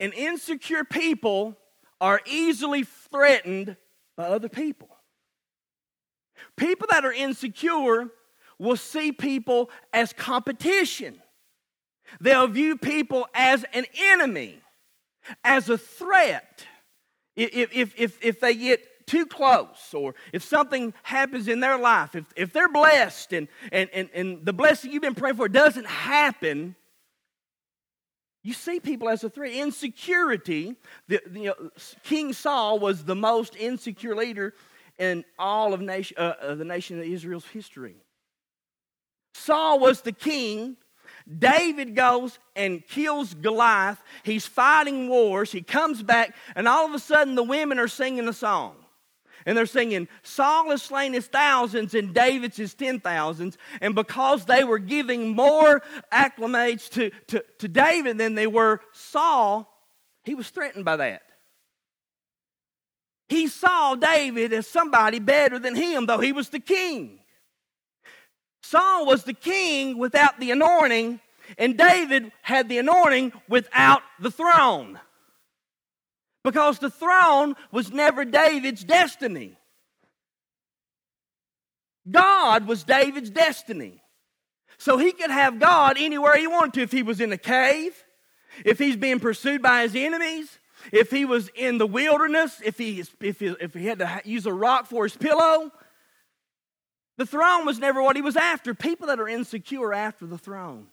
And 0.00 0.12
insecure 0.14 0.84
people 0.84 1.56
are 2.00 2.20
easily 2.26 2.84
threatened 2.84 3.76
by 4.16 4.24
other 4.24 4.48
people. 4.48 4.88
People 6.56 6.86
that 6.90 7.04
are 7.04 7.12
insecure 7.12 8.08
will 8.58 8.76
see 8.76 9.12
people 9.12 9.70
as 9.92 10.12
competition. 10.12 11.20
They'll 12.20 12.48
view 12.48 12.76
people 12.76 13.28
as 13.34 13.64
an 13.72 13.84
enemy, 13.96 14.60
as 15.44 15.68
a 15.68 15.78
threat. 15.78 16.64
If, 17.36 17.72
if, 17.72 17.94
if, 17.96 18.24
if 18.24 18.40
they 18.40 18.54
get 18.54 19.06
too 19.06 19.26
close, 19.26 19.94
or 19.94 20.14
if 20.32 20.42
something 20.42 20.92
happens 21.02 21.48
in 21.48 21.60
their 21.60 21.78
life, 21.78 22.14
if, 22.14 22.24
if 22.36 22.52
they're 22.52 22.68
blessed 22.68 23.32
and, 23.32 23.48
and, 23.72 23.88
and, 23.92 24.08
and 24.14 24.44
the 24.44 24.52
blessing 24.52 24.92
you've 24.92 25.02
been 25.02 25.14
praying 25.14 25.36
for 25.36 25.48
doesn't 25.48 25.86
happen, 25.86 26.74
you 28.42 28.52
see 28.52 28.80
people 28.80 29.08
as 29.08 29.24
a 29.24 29.30
threat. 29.30 29.52
Insecurity, 29.52 30.76
the, 31.06 31.20
the, 31.26 31.40
you 31.40 31.46
know, 31.46 31.70
King 32.04 32.32
Saul 32.32 32.78
was 32.78 33.04
the 33.04 33.16
most 33.16 33.56
insecure 33.56 34.14
leader 34.14 34.54
in 34.98 35.24
all 35.38 35.74
of, 35.74 35.80
nation, 35.80 36.16
uh, 36.18 36.54
the 36.54 36.64
nation 36.64 36.98
of 36.98 37.04
Israel's 37.04 37.46
history. 37.46 37.96
Saul 39.38 39.78
was 39.78 40.02
the 40.02 40.12
king. 40.12 40.76
David 41.38 41.94
goes 41.94 42.38
and 42.56 42.86
kills 42.86 43.34
Goliath. 43.34 44.02
He's 44.22 44.46
fighting 44.46 45.08
wars. 45.08 45.52
He 45.52 45.62
comes 45.62 46.02
back, 46.02 46.34
and 46.54 46.66
all 46.66 46.86
of 46.86 46.94
a 46.94 46.98
sudden, 46.98 47.34
the 47.34 47.42
women 47.42 47.78
are 47.78 47.88
singing 47.88 48.28
a 48.28 48.32
song. 48.32 48.76
And 49.46 49.56
they're 49.56 49.66
singing, 49.66 50.08
Saul 50.22 50.70
has 50.70 50.82
slain 50.82 51.14
his 51.14 51.26
thousands 51.26 51.94
and 51.94 52.12
David's 52.12 52.56
his 52.56 52.74
ten 52.74 53.00
thousands. 53.00 53.56
And 53.80 53.94
because 53.94 54.44
they 54.44 54.62
were 54.64 54.78
giving 54.78 55.34
more 55.34 55.80
acclamates 56.12 56.90
to, 56.90 57.10
to, 57.28 57.44
to 57.58 57.68
David 57.68 58.18
than 58.18 58.34
they 58.34 58.46
were 58.46 58.80
Saul, 58.92 59.72
he 60.22 60.34
was 60.34 60.50
threatened 60.50 60.84
by 60.84 60.96
that. 60.96 61.22
He 63.28 63.46
saw 63.46 63.94
David 63.94 64.52
as 64.52 64.66
somebody 64.66 65.18
better 65.18 65.58
than 65.58 65.74
him, 65.74 66.06
though 66.06 66.20
he 66.20 66.32
was 66.32 66.50
the 66.50 66.60
king. 66.60 67.20
Saul 68.62 69.06
was 69.06 69.24
the 69.24 69.34
king 69.34 69.98
without 69.98 70.38
the 70.40 70.50
anointing, 70.50 71.20
and 71.56 71.78
David 71.78 72.32
had 72.42 72.68
the 72.68 72.78
anointing 72.78 73.32
without 73.48 74.02
the 74.20 74.30
throne. 74.30 74.98
Because 76.44 76.78
the 76.78 76.90
throne 76.90 77.56
was 77.72 77.92
never 77.92 78.24
David's 78.24 78.84
destiny. 78.84 79.58
God 82.10 82.66
was 82.66 82.84
David's 82.84 83.30
destiny. 83.30 84.02
So 84.78 84.96
he 84.96 85.12
could 85.12 85.30
have 85.30 85.58
God 85.58 85.96
anywhere 85.98 86.36
he 86.36 86.46
wanted 86.46 86.74
to. 86.74 86.82
If 86.82 86.92
he 86.92 87.02
was 87.02 87.20
in 87.20 87.32
a 87.32 87.38
cave, 87.38 88.04
if 88.64 88.78
he's 88.78 88.96
being 88.96 89.20
pursued 89.20 89.60
by 89.60 89.82
his 89.82 89.94
enemies, 89.94 90.58
if 90.92 91.10
he 91.10 91.24
was 91.24 91.50
in 91.54 91.78
the 91.78 91.86
wilderness, 91.86 92.60
if 92.64 92.78
he, 92.78 93.02
if 93.20 93.40
he, 93.40 93.46
if 93.60 93.74
he 93.74 93.86
had 93.86 93.98
to 93.98 94.20
use 94.24 94.46
a 94.46 94.52
rock 94.52 94.86
for 94.86 95.04
his 95.04 95.16
pillow, 95.16 95.72
the 97.18 97.26
throne 97.26 97.66
was 97.66 97.78
never 97.78 98.02
what 98.02 98.16
he 98.16 98.22
was 98.22 98.36
after. 98.36 98.72
People 98.74 99.08
that 99.08 99.20
are 99.20 99.28
insecure 99.28 99.92
after 99.92 100.24
the 100.24 100.38
throne. 100.38 100.86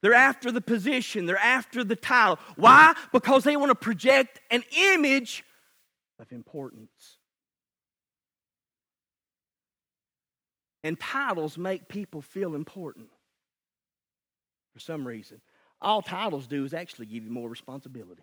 They're 0.00 0.14
after 0.14 0.50
the 0.50 0.60
position, 0.60 1.26
they're 1.26 1.36
after 1.36 1.84
the 1.84 1.94
title. 1.94 2.38
Why? 2.56 2.94
Because 3.12 3.44
they 3.44 3.56
want 3.56 3.70
to 3.70 3.76
project 3.76 4.40
an 4.50 4.64
image 4.76 5.44
of 6.18 6.32
importance. 6.32 7.18
And 10.84 10.98
titles 10.98 11.56
make 11.56 11.88
people 11.88 12.20
feel 12.20 12.56
important 12.56 13.08
for 14.72 14.80
some 14.80 15.06
reason. 15.06 15.40
All 15.80 16.02
titles 16.02 16.48
do 16.48 16.64
is 16.64 16.74
actually 16.74 17.06
give 17.06 17.24
you 17.24 17.30
more 17.30 17.48
responsibility. 17.48 18.22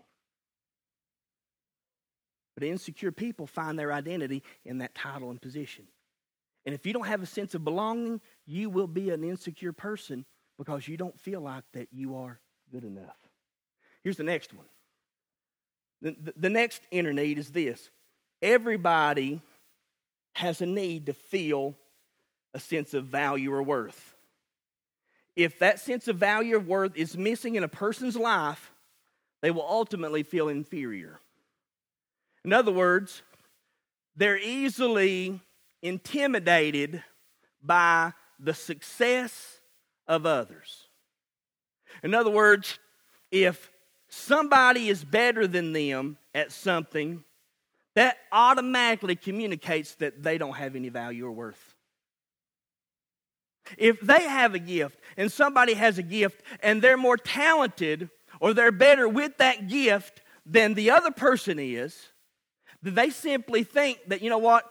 But 2.59 2.67
insecure 2.67 3.13
people 3.13 3.47
find 3.47 3.79
their 3.79 3.93
identity 3.93 4.43
in 4.65 4.79
that 4.79 4.93
title 4.93 5.29
and 5.29 5.41
position. 5.41 5.85
And 6.65 6.75
if 6.75 6.85
you 6.85 6.91
don't 6.91 7.07
have 7.07 7.23
a 7.23 7.25
sense 7.25 7.55
of 7.55 7.63
belonging, 7.63 8.19
you 8.45 8.69
will 8.69 8.85
be 8.85 9.11
an 9.11 9.23
insecure 9.23 9.71
person 9.71 10.25
because 10.57 10.85
you 10.85 10.97
don't 10.97 11.17
feel 11.17 11.39
like 11.39 11.63
that 11.71 11.87
you 11.93 12.17
are 12.17 12.37
good 12.69 12.83
enough. 12.83 13.15
Here's 14.03 14.17
the 14.17 14.25
next 14.25 14.53
one. 14.53 14.65
The, 16.01 16.17
the, 16.21 16.33
the 16.35 16.49
next 16.49 16.81
inner 16.91 17.13
need 17.13 17.37
is 17.37 17.49
this 17.49 17.89
everybody 18.41 19.39
has 20.33 20.59
a 20.59 20.65
need 20.65 21.05
to 21.05 21.13
feel 21.13 21.77
a 22.53 22.59
sense 22.59 22.93
of 22.93 23.05
value 23.05 23.53
or 23.53 23.63
worth. 23.63 24.15
If 25.37 25.59
that 25.59 25.79
sense 25.79 26.09
of 26.09 26.17
value 26.17 26.57
or 26.57 26.59
worth 26.59 26.97
is 26.97 27.15
missing 27.15 27.55
in 27.55 27.63
a 27.63 27.69
person's 27.69 28.17
life, 28.17 28.73
they 29.41 29.49
will 29.49 29.65
ultimately 29.65 30.23
feel 30.23 30.49
inferior. 30.49 31.21
In 32.45 32.53
other 32.53 32.71
words, 32.71 33.21
they're 34.15 34.37
easily 34.37 35.41
intimidated 35.81 37.03
by 37.63 38.13
the 38.39 38.53
success 38.53 39.59
of 40.07 40.25
others. 40.25 40.87
In 42.03 42.13
other 42.13 42.29
words, 42.29 42.79
if 43.31 43.71
somebody 44.07 44.89
is 44.89 45.03
better 45.03 45.47
than 45.47 45.73
them 45.73 46.17
at 46.33 46.51
something, 46.51 47.23
that 47.95 48.17
automatically 48.31 49.15
communicates 49.15 49.95
that 49.95 50.23
they 50.23 50.37
don't 50.37 50.55
have 50.55 50.75
any 50.75 50.89
value 50.89 51.25
or 51.25 51.31
worth. 51.31 51.75
If 53.77 53.99
they 53.99 54.23
have 54.23 54.55
a 54.55 54.59
gift 54.59 54.99
and 55.17 55.31
somebody 55.31 55.73
has 55.73 55.97
a 55.97 56.03
gift 56.03 56.41
and 56.61 56.81
they're 56.81 56.97
more 56.97 57.17
talented 57.17 58.09
or 58.39 58.53
they're 58.53 58.71
better 58.71 59.07
with 59.07 59.37
that 59.37 59.67
gift 59.67 60.21
than 60.45 60.73
the 60.73 60.91
other 60.91 61.11
person 61.11 61.59
is, 61.59 61.95
they 62.81 63.09
simply 63.09 63.63
think 63.63 63.99
that, 64.07 64.21
you 64.21 64.29
know 64.29 64.37
what, 64.37 64.69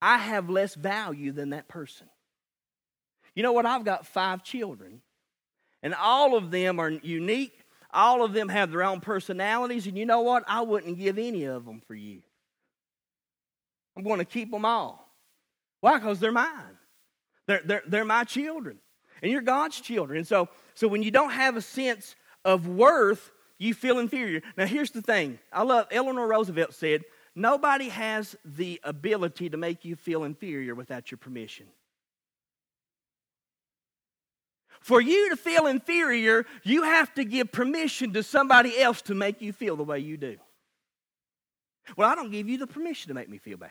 I 0.00 0.18
have 0.18 0.48
less 0.48 0.74
value 0.74 1.32
than 1.32 1.50
that 1.50 1.68
person. 1.68 2.08
You 3.34 3.42
know 3.42 3.52
what? 3.52 3.66
I've 3.66 3.84
got 3.84 4.06
five 4.06 4.42
children, 4.42 5.02
and 5.82 5.94
all 5.94 6.36
of 6.36 6.50
them 6.50 6.80
are 6.80 6.90
unique. 6.90 7.58
All 7.92 8.24
of 8.24 8.32
them 8.32 8.48
have 8.48 8.70
their 8.70 8.82
own 8.82 9.00
personalities, 9.00 9.86
and 9.86 9.98
you 9.98 10.06
know 10.06 10.20
what? 10.20 10.44
I 10.46 10.62
wouldn't 10.62 10.98
give 10.98 11.18
any 11.18 11.44
of 11.44 11.64
them 11.64 11.82
for 11.86 11.94
you. 11.94 12.22
I'm 13.96 14.04
going 14.04 14.18
to 14.18 14.24
keep 14.24 14.50
them 14.50 14.64
all. 14.64 15.12
Why? 15.80 15.98
Because 15.98 16.20
they're 16.20 16.32
mine. 16.32 16.78
They're, 17.46 17.62
they're, 17.64 17.82
they're 17.86 18.04
my 18.04 18.24
children, 18.24 18.78
and 19.22 19.32
you're 19.32 19.42
God's 19.42 19.80
children. 19.80 20.18
And 20.18 20.26
so, 20.26 20.48
so 20.74 20.86
when 20.86 21.02
you 21.02 21.10
don't 21.10 21.32
have 21.32 21.56
a 21.56 21.62
sense 21.62 22.14
of 22.44 22.68
worth, 22.68 23.32
you 23.60 23.74
feel 23.74 23.98
inferior. 23.98 24.40
Now, 24.56 24.66
here's 24.66 24.90
the 24.90 25.02
thing 25.02 25.38
I 25.52 25.62
love, 25.62 25.86
Eleanor 25.92 26.26
Roosevelt 26.26 26.74
said, 26.74 27.04
Nobody 27.36 27.90
has 27.90 28.34
the 28.44 28.80
ability 28.82 29.50
to 29.50 29.56
make 29.56 29.84
you 29.84 29.94
feel 29.94 30.24
inferior 30.24 30.74
without 30.74 31.12
your 31.12 31.18
permission. 31.18 31.66
For 34.80 35.00
you 35.00 35.30
to 35.30 35.36
feel 35.36 35.66
inferior, 35.66 36.44
you 36.64 36.82
have 36.82 37.14
to 37.14 37.24
give 37.24 37.52
permission 37.52 38.14
to 38.14 38.24
somebody 38.24 38.80
else 38.80 39.02
to 39.02 39.14
make 39.14 39.40
you 39.40 39.52
feel 39.52 39.76
the 39.76 39.84
way 39.84 40.00
you 40.00 40.16
do. 40.16 40.38
Well, 41.96 42.08
I 42.08 42.14
don't 42.14 42.32
give 42.32 42.48
you 42.48 42.58
the 42.58 42.66
permission 42.66 43.08
to 43.08 43.14
make 43.14 43.28
me 43.28 43.38
feel 43.38 43.58
bad. 43.58 43.70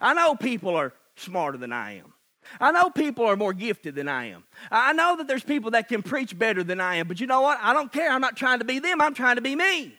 I 0.00 0.14
know 0.14 0.34
people 0.34 0.76
are 0.76 0.94
smarter 1.16 1.58
than 1.58 1.72
I 1.72 1.98
am. 1.98 2.13
I 2.60 2.72
know 2.72 2.90
people 2.90 3.26
are 3.26 3.36
more 3.36 3.52
gifted 3.52 3.94
than 3.94 4.08
I 4.08 4.26
am. 4.26 4.44
I 4.70 4.92
know 4.92 5.16
that 5.16 5.28
there's 5.28 5.44
people 5.44 5.72
that 5.72 5.88
can 5.88 6.02
preach 6.02 6.38
better 6.38 6.62
than 6.62 6.80
I 6.80 6.96
am, 6.96 7.08
but 7.08 7.20
you 7.20 7.26
know 7.26 7.40
what? 7.40 7.58
I 7.60 7.72
don't 7.72 7.92
care. 7.92 8.10
I'm 8.10 8.20
not 8.20 8.36
trying 8.36 8.60
to 8.60 8.64
be 8.64 8.78
them, 8.78 9.00
I'm 9.00 9.14
trying 9.14 9.36
to 9.36 9.42
be 9.42 9.56
me. 9.56 9.94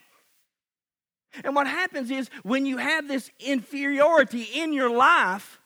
And 1.44 1.56
what 1.56 1.68
happens 1.68 2.12
is 2.12 2.30
when 2.44 2.66
you 2.66 2.78
have 2.78 3.08
this 3.08 3.30
inferiority 3.40 4.44
in 4.54 4.72
your 4.72 4.90
life, 4.90 5.60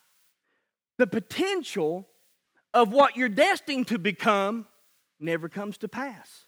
the 0.97 1.07
potential 1.07 2.07
of 2.73 2.91
what 2.91 3.15
you're 3.15 3.29
destined 3.29 3.87
to 3.87 3.99
become 3.99 4.67
never 5.19 5.49
comes 5.49 5.77
to 5.79 5.87
pass. 5.87 6.45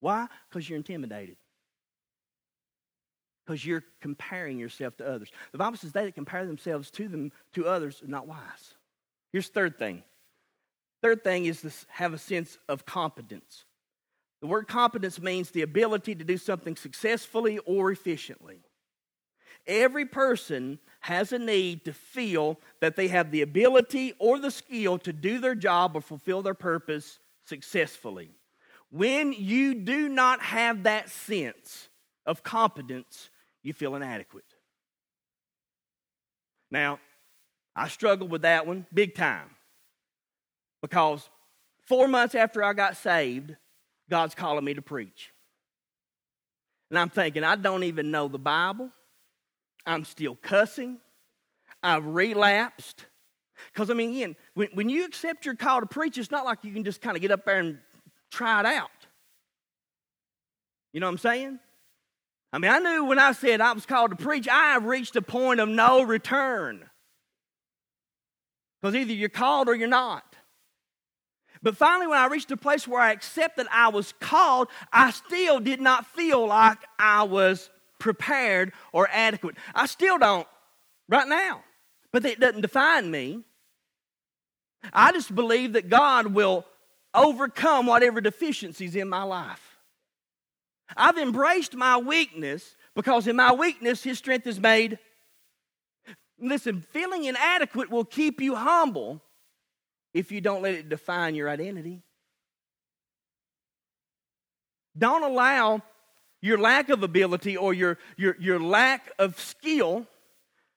Why? 0.00 0.26
Because 0.48 0.68
you're 0.68 0.76
intimidated. 0.76 1.36
Because 3.46 3.64
you're 3.64 3.84
comparing 4.00 4.58
yourself 4.58 4.96
to 4.98 5.08
others. 5.08 5.30
The 5.52 5.58
Bible 5.58 5.76
says 5.76 5.92
they 5.92 6.04
that 6.04 6.14
compare 6.14 6.46
themselves 6.46 6.90
to 6.92 7.08
them 7.08 7.32
to 7.54 7.66
others 7.66 8.02
are 8.02 8.08
not 8.08 8.26
wise. 8.26 8.74
Here's 9.32 9.48
third 9.48 9.78
thing. 9.78 10.02
Third 11.02 11.24
thing 11.24 11.46
is 11.46 11.62
to 11.62 11.72
have 11.88 12.12
a 12.12 12.18
sense 12.18 12.58
of 12.68 12.86
competence. 12.86 13.64
The 14.40 14.46
word 14.46 14.68
competence 14.68 15.20
means 15.20 15.50
the 15.50 15.62
ability 15.62 16.14
to 16.16 16.24
do 16.24 16.36
something 16.36 16.76
successfully 16.76 17.58
or 17.58 17.90
efficiently. 17.90 18.60
Every 19.66 20.04
person 20.04 20.80
has 21.00 21.32
a 21.32 21.38
need 21.38 21.84
to 21.84 21.92
feel 21.92 22.58
that 22.80 22.96
they 22.96 23.08
have 23.08 23.30
the 23.30 23.42
ability 23.42 24.14
or 24.18 24.38
the 24.38 24.50
skill 24.50 24.98
to 24.98 25.12
do 25.12 25.38
their 25.38 25.54
job 25.54 25.96
or 25.96 26.00
fulfill 26.00 26.42
their 26.42 26.54
purpose 26.54 27.20
successfully. 27.44 28.30
When 28.90 29.32
you 29.32 29.74
do 29.74 30.08
not 30.08 30.42
have 30.42 30.82
that 30.82 31.08
sense 31.08 31.88
of 32.26 32.42
competence, 32.42 33.30
you 33.62 33.72
feel 33.72 33.94
inadequate. 33.94 34.44
Now, 36.70 36.98
I 37.74 37.88
struggled 37.88 38.30
with 38.30 38.42
that 38.42 38.66
one 38.66 38.86
big 38.92 39.14
time 39.14 39.50
because 40.82 41.28
four 41.86 42.06
months 42.08 42.34
after 42.34 42.62
I 42.62 42.72
got 42.72 42.96
saved, 42.96 43.56
God's 44.10 44.34
calling 44.34 44.64
me 44.64 44.74
to 44.74 44.82
preach. 44.82 45.32
And 46.90 46.98
I'm 46.98 47.08
thinking, 47.08 47.44
I 47.44 47.56
don't 47.56 47.84
even 47.84 48.10
know 48.10 48.28
the 48.28 48.38
Bible. 48.38 48.90
I'm 49.86 50.04
still 50.04 50.36
cussing. 50.36 50.98
I've 51.82 52.04
relapsed. 52.04 53.06
Because, 53.72 53.90
I 53.90 53.94
mean, 53.94 54.10
again, 54.10 54.36
when, 54.54 54.68
when 54.74 54.88
you 54.88 55.06
accept 55.06 55.46
your 55.46 55.54
call 55.54 55.80
to 55.80 55.86
preach, 55.86 56.18
it's 56.18 56.30
not 56.30 56.44
like 56.44 56.58
you 56.62 56.72
can 56.72 56.84
just 56.84 57.00
kind 57.00 57.16
of 57.16 57.22
get 57.22 57.30
up 57.30 57.46
there 57.46 57.58
and 57.58 57.78
try 58.30 58.60
it 58.60 58.66
out. 58.66 58.90
You 60.92 61.00
know 61.00 61.06
what 61.06 61.12
I'm 61.12 61.18
saying? 61.18 61.58
I 62.52 62.58
mean, 62.58 62.70
I 62.70 62.78
knew 62.78 63.06
when 63.06 63.18
I 63.18 63.32
said 63.32 63.62
I 63.62 63.72
was 63.72 63.86
called 63.86 64.10
to 64.10 64.16
preach, 64.16 64.46
I 64.46 64.76
reached 64.76 65.16
a 65.16 65.22
point 65.22 65.60
of 65.60 65.68
no 65.70 66.02
return. 66.02 66.90
Because 68.82 68.96
either 68.96 69.12
you're 69.12 69.28
called 69.28 69.68
or 69.68 69.74
you're 69.76 69.88
not. 69.88 70.24
But 71.62 71.76
finally, 71.76 72.08
when 72.08 72.18
I 72.18 72.26
reached 72.26 72.50
a 72.50 72.56
place 72.56 72.88
where 72.88 73.00
I 73.00 73.12
accepted 73.12 73.68
I 73.70 73.88
was 73.88 74.12
called, 74.18 74.66
I 74.92 75.12
still 75.12 75.60
did 75.60 75.80
not 75.80 76.06
feel 76.06 76.44
like 76.46 76.78
I 76.98 77.22
was 77.22 77.70
prepared 78.00 78.72
or 78.92 79.08
adequate. 79.12 79.56
I 79.72 79.86
still 79.86 80.18
don't 80.18 80.48
right 81.08 81.28
now. 81.28 81.62
But 82.10 82.24
it 82.24 82.40
doesn't 82.40 82.62
define 82.62 83.10
me. 83.10 83.42
I 84.92 85.12
just 85.12 85.32
believe 85.32 85.74
that 85.74 85.88
God 85.88 86.26
will 86.26 86.66
overcome 87.14 87.86
whatever 87.86 88.20
deficiencies 88.20 88.96
in 88.96 89.08
my 89.08 89.22
life. 89.22 89.78
I've 90.96 91.16
embraced 91.16 91.74
my 91.74 91.96
weakness 91.98 92.74
because 92.96 93.28
in 93.28 93.36
my 93.36 93.52
weakness, 93.52 94.02
His 94.02 94.18
strength 94.18 94.48
is 94.48 94.58
made. 94.58 94.98
Listen, 96.42 96.84
feeling 96.90 97.24
inadequate 97.24 97.88
will 97.88 98.04
keep 98.04 98.40
you 98.40 98.56
humble 98.56 99.22
if 100.12 100.32
you 100.32 100.40
don't 100.40 100.60
let 100.60 100.74
it 100.74 100.88
define 100.88 101.34
your 101.34 101.48
identity. 101.48 102.02
Don't 104.98 105.22
allow 105.22 105.82
your 106.40 106.58
lack 106.58 106.88
of 106.88 107.02
ability 107.02 107.56
or 107.56 107.72
your, 107.72 107.96
your, 108.16 108.36
your 108.40 108.58
lack 108.58 109.10
of 109.18 109.38
skill 109.38 110.06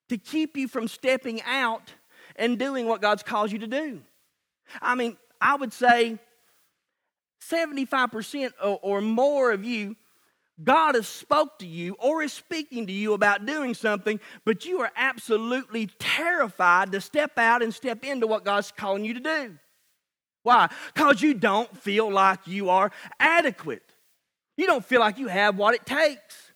to 0.10 0.18
keep 0.18 0.56
you 0.56 0.68
from 0.68 0.88
stepping 0.88 1.42
out 1.42 1.94
and 2.36 2.60
doing 2.60 2.86
what 2.86 3.02
God's 3.02 3.24
called 3.24 3.52
you 3.52 3.60
to 3.60 3.68
do. 3.68 4.02
I 4.82 4.94
mean, 4.94 5.18
I 5.42 5.56
would 5.56 5.74
say 5.74 6.20
75% 7.50 8.52
or, 8.64 8.80
or 8.82 9.02
more 9.02 9.52
of 9.52 9.66
you 9.66 9.96
God 10.64 10.96
has 10.96 11.08
spoke 11.08 11.60
to 11.60 11.68
you 11.68 11.96
or 12.00 12.24
is 12.24 12.32
speaking 12.32 12.88
to 12.88 12.94
you 12.94 13.14
about 13.14 13.46
doing 13.46 13.74
something, 13.74 14.20
but 14.46 14.66
you 14.66 14.80
are 14.80 14.92
absolutely 14.96 15.88
terrified 16.00 16.94
to 16.94 17.02
step 17.02 17.38
out 17.38 17.62
and 17.62 17.74
step 17.74 18.06
into 18.06 18.26
what 18.26 18.46
God's 18.46 18.72
calling 18.72 19.04
you 19.04 19.16
to 19.16 19.20
do. 19.20 19.58
Why? 20.44 20.70
Because 20.94 21.22
you 21.22 21.34
don't 21.34 21.76
feel 21.78 22.12
like 22.12 22.48
you 22.48 22.70
are 22.70 22.92
adequate. 23.20 23.84
You 24.58 24.68
don't 24.68 24.86
feel 24.86 25.02
like 25.02 25.18
you 25.18 25.28
have 25.28 25.58
what 25.58 25.76
it 25.76 25.86
takes. 25.86 26.54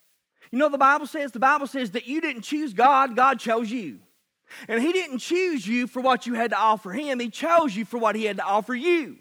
You 0.52 0.60
know 0.60 0.70
the 0.70 0.78
Bible 0.78 1.08
says? 1.08 1.32
The 1.32 1.40
Bible 1.40 1.68
says 1.68 1.92
that 1.92 2.08
you 2.08 2.22
didn't 2.22 2.44
choose 2.44 2.74
God, 2.74 3.16
God 3.16 3.40
chose 3.40 3.70
you. 3.70 4.00
And 4.68 4.82
He 4.82 4.94
didn't 4.94 5.20
choose 5.20 5.68
you 5.68 5.88
for 5.88 6.02
what 6.02 6.26
you 6.26 6.36
had 6.36 6.52
to 6.52 6.58
offer 6.58 6.92
Him, 6.92 7.20
He 7.20 7.30
chose 7.30 7.76
you 7.76 7.84
for 7.84 7.98
what 7.98 8.16
He 8.16 8.26
had 8.26 8.38
to 8.38 8.44
offer 8.44 8.74
you. 8.74 9.18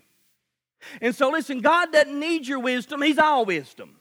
And 1.01 1.15
so, 1.15 1.31
listen, 1.31 1.61
God 1.61 1.93
doesn't 1.93 2.19
need 2.19 2.47
your 2.47 2.61
wisdom, 2.61 3.03
He's 3.03 3.19
all 3.19 3.45
wisdom. 3.45 3.97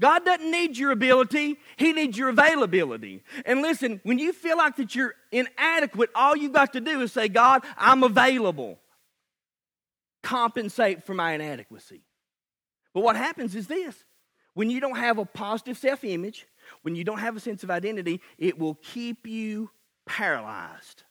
God 0.00 0.24
doesn't 0.24 0.50
need 0.50 0.76
your 0.76 0.90
ability, 0.90 1.58
He 1.76 1.92
needs 1.92 2.16
your 2.16 2.28
availability. 2.28 3.22
And 3.44 3.62
listen, 3.62 4.00
when 4.04 4.18
you 4.18 4.32
feel 4.32 4.56
like 4.56 4.76
that 4.76 4.94
you're 4.94 5.14
inadequate, 5.32 6.10
all 6.14 6.36
you've 6.36 6.52
got 6.52 6.72
to 6.74 6.80
do 6.80 7.00
is 7.00 7.12
say, 7.12 7.28
God, 7.28 7.62
I'm 7.76 8.02
available. 8.02 8.78
Compensate 10.22 11.04
for 11.04 11.14
my 11.14 11.32
inadequacy. 11.32 12.02
But 12.94 13.02
what 13.02 13.16
happens 13.16 13.54
is 13.54 13.66
this 13.66 14.04
when 14.54 14.70
you 14.70 14.80
don't 14.80 14.96
have 14.96 15.18
a 15.18 15.24
positive 15.26 15.76
self 15.76 16.02
image, 16.02 16.46
when 16.82 16.96
you 16.96 17.04
don't 17.04 17.18
have 17.18 17.36
a 17.36 17.40
sense 17.40 17.62
of 17.62 17.70
identity, 17.70 18.20
it 18.38 18.58
will 18.58 18.74
keep 18.76 19.26
you 19.26 19.70
paralyzed. 20.06 21.02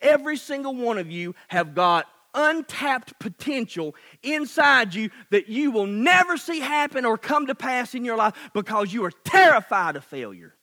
Every 0.00 0.36
single 0.36 0.74
one 0.74 0.98
of 0.98 1.10
you 1.10 1.34
have 1.48 1.74
got 1.74 2.06
untapped 2.34 3.18
potential 3.18 3.94
inside 4.22 4.94
you 4.94 5.10
that 5.30 5.48
you 5.48 5.70
will 5.70 5.86
never 5.86 6.36
see 6.36 6.60
happen 6.60 7.04
or 7.04 7.18
come 7.18 7.46
to 7.46 7.54
pass 7.54 7.94
in 7.94 8.04
your 8.04 8.16
life 8.16 8.34
because 8.54 8.92
you 8.92 9.04
are 9.04 9.12
terrified 9.24 9.96
of 9.96 10.04
failure. 10.04 10.54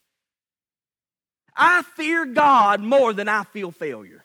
I 1.55 1.82
fear 1.95 2.26
God 2.26 2.82
more 2.82 3.13
than 3.13 3.28
I 3.28 3.43
feel 3.43 3.72
failure. 3.72 4.24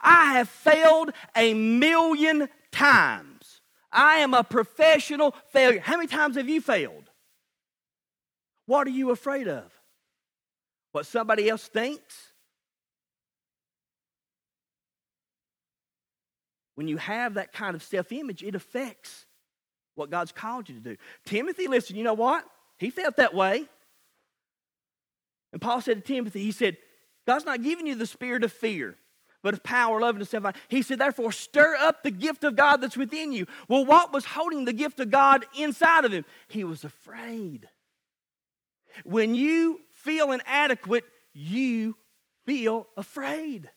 I 0.00 0.34
have 0.34 0.48
failed 0.48 1.10
a 1.34 1.54
million 1.54 2.48
times. 2.70 3.60
I 3.90 4.16
am 4.16 4.34
a 4.34 4.44
professional 4.44 5.34
failure. 5.52 5.80
How 5.80 5.96
many 5.96 6.08
times 6.08 6.36
have 6.36 6.48
you 6.48 6.60
failed? 6.60 7.10
What 8.66 8.86
are 8.86 8.90
you 8.90 9.10
afraid 9.10 9.48
of? 9.48 9.72
What 10.92 11.06
somebody 11.06 11.48
else 11.48 11.66
thinks? 11.66 12.32
When 16.78 16.86
you 16.86 16.96
have 16.96 17.34
that 17.34 17.52
kind 17.52 17.74
of 17.74 17.82
self 17.82 18.12
image, 18.12 18.44
it 18.44 18.54
affects 18.54 19.26
what 19.96 20.10
God's 20.10 20.30
called 20.30 20.68
you 20.68 20.76
to 20.76 20.80
do. 20.80 20.96
Timothy, 21.26 21.66
listen, 21.66 21.96
you 21.96 22.04
know 22.04 22.14
what? 22.14 22.44
He 22.78 22.90
felt 22.90 23.16
that 23.16 23.34
way. 23.34 23.64
And 25.52 25.60
Paul 25.60 25.80
said 25.80 25.96
to 25.96 26.14
Timothy, 26.14 26.40
he 26.40 26.52
said, 26.52 26.76
God's 27.26 27.44
not 27.44 27.64
giving 27.64 27.88
you 27.88 27.96
the 27.96 28.06
spirit 28.06 28.44
of 28.44 28.52
fear, 28.52 28.94
but 29.42 29.54
of 29.54 29.64
power, 29.64 30.00
love, 30.00 30.14
and 30.14 30.28
self. 30.28 30.54
He 30.68 30.82
said, 30.82 31.00
therefore, 31.00 31.32
stir 31.32 31.74
up 31.80 32.04
the 32.04 32.12
gift 32.12 32.44
of 32.44 32.54
God 32.54 32.76
that's 32.76 32.96
within 32.96 33.32
you. 33.32 33.46
Well, 33.66 33.84
what 33.84 34.12
was 34.12 34.24
holding 34.24 34.64
the 34.64 34.72
gift 34.72 35.00
of 35.00 35.10
God 35.10 35.46
inside 35.58 36.04
of 36.04 36.12
him? 36.12 36.24
He 36.46 36.62
was 36.62 36.84
afraid. 36.84 37.68
When 39.02 39.34
you 39.34 39.80
feel 39.90 40.30
inadequate, 40.30 41.06
you 41.34 41.96
feel 42.46 42.86
afraid. 42.96 43.68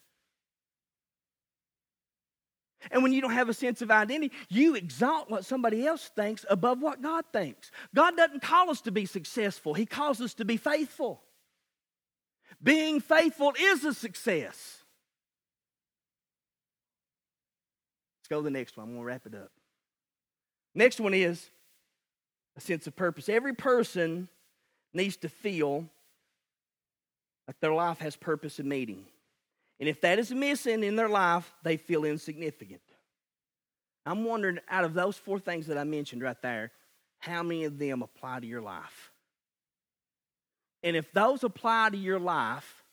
And 2.90 3.04
when 3.04 3.14
you 3.14 3.22
don't 3.22 3.32
have 3.32 3.50
a 3.50 3.54
sense 3.54 3.82
of 3.82 3.92
identity, 3.92 4.34
you 4.50 4.76
exalt 4.76 5.30
what 5.30 5.46
somebody 5.46 5.86
else 5.86 6.10
thinks 6.16 6.46
above 6.50 6.82
what 6.82 7.02
God 7.02 7.26
thinks. 7.32 7.70
God 7.94 8.18
doesn't 8.18 8.42
call 8.42 8.72
us 8.72 8.82
to 8.82 8.92
be 8.92 9.06
successful, 9.06 9.74
He 9.74 9.86
calls 9.86 10.22
us 10.22 10.34
to 10.36 10.46
be 10.46 10.58
faithful. 10.58 11.22
Being 12.64 13.00
faithful 13.00 13.54
is 13.60 13.84
a 13.86 13.94
success. 13.94 14.84
Let's 18.20 18.30
go 18.30 18.38
to 18.38 18.44
the 18.44 18.52
next 18.52 18.78
one. 18.78 18.86
I'm 18.86 18.92
going 18.94 19.02
to 19.02 19.06
wrap 19.06 19.26
it 19.26 19.36
up. 19.36 19.52
Next 20.76 21.00
one 21.00 21.14
is 21.14 21.50
a 22.56 22.62
sense 22.62 22.88
of 22.88 22.96
purpose. 22.96 23.30
Every 23.30 23.54
person 23.54 24.28
needs 24.94 25.18
to 25.18 25.30
feel 25.30 25.90
like 27.48 27.60
their 27.60 27.74
life 27.74 28.00
has 28.00 28.16
purpose 28.16 28.60
and 28.60 28.70
meaning. 28.70 29.06
And 29.82 29.90
if 29.90 30.00
that 30.02 30.20
is 30.20 30.32
missing 30.32 30.84
in 30.84 30.96
their 30.96 31.10
life, 31.10 31.52
they 31.64 31.76
feel 31.76 32.06
insignificant. 32.06 32.84
I'm 34.06 34.24
wondering, 34.24 34.60
out 34.70 34.84
of 34.84 34.94
those 34.94 35.18
four 35.18 35.40
things 35.40 35.66
that 35.68 35.78
I 35.78 35.84
mentioned 35.84 36.22
right 36.22 36.40
there, 36.44 36.72
how 37.18 37.42
many 37.42 37.64
of 37.64 37.80
them 37.80 38.04
apply 38.04 38.42
to 38.42 38.46
your 38.46 38.62
life? 38.62 39.12
And 40.84 40.96
if 40.96 41.12
those 41.12 41.44
apply 41.44 41.90
to 41.90 41.98
your 41.98 42.20
life, 42.20 42.84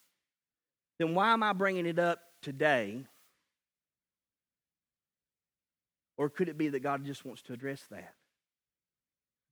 then 0.99 1.15
why 1.15 1.35
am 1.35 1.43
I 1.43 1.53
bringing 1.53 1.85
it 1.85 1.99
up 1.99 2.21
today? 2.41 3.05
Or 6.17 6.31
could 6.31 6.49
it 6.49 6.57
be 6.57 6.69
that 6.71 6.81
God 6.81 7.05
just 7.05 7.23
wants 7.23 7.43
to 7.43 7.53
address 7.53 7.83
that? 7.91 8.15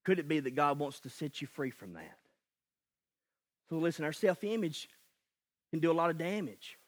Could 0.06 0.18
it 0.18 0.26
be 0.26 0.40
that 0.40 0.54
God 0.54 0.78
wants 0.78 1.00
to 1.00 1.10
set 1.10 1.42
you 1.42 1.48
free 1.48 1.70
from 1.70 1.92
that? 1.94 2.16
So, 3.68 3.76
listen, 3.76 4.06
our 4.06 4.12
self 4.12 4.42
image 4.42 4.88
can 5.70 5.80
do 5.80 5.90
a 5.90 5.94
lot 5.94 6.08
of 6.08 6.16
damage. 6.16 6.78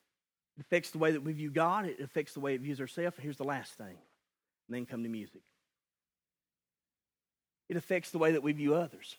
It 0.59 0.63
affects 0.63 0.91
the 0.91 0.99
way 0.99 1.13
that 1.13 1.23
we 1.23 1.33
view 1.33 1.51
God, 1.51 1.87
it 1.87 2.01
affects 2.01 2.35
the 2.35 2.41
way 2.41 2.55
it 2.55 2.61
views 2.61 2.81
ourselves. 2.81 3.17
And 3.17 3.23
here's 3.23 3.37
the 3.37 3.45
last 3.45 3.75
thing, 3.75 3.87
and 4.67 4.77
then 4.77 4.87
come 4.87 5.05
to 5.05 5.09
music. 5.09 5.43
It 7.69 7.77
affects 7.77 8.11
the 8.11 8.19
way 8.19 8.33
that 8.33 8.43
we 8.43 8.53
view 8.53 8.75
others. 8.75 9.17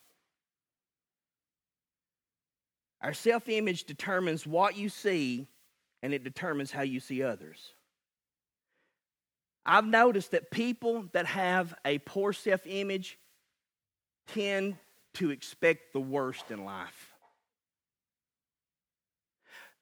Our 3.02 3.14
self 3.14 3.48
image 3.48 3.86
determines 3.86 4.46
what 4.46 4.76
you 4.76 4.90
see, 4.90 5.48
and 6.04 6.14
it 6.14 6.26
determines 6.26 6.72
how 6.72 6.82
you 6.82 7.00
see 7.00 7.24
others. 7.24 7.72
I've 9.66 9.86
noticed 9.86 10.32
that 10.32 10.52
people 10.52 11.06
that 11.14 11.26
have 11.28 11.74
a 11.86 12.00
poor 12.00 12.34
self 12.34 12.62
image 12.66 13.18
tend 14.28 14.76
to 15.14 15.32
expect 15.32 15.94
the 15.94 16.02
worst 16.02 16.52
in 16.52 16.66
life 16.66 17.09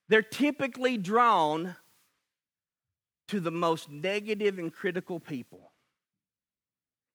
they're 0.09 0.21
typically 0.21 0.97
drawn 0.97 1.75
to 3.27 3.39
the 3.39 3.51
most 3.51 3.89
negative 3.89 4.57
and 4.57 4.73
critical 4.73 5.19
people. 5.19 5.71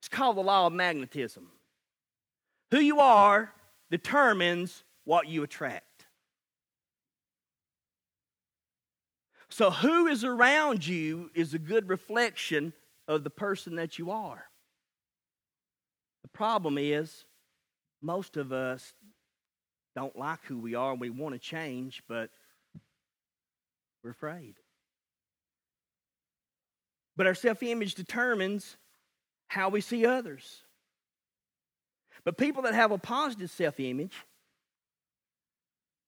It's 0.01 0.09
called 0.09 0.37
the 0.37 0.43
law 0.43 0.67
of 0.67 0.73
magnetism. 0.73 1.49
Who 2.71 2.81
you 2.81 3.01
are 3.01 3.53
determines 3.91 4.85
what 5.05 5.29
you 5.29 5.43
attract. 5.43 5.85
So, 9.49 9.71
who 9.71 10.07
is 10.07 10.25
around 10.25 10.87
you 10.87 11.31
is 11.35 11.53
a 11.53 11.59
good 11.59 11.89
reflection 11.89 12.73
of 13.07 13.23
the 13.23 13.31
person 13.31 13.77
that 13.77 13.99
you 13.99 14.11
are. 14.11 14.45
The 16.23 16.29
problem 16.29 16.79
is, 16.79 17.27
most 18.01 18.39
of 18.39 18.53
us 18.53 18.95
don't 19.95 20.17
like 20.17 20.43
who 20.45 20.59
we 20.59 20.75
are 20.75 20.93
and 20.93 21.01
we 21.01 21.11
want 21.11 21.35
to 21.35 21.39
change, 21.39 22.03
but 22.09 22.31
we're 24.03 24.11
afraid. 24.11 24.55
But 27.17 27.27
our 27.27 27.35
self 27.35 27.63
image 27.63 27.95
determines 27.95 28.77
how 29.49 29.69
we 29.69 29.81
see 29.81 30.07
others. 30.07 30.63
But 32.25 32.37
people 32.37 32.63
that 32.63 32.75
have 32.75 32.91
a 32.91 32.99
positive 32.99 33.51
self 33.51 33.79
image, 33.81 34.15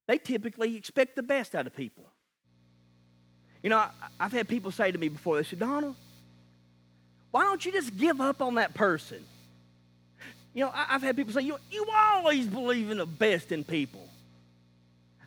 they 0.07 0.19
typically 0.19 0.77
expect 0.77 1.17
the 1.17 1.23
best 1.23 1.55
out 1.55 1.67
of 1.67 1.77
people. 1.77 2.05
You 3.63 3.71
know, 3.71 3.79
I, 3.79 3.91
have 4.21 4.33
had 4.33 4.49
people 4.49 4.71
say 4.71 4.93
to 4.93 4.99
me 4.99 5.09
before, 5.09 5.37
they 5.37 5.43
said, 5.43 5.59
Donald, 5.59 5.97
why 7.31 7.45
don't 7.45 7.65
you 7.65 7.73
just 7.73 7.97
give 7.97 8.21
up 8.21 8.43
on 8.43 8.57
that 8.57 8.75
person? 8.75 9.25
You 10.53 10.65
know, 10.65 10.71
I, 10.73 10.85
have 10.85 11.03
had 11.03 11.17
people 11.17 11.33
say, 11.33 11.41
you, 11.41 11.57
you 11.71 11.87
always 11.93 12.47
believe 12.47 12.91
in 12.91 12.99
the 12.99 13.07
best 13.07 13.53
in 13.53 13.65
people. 13.65 14.09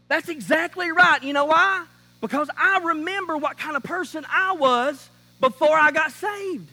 That's 0.08 0.30
exactly 0.30 0.92
right. 0.92 1.22
You 1.22 1.34
know 1.34 1.46
why? 1.46 1.86
Because 2.22 2.50
I 2.58 2.80
remember 2.80 3.38
what 3.38 3.58
kind 3.58 3.76
of 3.76 3.84
person 3.84 4.26
I 4.30 4.54
was 4.54 5.10
before 5.40 5.78
I 5.78 5.92
got 5.92 6.12
saved. 6.12 6.70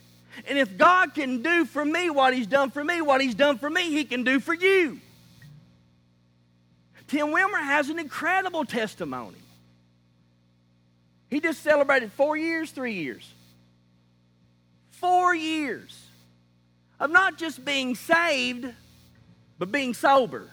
And 0.47 0.59
if 0.59 0.76
God 0.76 1.14
can 1.14 1.42
do 1.42 1.64
for 1.64 1.84
me 1.84 2.11
what 2.11 2.34
He's 2.34 2.47
done 2.47 2.70
for 2.70 2.82
me, 2.82 3.01
what 3.01 3.20
He's 3.20 3.34
done 3.34 3.59
for 3.59 3.70
me, 3.70 3.90
He 3.90 4.05
can 4.05 4.24
do 4.24 4.40
for 4.40 4.55
you. 4.55 5.01
Tim 7.09 7.30
Wilmer 7.30 7.59
has 7.59 7.90
an 7.90 7.99
incredible 7.99 8.64
testimony. 8.64 9.36
He 11.30 11.40
just 11.40 11.62
celebrated 11.62 12.12
four 12.12 12.36
years, 12.36 12.70
three 12.70 12.95
years. 12.95 13.30
Four 14.92 15.34
years 15.34 16.01
of 16.99 17.11
not 17.11 17.36
just 17.36 17.64
being 17.64 17.95
saved, 17.95 18.66
but 19.59 19.70
being 19.70 19.95
sober. 19.95 20.49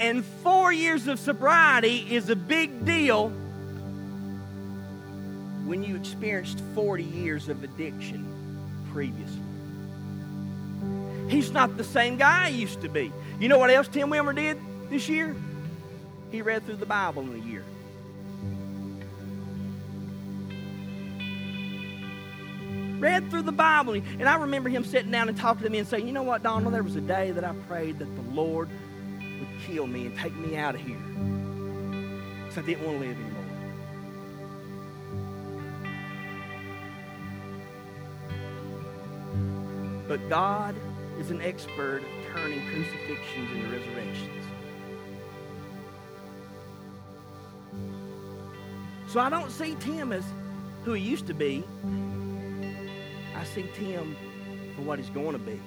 And 0.00 0.24
four 0.24 0.72
years 0.72 1.06
of 1.08 1.20
sobriety 1.20 2.06
is 2.10 2.30
a 2.30 2.36
big 2.36 2.86
deal 2.86 3.28
when 5.66 5.82
you 5.82 5.94
experienced 5.94 6.62
40 6.74 7.04
years 7.04 7.50
of 7.50 7.62
addiction 7.62 8.26
previously. 8.92 9.36
He's 11.28 11.52
not 11.52 11.76
the 11.76 11.84
same 11.84 12.16
guy 12.16 12.50
he 12.50 12.62
used 12.62 12.80
to 12.80 12.88
be. 12.88 13.12
You 13.38 13.48
know 13.48 13.58
what 13.58 13.68
else 13.68 13.88
Tim 13.88 14.08
Wilmer 14.08 14.32
did 14.32 14.58
this 14.88 15.06
year? 15.06 15.36
He 16.30 16.40
read 16.40 16.64
through 16.64 16.76
the 16.76 16.86
Bible 16.86 17.22
in 17.22 17.34
a 17.34 17.44
year. 17.44 17.64
Read 23.00 23.30
through 23.30 23.42
the 23.42 23.52
Bible. 23.52 23.92
And 23.92 24.28
I 24.28 24.36
remember 24.36 24.70
him 24.70 24.84
sitting 24.84 25.10
down 25.10 25.28
and 25.28 25.36
talking 25.36 25.64
to 25.64 25.70
me 25.70 25.78
and 25.78 25.86
saying, 25.86 26.06
You 26.06 26.12
know 26.12 26.22
what, 26.22 26.42
Donald? 26.42 26.72
There 26.72 26.82
was 26.82 26.96
a 26.96 27.00
day 27.02 27.32
that 27.32 27.44
I 27.44 27.52
prayed 27.68 27.98
that 27.98 28.14
the 28.16 28.34
Lord 28.34 28.68
kill 29.66 29.86
me 29.86 30.06
and 30.06 30.16
take 30.18 30.34
me 30.36 30.56
out 30.56 30.74
of 30.74 30.80
here. 30.80 30.98
Because 32.42 32.58
I 32.58 32.62
didn't 32.62 32.84
want 32.84 33.00
to 33.00 33.06
live 33.06 33.16
anymore. 33.16 33.40
But 40.08 40.28
God 40.28 40.74
is 41.18 41.30
an 41.30 41.40
expert 41.40 41.98
of 41.98 42.34
turning 42.34 42.60
crucifixions 42.68 43.50
into 43.52 43.68
resurrections. 43.68 44.44
So 49.06 49.20
I 49.20 49.28
don't 49.28 49.50
see 49.50 49.76
Tim 49.80 50.12
as 50.12 50.24
who 50.84 50.92
he 50.92 51.02
used 51.02 51.26
to 51.26 51.34
be. 51.34 51.64
I 53.36 53.44
see 53.44 53.66
Tim 53.74 54.16
for 54.74 54.82
what 54.82 54.98
he's 54.98 55.10
going 55.10 55.32
to 55.32 55.38
be. 55.38 55.60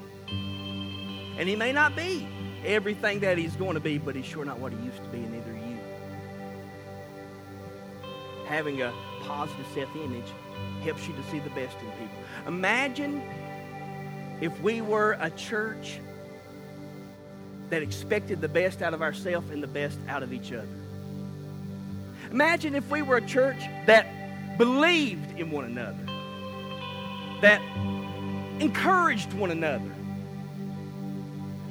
And 1.38 1.50
he 1.50 1.56
may 1.56 1.72
not 1.72 1.96
be 1.96 2.28
everything 2.66 3.20
that 3.22 3.38
he's 3.38 3.56
going 3.56 3.76
to 3.76 3.80
be, 3.80 3.98
but 3.98 4.16
he's 4.16 4.26
sure 4.26 4.46
not 4.46 4.60
what 4.60 4.72
he 4.72 4.80
used 4.80 5.04
to 5.04 5.10
be, 5.10 5.18
and 5.18 5.32
neither 5.34 5.52
are 5.52 5.56
you. 5.56 5.78
Having 8.48 8.82
a 8.82 8.94
positive 9.22 9.66
self 9.74 9.96
image 9.96 10.28
helps 10.84 11.08
you 11.08 11.14
to 11.14 11.24
see 11.32 11.40
the 11.40 11.50
best 11.52 11.78
in 11.80 11.92
people. 11.92 12.18
Imagine 12.48 13.22
if 14.42 14.60
we 14.62 14.82
were 14.82 15.18
a 15.20 15.30
church 15.32 16.00
that 17.70 17.82
expected 17.82 18.42
the 18.42 18.48
best 18.48 18.82
out 18.82 18.94
of 18.94 19.02
ourselves 19.02 19.50
and 19.50 19.64
the 19.64 19.68
best 19.68 19.98
out 20.08 20.22
of 20.22 20.34
each 20.34 20.52
other. 20.52 20.68
Imagine 22.32 22.76
if 22.76 22.90
we 22.90 23.02
were 23.02 23.18
a 23.18 23.26
church 23.26 23.60
that 23.86 24.58
believed 24.58 25.40
in 25.40 25.52
one 25.52 25.66
another, 25.66 26.06
that 27.42 27.62
encouraged 28.60 29.34
one 29.34 29.52
another. 29.52 29.92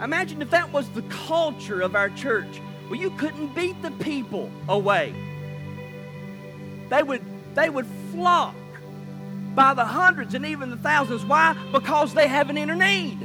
Imagine 0.03 0.43
if 0.43 0.51
that 0.51 0.73
was 0.73 0.89
the 0.91 1.03
culture 1.03 1.81
of 1.81 1.95
our 1.95 2.11
church. 2.11 2.61
Well, 2.91 2.99
you 2.99 3.11
couldn't 3.11 3.55
beat 3.55 3.81
the 3.83 3.93
people 3.93 4.51
away. 4.69 5.15
They 6.89 7.03
would, 7.03 7.23
they 7.55 7.71
would 7.71 7.87
flock 8.13 8.57
by 9.55 9.75
the 9.75 9.85
hundreds 9.85 10.35
and 10.35 10.45
even 10.45 10.71
the 10.71 10.77
thousands. 10.77 11.25
Why? 11.25 11.57
Because 11.73 12.15
they 12.15 12.27
have 12.27 12.51
an 12.51 12.59
inner 12.59 12.75
need 12.75 13.19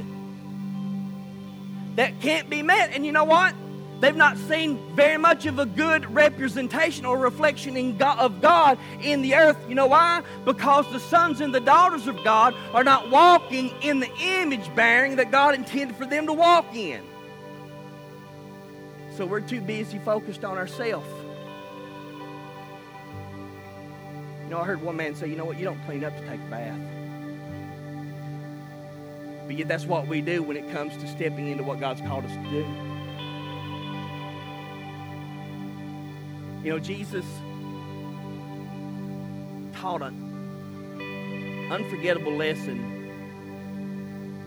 that 1.96 2.20
can't 2.20 2.48
be 2.48 2.62
met. 2.62 2.92
And 2.92 3.04
you 3.04 3.12
know 3.12 3.24
what? 3.24 3.54
They've 4.00 4.14
not 4.14 4.36
seen 4.36 4.78
very 4.94 5.16
much 5.16 5.46
of 5.46 5.58
a 5.58 5.66
good 5.66 6.12
representation 6.14 7.04
or 7.04 7.18
reflection 7.18 7.96
God, 7.96 8.18
of 8.18 8.40
God 8.40 8.78
in 9.02 9.22
the 9.22 9.34
earth. 9.34 9.56
You 9.68 9.74
know 9.74 9.88
why? 9.88 10.22
Because 10.44 10.90
the 10.92 11.00
sons 11.00 11.40
and 11.40 11.52
the 11.54 11.60
daughters 11.60 12.06
of 12.06 12.22
God 12.22 12.54
are 12.72 12.84
not 12.84 13.10
walking 13.10 13.70
in 13.82 14.00
the 14.00 14.10
image 14.20 14.72
bearing 14.74 15.16
that 15.16 15.30
God 15.30 15.54
intended 15.54 15.96
for 15.96 16.06
them 16.06 16.26
to 16.26 16.32
walk 16.32 16.74
in. 16.74 17.02
So 19.16 19.26
we're 19.26 19.40
too 19.40 19.60
busy 19.60 19.98
focused 19.98 20.44
on 20.44 20.56
ourselves 20.56 21.08
You 24.48 24.54
know, 24.54 24.62
I 24.62 24.64
heard 24.64 24.80
one 24.80 24.96
man 24.96 25.14
say, 25.14 25.28
you 25.28 25.36
know 25.36 25.44
what, 25.44 25.58
you 25.58 25.66
don't 25.66 25.84
clean 25.84 26.02
up 26.02 26.16
to 26.16 26.26
take 26.26 26.40
a 26.40 26.44
bath. 26.50 26.80
But 29.46 29.56
yet 29.56 29.68
that's 29.68 29.84
what 29.84 30.08
we 30.08 30.22
do 30.22 30.42
when 30.42 30.56
it 30.56 30.72
comes 30.72 30.96
to 30.96 31.06
stepping 31.06 31.48
into 31.48 31.62
what 31.64 31.80
God's 31.80 32.00
called 32.00 32.24
us 32.24 32.32
to 32.32 32.50
do. 32.50 32.97
You 36.68 36.74
know, 36.74 36.80
Jesus 36.80 37.24
taught 39.72 40.02
an 40.02 41.72
unforgettable 41.72 42.36
lesson 42.36 42.76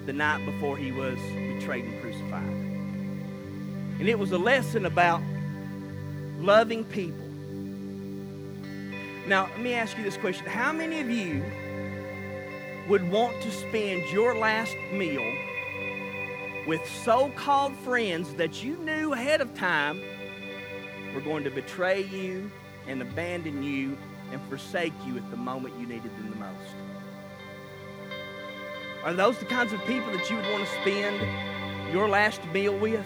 the 0.06 0.14
night 0.14 0.46
before 0.46 0.78
he 0.78 0.92
was 0.92 1.18
betrayed 1.58 1.84
and 1.84 2.00
crucified. 2.00 2.44
And 2.44 4.08
it 4.08 4.20
was 4.20 4.34
a 4.34 4.38
lesson 4.38 4.86
about 4.86 5.24
loving 6.38 6.84
people 6.86 7.26
now, 9.26 9.50
let 9.54 9.60
me 9.60 9.74
ask 9.74 9.98
you 9.98 10.04
this 10.04 10.18
question 10.18 10.46
How 10.46 10.72
many 10.72 11.00
of 11.00 11.10
you 11.10 11.44
would 12.88 13.10
want 13.10 13.42
to 13.42 13.50
spend 13.50 14.12
your 14.12 14.38
last 14.38 14.76
meal 14.94 15.26
with 16.68 16.82
so 17.04 17.30
called 17.36 17.76
friends 17.78 18.32
that 18.36 18.64
you 18.64 18.78
knew 18.78 19.14
ahead 19.14 19.42
of 19.42 19.56
time 19.56 20.00
were 21.14 21.22
going 21.22 21.43
to 21.43 21.51
betray 21.51 22.03
you 22.03 22.51
and 22.88 23.01
abandon 23.01 23.64
you 23.64 23.97
and 24.32 24.41
forsake 24.49 24.93
you 25.05 25.18
at 25.18 25.30
the 25.32 25.38
moment 25.38 25.80
you 25.80 25.86
needed 25.86 26.16
them 26.18 26.30
the 26.30 26.36
most? 26.36 26.76
Are 29.03 29.14
those 29.14 29.38
the 29.39 29.45
kinds 29.45 29.74
of 29.74 29.84
people 29.86 30.12
that 30.12 30.30
you 30.30 30.36
would 30.36 30.45
want 30.51 30.66
to 30.66 30.72
spend 30.82 31.22
your 31.91 32.07
last 32.07 32.43
meal 32.53 32.78
with? 32.78 33.05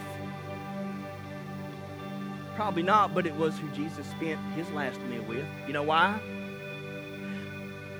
Probably 2.54 2.82
not, 2.82 3.14
but 3.14 3.26
it 3.26 3.34
was 3.34 3.58
who 3.58 3.68
Jesus 3.70 4.06
spent 4.08 4.40
his 4.54 4.70
last 4.70 5.00
meal 5.02 5.22
with. 5.22 5.46
You 5.66 5.72
know 5.72 5.82
why? 5.82 6.18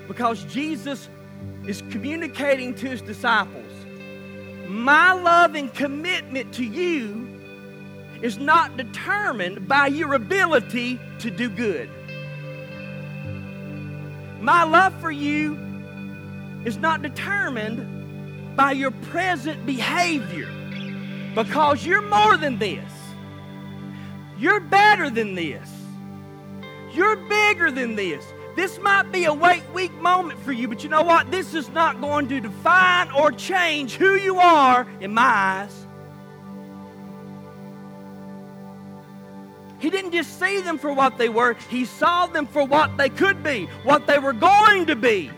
Because 0.07 0.43
Jesus 0.45 1.09
is 1.67 1.81
communicating 1.89 2.73
to 2.75 2.87
his 2.87 3.01
disciples 3.01 3.63
my 4.67 5.13
love 5.13 5.55
and 5.55 5.73
commitment 5.73 6.53
to 6.53 6.63
you 6.63 7.36
is 8.21 8.37
not 8.37 8.77
determined 8.77 9.67
by 9.67 9.87
your 9.87 10.13
ability 10.13 10.99
to 11.19 11.29
do 11.29 11.49
good. 11.49 11.89
My 14.39 14.63
love 14.63 14.93
for 15.01 15.11
you 15.11 15.57
is 16.65 16.77
not 16.77 17.01
determined 17.01 18.55
by 18.55 18.71
your 18.71 18.91
present 18.91 19.65
behavior 19.65 20.51
because 21.35 21.85
you're 21.85 22.01
more 22.01 22.37
than 22.37 22.57
this. 22.57 22.91
You're 24.37 24.59
better 24.59 25.09
than 25.09 25.35
this. 25.35 25.69
You're 26.93 27.15
bigger 27.15 27.71
than 27.71 27.95
this. 27.95 28.23
This 28.55 28.79
might 28.79 29.11
be 29.11 29.25
a 29.25 29.33
wait 29.33 29.63
week 29.71 29.93
moment 30.01 30.39
for 30.39 30.51
you, 30.51 30.67
but 30.67 30.83
you 30.83 30.89
know 30.89 31.03
what? 31.03 31.29
This 31.29 31.53
is 31.53 31.69
not 31.69 32.01
going 32.01 32.27
to 32.29 32.39
define 32.39 33.11
or 33.11 33.31
change 33.31 33.95
who 33.95 34.15
you 34.15 34.37
are 34.37 34.87
in 34.99 35.13
my 35.13 35.21
eyes. 35.21 35.86
He 39.79 39.89
didn't 39.89 40.11
just 40.11 40.39
see 40.39 40.59
them 40.61 40.77
for 40.77 40.91
what 40.91 41.17
they 41.17 41.29
were, 41.29 41.55
he 41.69 41.85
saw 41.85 42.25
them 42.27 42.47
for 42.47 42.63
what 42.63 42.97
they 42.97 43.09
could 43.09 43.43
be, 43.43 43.65
what 43.83 44.07
they 44.07 44.19
were 44.19 44.33
going 44.33 44.87
to 44.87 44.95
be. 44.95 45.29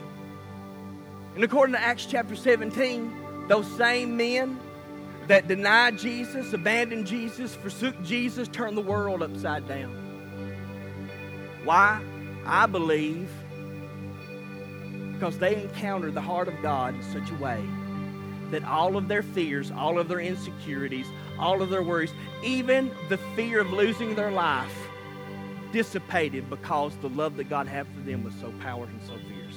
And 1.35 1.43
according 1.43 1.75
to 1.75 1.81
Acts 1.81 2.05
chapter 2.05 2.35
17, 2.35 3.47
those 3.47 3.67
same 3.77 4.15
men 4.17 4.59
that 5.27 5.47
denied 5.47 5.97
Jesus, 5.97 6.53
abandoned 6.53 7.05
Jesus, 7.05 7.55
forsook 7.55 8.01
Jesus, 8.03 8.47
turned 8.47 8.75
the 8.77 8.81
world 8.81 9.21
upside 9.21 9.67
down. 9.67 9.91
Why? 11.63 12.01
I 12.45 12.65
believe 12.65 13.29
because 15.13 15.37
they 15.37 15.61
encountered 15.61 16.13
the 16.13 16.21
heart 16.21 16.47
of 16.47 16.53
God 16.61 16.95
in 16.95 17.03
such 17.03 17.29
a 17.29 17.35
way 17.35 17.61
that 18.51 18.63
all 18.63 18.95
of 18.95 19.07
their 19.07 19.21
fears, 19.21 19.69
all 19.69 19.99
of 19.99 20.07
their 20.07 20.21
insecurities, 20.21 21.05
all 21.39 21.61
of 21.61 21.69
their 21.69 21.81
worries, 21.81 22.13
even 22.43 22.91
the 23.07 23.17
fear 23.35 23.59
of 23.61 23.71
losing 23.71 24.15
their 24.15 24.31
life, 24.31 24.87
dissipated 25.71 26.49
because 26.49 26.95
the 26.97 27.09
love 27.09 27.37
that 27.37 27.49
God 27.49 27.67
had 27.67 27.87
for 27.87 28.01
them 28.01 28.23
was 28.23 28.33
so 28.35 28.53
powerful 28.59 28.93
and 28.93 29.03
so 29.03 29.13
fierce. 29.27 29.55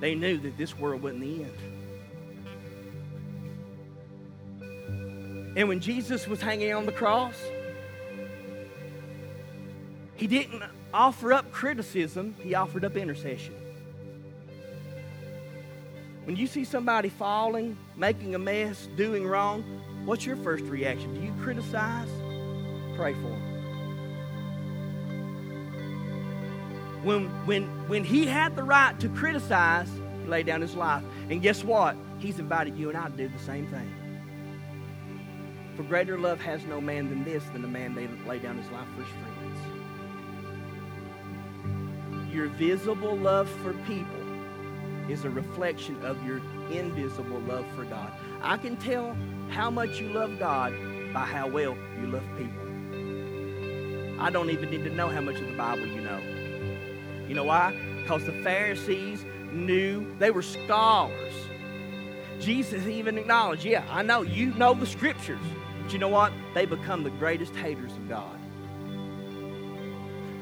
They 0.00 0.14
knew 0.14 0.38
that 0.38 0.56
this 0.56 0.78
world 0.78 1.02
wasn't 1.02 1.20
the 1.20 1.44
end. 1.44 1.56
And 5.56 5.68
when 5.68 5.80
Jesus 5.80 6.26
was 6.26 6.40
hanging 6.40 6.72
on 6.72 6.86
the 6.86 6.92
cross, 6.92 7.34
he 10.14 10.26
didn't 10.26 10.62
offer 10.94 11.32
up 11.32 11.50
criticism, 11.50 12.36
he 12.40 12.54
offered 12.54 12.84
up 12.84 12.96
intercession. 12.96 13.54
When 16.24 16.36
you 16.36 16.46
see 16.46 16.64
somebody 16.64 17.08
falling, 17.08 17.76
making 17.96 18.34
a 18.34 18.38
mess, 18.38 18.88
doing 18.96 19.26
wrong, 19.26 19.64
what's 20.10 20.26
your 20.26 20.36
first 20.38 20.64
reaction? 20.64 21.14
Do 21.14 21.20
you 21.20 21.32
criticize? 21.40 22.08
Pray 22.96 23.12
for 23.14 23.28
him. 23.28 23.40
When, 27.04 27.28
when, 27.46 27.62
when 27.88 28.02
he 28.02 28.26
had 28.26 28.56
the 28.56 28.64
right 28.64 28.98
to 28.98 29.08
criticize, 29.10 29.88
he 30.22 30.28
laid 30.28 30.46
down 30.46 30.62
his 30.62 30.74
life. 30.74 31.04
And 31.28 31.40
guess 31.40 31.62
what? 31.62 31.94
He's 32.18 32.40
invited 32.40 32.76
you 32.76 32.88
and 32.88 32.98
I 32.98 33.08
to 33.08 33.16
do 33.16 33.28
the 33.28 33.38
same 33.38 33.68
thing. 33.68 33.88
For 35.76 35.84
greater 35.84 36.18
love 36.18 36.40
has 36.40 36.64
no 36.64 36.80
man 36.80 37.08
than 37.08 37.22
this, 37.22 37.44
than 37.52 37.64
a 37.64 37.68
man 37.68 37.94
that 37.94 38.26
lay 38.26 38.40
down 38.40 38.58
his 38.58 38.68
life 38.72 38.88
for 38.96 39.02
his 39.02 39.12
friends. 39.12 39.60
Your 42.34 42.48
visible 42.48 43.16
love 43.16 43.48
for 43.62 43.74
people 43.84 44.10
is 45.08 45.24
a 45.24 45.30
reflection 45.30 46.04
of 46.04 46.20
your 46.26 46.38
invisible 46.72 47.38
love 47.42 47.64
for 47.76 47.84
God. 47.84 48.12
I 48.42 48.56
can 48.56 48.76
tell 48.76 49.16
how 49.50 49.70
much 49.70 50.00
you 50.00 50.08
love 50.08 50.38
God 50.38 50.72
by 51.12 51.24
how 51.24 51.48
well 51.48 51.76
you 52.00 52.06
love 52.06 52.24
people. 52.38 52.60
I 54.20 54.30
don't 54.30 54.50
even 54.50 54.70
need 54.70 54.84
to 54.84 54.90
know 54.90 55.08
how 55.08 55.20
much 55.20 55.36
of 55.36 55.46
the 55.46 55.56
Bible 55.56 55.86
you 55.86 56.00
know. 56.00 56.20
You 57.28 57.34
know 57.34 57.44
why? 57.44 57.74
Because 58.00 58.24
the 58.24 58.32
Pharisees 58.42 59.24
knew 59.52 60.14
they 60.18 60.30
were 60.30 60.42
scholars. 60.42 61.32
Jesus 62.38 62.86
even 62.86 63.18
acknowledged, 63.18 63.64
yeah, 63.64 63.84
I 63.90 64.02
know 64.02 64.22
you 64.22 64.54
know 64.54 64.74
the 64.74 64.86
scriptures. 64.86 65.40
But 65.82 65.92
you 65.92 65.98
know 65.98 66.08
what? 66.08 66.32
They 66.54 66.66
become 66.66 67.02
the 67.02 67.10
greatest 67.10 67.54
haters 67.56 67.92
of 67.92 68.08
God. 68.08 68.38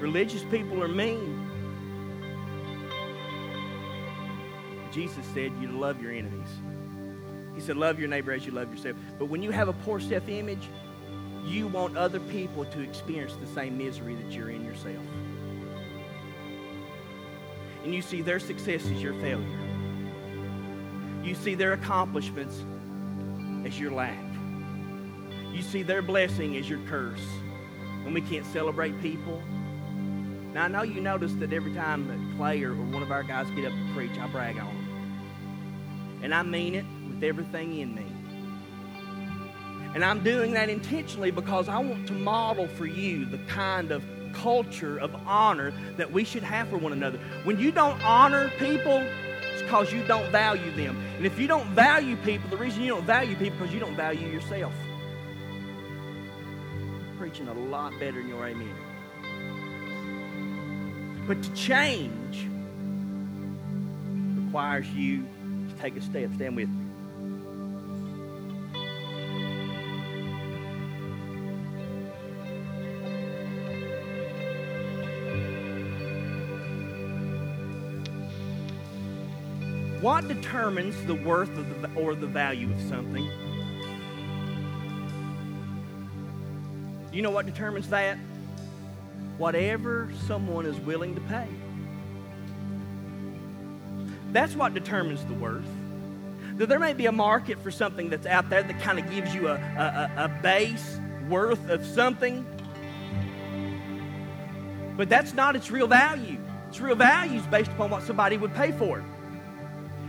Religious 0.00 0.44
people 0.44 0.82
are 0.82 0.88
mean. 0.88 1.46
Jesus 4.92 5.26
said 5.34 5.52
you 5.60 5.68
love 5.68 6.00
your 6.00 6.12
enemies. 6.12 6.48
He 7.58 7.64
said, 7.64 7.76
Love 7.76 7.98
your 7.98 8.06
neighbor 8.06 8.30
as 8.30 8.46
you 8.46 8.52
love 8.52 8.70
yourself. 8.70 8.96
But 9.18 9.24
when 9.24 9.42
you 9.42 9.50
have 9.50 9.66
a 9.66 9.72
poor 9.72 9.98
self 9.98 10.28
image, 10.28 10.68
you 11.44 11.66
want 11.66 11.96
other 11.96 12.20
people 12.20 12.64
to 12.66 12.80
experience 12.80 13.34
the 13.34 13.48
same 13.48 13.76
misery 13.76 14.14
that 14.14 14.30
you're 14.30 14.50
in 14.50 14.64
yourself. 14.64 15.04
And 17.82 17.92
you 17.92 18.00
see 18.00 18.22
their 18.22 18.38
success 18.38 18.84
as 18.84 19.02
your 19.02 19.14
failure, 19.14 19.44
you 21.24 21.34
see 21.34 21.56
their 21.56 21.72
accomplishments 21.72 22.62
as 23.66 23.76
your 23.80 23.90
lack, 23.90 24.24
you 25.52 25.60
see 25.60 25.82
their 25.82 26.00
blessing 26.00 26.56
as 26.56 26.70
your 26.70 26.78
curse. 26.86 27.26
And 28.04 28.14
we 28.14 28.20
can't 28.20 28.46
celebrate 28.46 29.02
people. 29.02 29.42
Now, 30.54 30.66
I 30.66 30.68
know 30.68 30.82
you 30.82 31.00
notice 31.00 31.32
that 31.34 31.52
every 31.52 31.74
time 31.74 32.06
that 32.06 32.36
Clay 32.36 32.62
or 32.62 32.72
one 32.74 33.02
of 33.02 33.10
our 33.10 33.24
guys 33.24 33.50
get 33.56 33.64
up 33.64 33.72
to 33.72 33.94
preach, 33.94 34.16
I 34.16 34.28
brag 34.28 34.58
on 34.60 34.66
them. 34.66 36.20
And 36.22 36.32
I 36.32 36.44
mean 36.44 36.76
it 36.76 36.84
with 37.18 37.28
everything 37.28 37.78
in 37.78 37.94
me. 37.94 38.06
And 39.94 40.04
I'm 40.04 40.22
doing 40.22 40.52
that 40.52 40.68
intentionally 40.68 41.30
because 41.30 41.68
I 41.68 41.78
want 41.78 42.06
to 42.08 42.12
model 42.12 42.68
for 42.68 42.86
you 42.86 43.24
the 43.24 43.38
kind 43.38 43.90
of 43.90 44.04
culture 44.32 44.98
of 44.98 45.14
honor 45.26 45.72
that 45.96 46.12
we 46.12 46.24
should 46.24 46.42
have 46.42 46.68
for 46.68 46.76
one 46.76 46.92
another. 46.92 47.18
When 47.44 47.58
you 47.58 47.72
don't 47.72 48.00
honor 48.04 48.50
people, 48.58 49.04
it's 49.52 49.62
because 49.62 49.92
you 49.92 50.04
don't 50.04 50.30
value 50.30 50.70
them. 50.72 50.96
And 51.16 51.26
if 51.26 51.38
you 51.38 51.48
don't 51.48 51.66
value 51.70 52.16
people, 52.16 52.48
the 52.50 52.56
reason 52.56 52.82
you 52.82 52.88
don't 52.88 53.06
value 53.06 53.34
people 53.34 53.56
is 53.56 53.60
because 53.60 53.74
you 53.74 53.80
don't 53.80 53.96
value 53.96 54.28
yourself. 54.28 54.74
Preaching 57.18 57.48
a 57.48 57.54
lot 57.54 57.92
better 57.98 58.20
than 58.20 58.28
your 58.28 58.46
amen. 58.46 58.74
But 61.26 61.42
to 61.42 61.52
change 61.54 62.46
requires 64.44 64.88
you 64.90 65.26
to 65.68 65.74
take 65.80 65.96
a 65.96 66.00
step. 66.00 66.32
Stand 66.34 66.54
with 66.54 66.68
me. 66.68 66.87
What 80.08 80.26
determines 80.26 80.96
the 81.04 81.14
worth 81.14 81.54
the, 81.54 81.90
or 81.94 82.14
the 82.14 82.26
value 82.26 82.72
of 82.72 82.80
something? 82.88 83.30
You 87.12 87.20
know 87.20 87.30
what 87.30 87.44
determines 87.44 87.90
that? 87.90 88.16
Whatever 89.36 90.08
someone 90.26 90.64
is 90.64 90.80
willing 90.80 91.14
to 91.14 91.20
pay. 91.20 91.46
That's 94.32 94.54
what 94.54 94.72
determines 94.72 95.22
the 95.26 95.34
worth. 95.34 95.68
That 96.56 96.70
there 96.70 96.78
may 96.78 96.94
be 96.94 97.04
a 97.04 97.12
market 97.12 97.62
for 97.62 97.70
something 97.70 98.08
that's 98.08 98.24
out 98.24 98.48
there 98.48 98.62
that 98.62 98.80
kind 98.80 98.98
of 98.98 99.10
gives 99.10 99.34
you 99.34 99.48
a, 99.48 99.56
a, 99.56 100.24
a 100.24 100.40
base 100.42 100.98
worth 101.28 101.68
of 101.68 101.84
something, 101.84 102.46
but 104.96 105.10
that's 105.10 105.34
not 105.34 105.54
its 105.54 105.70
real 105.70 105.86
value. 105.86 106.38
Its 106.70 106.80
real 106.80 106.96
value 106.96 107.40
is 107.40 107.46
based 107.48 107.72
upon 107.72 107.90
what 107.90 108.02
somebody 108.02 108.38
would 108.38 108.54
pay 108.54 108.72
for 108.72 109.00
it. 109.00 109.04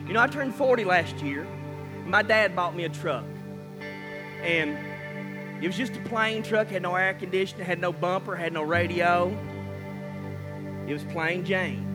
You 0.10 0.16
know, 0.16 0.22
I 0.22 0.28
turned 0.28 0.56
40 0.56 0.86
last 0.86 1.22
year. 1.22 1.46
My 2.08 2.24
dad 2.24 2.56
bought 2.56 2.76
me 2.76 2.84
a 2.84 2.90
truck. 2.90 3.24
And 4.42 4.76
it 5.64 5.68
was 5.68 5.78
just 5.78 5.96
a 5.96 6.00
plain 6.00 6.42
truck, 6.42 6.70
had 6.70 6.82
no 6.82 6.96
air 6.96 7.14
conditioning, 7.14 7.64
had 7.64 7.80
no 7.80 7.94
bumper, 7.94 8.36
had 8.36 8.52
no 8.52 8.64
radio. 8.64 9.28
It 10.88 10.94
was 10.94 11.04
plain 11.04 11.46
Jane. 11.46 11.86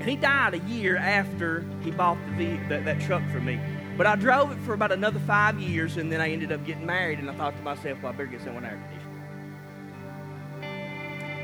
And 0.00 0.10
he 0.10 0.16
died 0.16 0.54
a 0.54 0.58
year 0.68 0.96
after 0.96 1.64
he 1.84 1.92
bought 1.92 2.18
the, 2.36 2.56
that, 2.68 2.84
that 2.84 3.00
truck 3.02 3.22
for 3.30 3.38
me. 3.38 3.60
But 3.96 4.08
I 4.08 4.16
drove 4.16 4.50
it 4.50 4.58
for 4.62 4.74
about 4.74 4.90
another 4.90 5.20
five 5.20 5.60
years, 5.60 5.98
and 5.98 6.10
then 6.10 6.20
I 6.20 6.32
ended 6.32 6.50
up 6.50 6.66
getting 6.66 6.84
married, 6.84 7.20
and 7.20 7.30
I 7.30 7.34
thought 7.36 7.56
to 7.56 7.62
myself, 7.62 8.02
well, 8.02 8.12
I 8.12 8.16
better 8.16 8.26
get 8.26 8.42
someone 8.42 8.64
air 8.64 8.82
conditioning. 8.90 9.12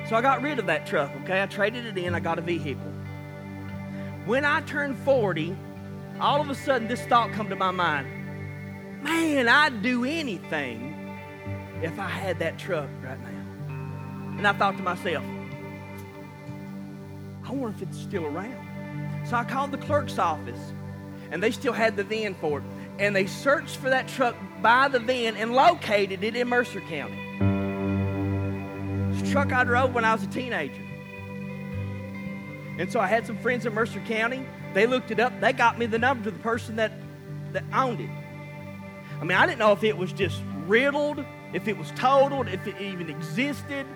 So 0.08 0.16
I 0.16 0.20
got 0.20 0.42
rid 0.42 0.58
of 0.58 0.66
that 0.66 0.84
truck, 0.84 1.12
okay? 1.22 1.40
I 1.40 1.46
traded 1.46 1.86
it 1.86 1.96
in, 1.96 2.16
I 2.16 2.18
got 2.18 2.40
a 2.40 2.42
vehicle. 2.42 2.91
When 4.24 4.44
I 4.44 4.60
turned 4.62 4.96
40, 4.98 5.56
all 6.20 6.40
of 6.40 6.48
a 6.48 6.54
sudden 6.54 6.86
this 6.86 7.00
thought 7.02 7.32
come 7.32 7.48
to 7.48 7.56
my 7.56 7.72
mind. 7.72 8.06
Man, 9.02 9.48
I'd 9.48 9.82
do 9.82 10.04
anything 10.04 10.94
if 11.82 11.98
I 11.98 12.08
had 12.08 12.38
that 12.38 12.56
truck 12.56 12.88
right 13.02 13.18
now. 13.20 13.28
And 14.38 14.46
I 14.46 14.52
thought 14.52 14.76
to 14.76 14.82
myself, 14.82 15.24
I 17.44 17.50
wonder 17.50 17.76
if 17.76 17.82
it's 17.82 17.98
still 17.98 18.24
around. 18.24 19.26
So 19.26 19.36
I 19.36 19.42
called 19.42 19.72
the 19.72 19.78
clerk's 19.78 20.18
office, 20.18 20.72
and 21.32 21.42
they 21.42 21.50
still 21.50 21.72
had 21.72 21.96
the 21.96 22.04
VIN 22.04 22.34
for 22.34 22.58
it. 22.58 22.64
And 23.00 23.16
they 23.16 23.26
searched 23.26 23.76
for 23.76 23.90
that 23.90 24.06
truck 24.06 24.36
by 24.60 24.86
the 24.86 25.00
VIN 25.00 25.36
and 25.36 25.52
located 25.52 26.22
it 26.22 26.36
in 26.36 26.48
Mercer 26.48 26.80
County. 26.82 27.18
It's 29.12 29.28
a 29.28 29.32
truck 29.32 29.52
I 29.52 29.64
drove 29.64 29.94
when 29.94 30.04
I 30.04 30.12
was 30.12 30.22
a 30.22 30.28
teenager. 30.28 30.81
And 32.78 32.90
so 32.90 33.00
I 33.00 33.06
had 33.06 33.26
some 33.26 33.38
friends 33.38 33.66
in 33.66 33.74
Mercer 33.74 34.00
County. 34.00 34.46
They 34.74 34.86
looked 34.86 35.10
it 35.10 35.20
up. 35.20 35.38
They 35.40 35.52
got 35.52 35.78
me 35.78 35.86
the 35.86 35.98
number 35.98 36.24
to 36.24 36.30
the 36.30 36.42
person 36.42 36.76
that, 36.76 36.92
that 37.52 37.64
owned 37.72 38.00
it. 38.00 38.10
I 39.20 39.24
mean, 39.24 39.36
I 39.38 39.46
didn't 39.46 39.58
know 39.58 39.72
if 39.72 39.84
it 39.84 39.96
was 39.96 40.12
just 40.12 40.40
riddled, 40.66 41.24
if 41.52 41.68
it 41.68 41.76
was 41.76 41.90
totaled, 41.92 42.48
if 42.48 42.66
it 42.66 42.80
even 42.80 43.10
existed. 43.10 43.86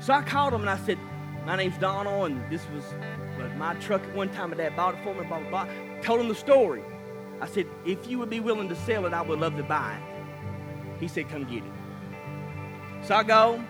So 0.00 0.12
I 0.12 0.22
called 0.22 0.52
them 0.52 0.62
and 0.62 0.70
I 0.70 0.76
said, 0.78 0.98
my 1.46 1.56
name's 1.56 1.78
Donald, 1.78 2.30
and 2.30 2.50
this 2.50 2.62
was 2.70 2.84
my 3.56 3.74
truck 3.74 4.02
at 4.02 4.14
one 4.14 4.30
time. 4.30 4.50
My 4.50 4.56
dad 4.56 4.76
bought 4.76 4.94
it 4.94 5.04
for 5.04 5.14
me, 5.14 5.24
blah, 5.26 5.40
blah, 5.40 5.50
blah. 5.50 5.68
Told 6.02 6.20
him 6.20 6.28
the 6.28 6.34
story. 6.34 6.82
I 7.40 7.46
said, 7.46 7.66
if 7.84 8.08
you 8.08 8.18
would 8.18 8.30
be 8.30 8.40
willing 8.40 8.68
to 8.68 8.76
sell 8.76 9.06
it, 9.06 9.12
I 9.12 9.22
would 9.22 9.38
love 9.38 9.56
to 9.56 9.62
buy 9.62 9.96
it. 9.96 11.00
He 11.00 11.08
said, 11.08 11.28
come 11.28 11.44
get 11.44 11.62
it. 11.64 11.72
So 13.06 13.14
I 13.14 13.22
go, 13.22 13.62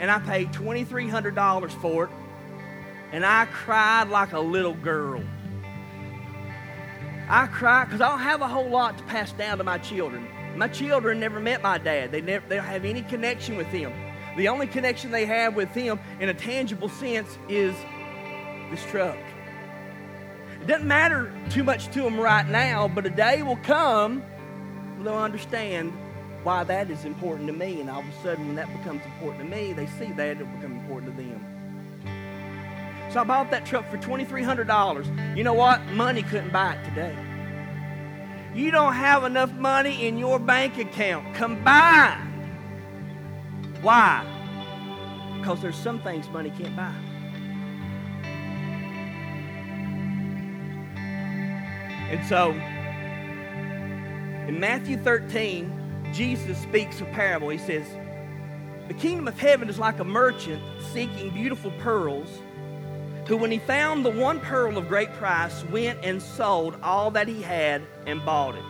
and 0.00 0.10
I 0.10 0.18
paid 0.20 0.52
$2,300 0.52 1.70
for 1.80 2.04
it, 2.04 2.10
and 3.12 3.24
I 3.24 3.46
cried 3.46 4.08
like 4.08 4.32
a 4.32 4.40
little 4.40 4.74
girl. 4.74 5.22
I 7.28 7.46
cried 7.46 7.86
because 7.86 8.00
I 8.00 8.08
don't 8.08 8.20
have 8.20 8.40
a 8.40 8.48
whole 8.48 8.68
lot 8.68 8.96
to 8.98 9.04
pass 9.04 9.32
down 9.32 9.58
to 9.58 9.64
my 9.64 9.78
children. 9.78 10.26
My 10.56 10.68
children 10.68 11.20
never 11.20 11.40
met 11.40 11.62
my 11.62 11.78
dad. 11.78 12.10
They 12.10 12.20
never 12.20 12.46
they 12.48 12.56
don't 12.56 12.64
have 12.64 12.84
any 12.84 13.02
connection 13.02 13.56
with 13.56 13.68
him. 13.68 13.92
The 14.38 14.46
only 14.46 14.68
connection 14.68 15.10
they 15.10 15.26
have 15.26 15.56
with 15.56 15.70
Him 15.70 15.98
in 16.20 16.28
a 16.28 16.34
tangible 16.34 16.88
sense 16.88 17.36
is 17.48 17.74
this 18.70 18.84
truck. 18.84 19.18
It 20.62 20.68
doesn't 20.68 20.86
matter 20.86 21.32
too 21.50 21.64
much 21.64 21.88
to 21.88 22.02
them 22.02 22.20
right 22.20 22.46
now, 22.48 22.86
but 22.86 23.04
a 23.04 23.10
day 23.10 23.42
will 23.42 23.56
come 23.56 24.20
when 24.94 25.04
they'll 25.04 25.14
understand 25.14 25.92
why 26.44 26.62
that 26.62 26.88
is 26.88 27.04
important 27.04 27.48
to 27.48 27.52
me. 27.52 27.80
And 27.80 27.90
all 27.90 27.98
of 27.98 28.06
a 28.06 28.22
sudden, 28.22 28.46
when 28.46 28.54
that 28.54 28.68
becomes 28.78 29.04
important 29.06 29.50
to 29.50 29.56
me, 29.56 29.72
they 29.72 29.86
see 29.86 30.12
that 30.12 30.36
it'll 30.36 30.46
become 30.46 30.78
important 30.78 31.16
to 31.16 31.22
them. 31.22 31.57
So 33.10 33.20
I 33.20 33.24
bought 33.24 33.50
that 33.50 33.64
truck 33.64 33.90
for 33.90 33.96
$2,300. 33.96 35.36
You 35.36 35.44
know 35.44 35.54
what? 35.54 35.82
Money 35.86 36.22
couldn't 36.22 36.52
buy 36.52 36.74
it 36.74 36.84
today. 36.84 37.16
You 38.54 38.70
don't 38.70 38.94
have 38.94 39.24
enough 39.24 39.52
money 39.52 40.06
in 40.06 40.18
your 40.18 40.38
bank 40.38 40.78
account 40.78 41.34
combined. 41.34 42.28
Why? 43.82 44.24
Because 45.38 45.62
there's 45.62 45.76
some 45.76 46.00
things 46.00 46.28
money 46.28 46.50
can't 46.50 46.74
buy. 46.74 46.92
And 52.10 52.26
so, 52.26 52.52
in 54.48 54.58
Matthew 54.58 54.96
13, 54.96 56.10
Jesus 56.12 56.58
speaks 56.58 57.00
a 57.00 57.04
parable. 57.04 57.50
He 57.50 57.58
says, 57.58 57.86
The 58.88 58.94
kingdom 58.94 59.28
of 59.28 59.38
heaven 59.38 59.68
is 59.68 59.78
like 59.78 59.98
a 59.98 60.04
merchant 60.04 60.62
seeking 60.92 61.30
beautiful 61.30 61.70
pearls, 61.72 62.28
who, 63.28 63.36
when 63.36 63.50
he 63.50 63.58
found 63.58 64.06
the 64.06 64.10
one 64.10 64.40
pearl 64.40 64.78
of 64.78 64.88
great 64.88 65.12
price, 65.12 65.62
went 65.64 66.02
and 66.02 66.20
sold 66.20 66.76
all 66.82 67.10
that 67.10 67.28
he 67.28 67.42
had 67.42 67.82
and 68.06 68.24
bought 68.24 68.54
it. 68.54 68.64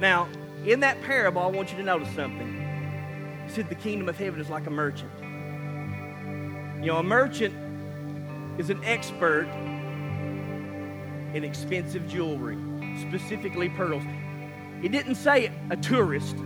Now, 0.00 0.28
in 0.66 0.80
that 0.80 1.00
parable, 1.02 1.40
I 1.40 1.46
want 1.46 1.70
you 1.70 1.76
to 1.76 1.84
notice 1.84 2.12
something. 2.16 3.42
He 3.46 3.52
said, 3.52 3.68
The 3.68 3.76
kingdom 3.76 4.08
of 4.08 4.18
heaven 4.18 4.40
is 4.40 4.50
like 4.50 4.66
a 4.66 4.70
merchant. 4.70 5.12
You 6.80 6.86
know, 6.86 6.96
a 6.96 7.02
merchant 7.02 7.54
is 8.58 8.70
an 8.70 8.82
expert 8.84 9.46
in 11.32 11.44
expensive 11.44 12.08
jewelry, 12.08 12.58
specifically 13.00 13.68
pearls. 13.68 14.02
It 14.82 14.90
didn't 14.90 15.14
say 15.14 15.52
a 15.70 15.76
tourist, 15.76 16.36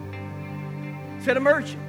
said 1.21 1.39
a 1.39 1.41
merchant. 1.41 1.83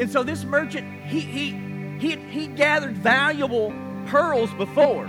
And 0.00 0.10
so 0.10 0.24
this 0.24 0.42
merchant, 0.44 1.04
he, 1.04 1.20
he, 1.20 1.67
he, 1.98 2.16
he 2.16 2.46
gathered 2.46 2.96
valuable 2.96 3.72
pearls 4.06 4.52
before. 4.54 5.06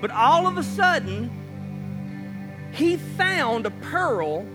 But 0.00 0.10
all 0.10 0.46
of 0.46 0.58
a 0.58 0.62
sudden, 0.62 1.30
he 2.72 2.96
found 2.96 3.66
a 3.66 3.70
pearl 3.70 4.46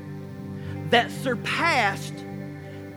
that 0.90 1.12
surpassed 1.12 2.14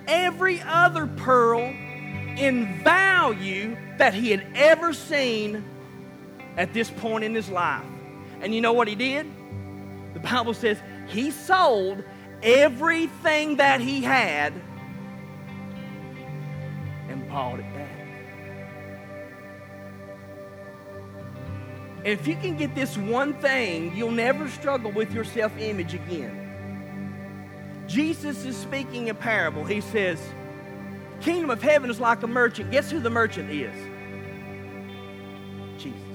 every 0.06 0.60
other 0.62 1.06
pearl 1.06 1.60
in 1.60 2.82
value 2.82 3.76
that 3.98 4.14
he 4.14 4.30
had 4.30 4.46
ever 4.54 4.92
seen 4.92 5.64
at 6.56 6.72
this 6.72 6.90
point 6.90 7.24
in 7.24 7.34
his 7.34 7.48
life. 7.48 7.84
And 8.40 8.54
you 8.54 8.60
know 8.60 8.72
what 8.72 8.88
he 8.88 8.94
did? 8.94 9.26
The 10.14 10.20
Bible 10.20 10.54
says 10.54 10.78
he 11.08 11.30
sold 11.30 12.02
everything 12.42 13.56
that 13.56 13.80
he 13.80 14.02
had 14.02 14.52
it 17.60 17.74
back. 17.74 17.96
And 21.98 22.08
if 22.08 22.26
you 22.26 22.36
can 22.36 22.56
get 22.56 22.74
this 22.74 22.96
one 22.96 23.34
thing, 23.34 23.94
you'll 23.94 24.10
never 24.10 24.48
struggle 24.48 24.90
with 24.90 25.12
your 25.12 25.24
self 25.24 25.56
image 25.58 25.94
again. 25.94 26.36
Jesus 27.86 28.44
is 28.44 28.56
speaking 28.56 29.10
a 29.10 29.14
parable. 29.14 29.64
He 29.64 29.80
says, 29.80 30.18
Kingdom 31.20 31.50
of 31.50 31.62
heaven 31.62 31.90
is 31.90 32.00
like 32.00 32.22
a 32.22 32.26
merchant. 32.26 32.70
Guess 32.70 32.90
who 32.90 33.00
the 33.00 33.10
merchant 33.10 33.50
is? 33.50 33.74
Jesus 35.82 36.10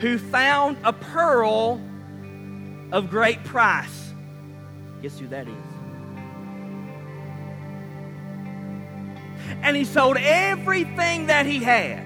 who 0.00 0.16
found 0.16 0.76
a 0.84 0.92
pearl 0.92 1.80
of 2.92 3.10
great 3.10 3.42
price. 3.44 4.12
Guess 5.02 5.18
who 5.18 5.26
that 5.28 5.48
is? 5.48 5.67
And 9.62 9.76
he 9.76 9.84
sold 9.84 10.16
everything 10.18 11.26
that 11.26 11.46
he 11.46 11.62
had. 11.62 12.04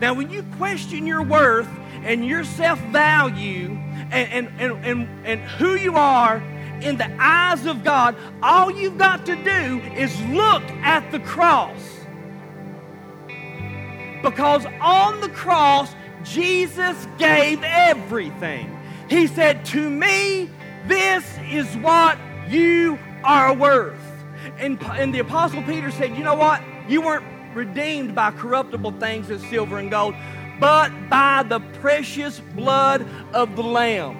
Now, 0.00 0.14
when 0.14 0.30
you 0.30 0.42
question 0.56 1.06
your 1.06 1.22
worth 1.22 1.68
and 2.02 2.26
your 2.26 2.44
self 2.44 2.80
value 2.86 3.78
and, 4.10 4.12
and, 4.12 4.60
and, 4.60 4.84
and, 4.84 5.26
and 5.26 5.40
who 5.40 5.76
you 5.76 5.96
are 5.96 6.42
in 6.82 6.96
the 6.96 7.10
eyes 7.20 7.66
of 7.66 7.84
God, 7.84 8.16
all 8.42 8.70
you've 8.70 8.98
got 8.98 9.24
to 9.26 9.36
do 9.36 9.80
is 9.96 10.20
look 10.26 10.62
at 10.82 11.10
the 11.12 11.20
cross. 11.20 11.80
Because 14.22 14.66
on 14.80 15.20
the 15.20 15.28
cross, 15.28 15.94
Jesus 16.24 17.06
gave 17.18 17.62
everything. 17.62 18.74
He 19.08 19.26
said, 19.26 19.64
To 19.66 19.90
me, 19.90 20.50
this 20.86 21.38
is 21.50 21.66
what 21.76 22.18
you 22.48 22.98
are 23.22 23.54
worth. 23.54 24.00
And, 24.58 24.80
and 24.82 25.14
the 25.14 25.18
Apostle 25.18 25.62
Peter 25.62 25.90
said, 25.90 26.16
You 26.16 26.24
know 26.24 26.34
what? 26.34 26.62
You 26.88 27.00
weren't 27.00 27.24
redeemed 27.54 28.14
by 28.14 28.30
corruptible 28.30 28.92
things 28.92 29.30
as 29.30 29.42
silver 29.46 29.78
and 29.78 29.90
gold, 29.90 30.14
but 30.60 30.90
by 31.08 31.42
the 31.42 31.60
precious 31.80 32.40
blood 32.40 33.06
of 33.32 33.56
the 33.56 33.62
Lamb. 33.62 34.18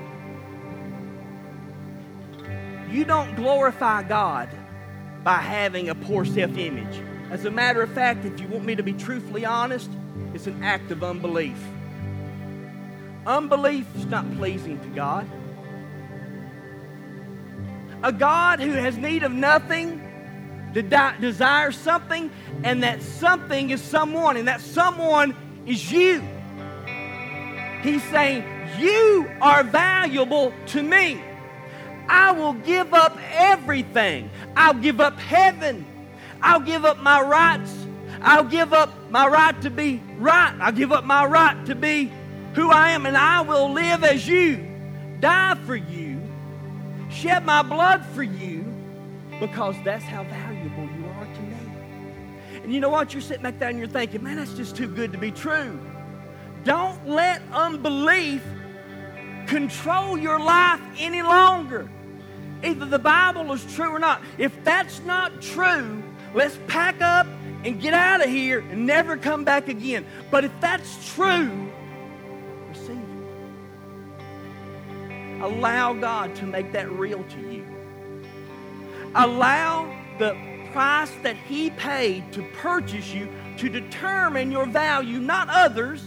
You 2.91 3.05
don't 3.05 3.35
glorify 3.35 4.05
God 4.05 4.49
by 5.25 5.39
having 5.39 5.89
a 5.89 5.95
poor 5.95 6.25
self 6.25 6.57
image. 6.57 7.03
As 7.31 7.45
a 7.45 7.51
matter 7.51 7.83
of 7.83 7.93
fact, 7.93 8.25
if 8.25 8.39
you 8.41 8.47
want 8.47 8.65
me 8.65 8.77
to 8.77 8.83
be 8.83 8.93
truthfully 8.93 9.45
honest, 9.45 9.91
it's 10.33 10.47
an 10.47 10.63
act 10.63 10.91
of 10.91 11.03
unbelief. 11.03 11.59
Unbelief 13.27 13.87
is 13.97 14.07
not 14.07 14.31
pleasing 14.37 14.79
to 14.79 14.89
God. 14.89 15.27
A 18.03 18.13
God 18.13 18.61
who 18.61 18.73
has 18.73 18.99
need 18.99 19.23
of 19.23 19.33
nothing 19.33 20.04
desires 20.83 21.77
something, 21.77 22.31
and 22.63 22.83
that 22.83 23.03
something 23.03 23.71
is 23.71 23.81
someone, 23.81 24.37
and 24.37 24.49
that 24.49 24.61
someone 24.61 25.37
is 25.67 25.91
you. 25.91 26.23
He's 27.83 28.03
saying, 28.05 28.45
You 28.79 29.31
are 29.41 29.63
valuable 29.63 30.53
to 30.69 30.83
me. 30.83 31.21
I 32.09 32.33
will 32.33 32.55
give 32.55 32.93
up 32.93 33.17
everything. 33.33 34.31
I'll 34.57 34.75
give 34.75 35.01
up 35.01 35.19
heaven. 35.19 35.87
I'll 36.43 36.61
give 36.61 36.85
up 36.85 36.99
my 36.99 37.21
rights. 37.23 37.75
I'll 38.21 38.45
give 38.45 38.73
up 38.73 39.11
my 39.11 39.27
right 39.27 39.61
to 39.63 39.71
be 39.71 40.03
right. 40.19 40.57
I'll 40.61 40.73
give 40.73 40.93
up 40.93 41.05
my 41.05 41.27
right 41.27 41.67
to 41.67 41.75
be 41.75 42.11
who 42.55 42.71
I 42.71 42.91
am, 42.91 43.05
and 43.05 43.17
I 43.17 43.41
will 43.43 43.73
live 43.73 44.05
as 44.05 44.27
you, 44.27 44.65
die 45.21 45.57
for 45.67 45.77
you, 45.77 46.21
shed 47.11 47.45
my 47.45 47.63
blood 47.63 48.05
for 48.15 48.23
you, 48.23 48.65
because 49.41 49.77
that's 49.85 50.05
how 50.05 50.25
valuable 50.25 50.85
you 50.97 51.07
are 51.07 51.27
to 51.27 51.41
me. 51.41 51.57
And 52.63 52.73
you 52.73 52.81
know 52.81 52.89
what? 52.89 53.13
You're 53.13 53.21
sitting 53.21 53.43
back 53.43 53.59
there 53.59 53.69
and 53.69 53.79
you're 53.79 53.89
thinking, 53.89 54.23
man, 54.23 54.37
that's 54.37 54.55
just 54.55 54.77
too 54.77 54.89
good 54.89 55.13
to 55.13 55.19
be 55.19 55.31
true. 55.31 55.79
Don't 56.65 57.07
let 57.07 57.43
unbelief 57.53 58.43
control 59.47 60.17
your 60.17 60.41
life 60.41 60.81
any 60.99 61.23
longer. 61.23 61.91
Either 62.63 62.87
the 62.87 62.99
Bible 62.99 63.53
is 63.53 63.63
true 63.75 63.91
or 63.91 63.99
not. 63.99 64.23
If 64.39 64.65
that's 64.65 65.01
not 65.01 65.43
true, 65.43 66.03
let's 66.33 66.59
pack 66.67 67.03
up 67.03 67.27
and 67.65 67.81
get 67.81 67.93
out 67.93 68.23
of 68.23 68.31
here 68.31 68.61
and 68.61 68.87
never 68.87 69.17
come 69.19 69.45
back 69.45 69.69
again. 69.69 70.07
But 70.31 70.45
if 70.45 70.53
that's 70.61 71.15
true, 71.15 71.71
receive 72.69 72.97
it. 72.97 74.23
Allow 75.43 75.93
God 75.95 76.35
to 76.37 76.47
make 76.47 76.73
that 76.73 76.91
real 76.91 77.23
to 77.23 77.41
you. 77.41 77.74
Allow 79.15 79.95
the 80.19 80.37
price 80.73 81.11
that 81.23 81.37
He 81.37 81.71
paid 81.71 82.33
to 82.33 82.43
purchase 82.55 83.13
you 83.13 83.29
to 83.59 83.69
determine 83.69 84.51
your 84.51 84.67
value, 84.67 85.21
not 85.21 85.49
others. 85.49 86.03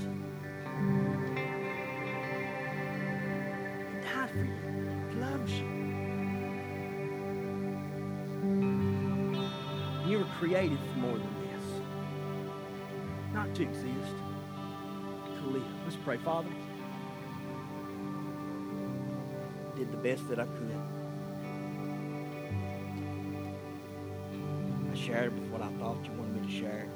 He 3.93 4.01
died 4.03 4.29
for 4.29 4.37
you. 4.37 4.53
He 5.09 5.15
loves 5.19 5.53
you. 5.53 5.67
You 10.09 10.19
were 10.19 10.29
created 10.39 10.79
for 10.93 10.99
more 10.99 11.17
than 11.17 11.33
this. 11.41 11.63
Not 13.33 13.55
to 13.55 13.63
exist, 13.63 14.15
to 15.39 15.47
live. 15.47 15.63
Let's 15.85 15.97
pray, 15.97 16.17
Father 16.17 16.49
did 19.77 19.91
the 19.91 19.97
best 19.97 20.27
that 20.27 20.39
I 20.39 20.45
could. 20.45 20.86
Shared 24.97 25.33
with 25.33 25.49
what 25.49 25.61
I 25.61 25.69
thought 25.79 25.97
you 26.03 26.11
wanted 26.11 26.41
me 26.41 26.47
to 26.47 26.53
share. 26.59 26.87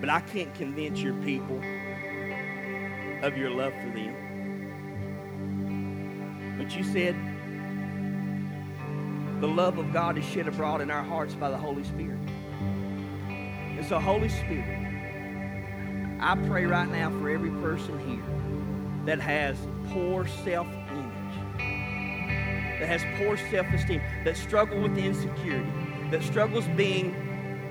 But 0.00 0.08
I 0.08 0.20
can't 0.20 0.54
convince 0.54 1.00
your 1.00 1.14
people 1.22 1.58
of 3.22 3.36
your 3.36 3.50
love 3.50 3.72
for 3.74 3.90
them. 3.90 4.14
But 6.58 6.76
you 6.76 6.84
said 6.84 7.14
the 9.40 9.48
love 9.48 9.78
of 9.78 9.92
God 9.92 10.16
is 10.18 10.24
shed 10.24 10.48
abroad 10.48 10.80
in 10.80 10.90
our 10.90 11.02
hearts 11.02 11.34
by 11.34 11.50
the 11.50 11.56
Holy 11.56 11.84
Spirit. 11.84 12.18
And 13.28 13.84
so, 13.84 13.98
Holy 13.98 14.28
Spirit, 14.28 14.84
I 16.20 16.36
pray 16.46 16.64
right 16.64 16.88
now 16.88 17.10
for 17.10 17.28
every 17.28 17.50
person 17.50 17.98
here 18.08 18.24
that 19.04 19.20
has 19.20 19.56
poor 19.90 20.26
self 20.26 20.66
that 22.80 22.88
has 22.88 23.02
poor 23.18 23.36
self 23.36 23.66
esteem, 23.72 24.00
that 24.24 24.36
struggle 24.36 24.80
with 24.80 24.96
insecurity, 24.98 25.70
that 26.10 26.22
struggles 26.22 26.66
being 26.76 27.14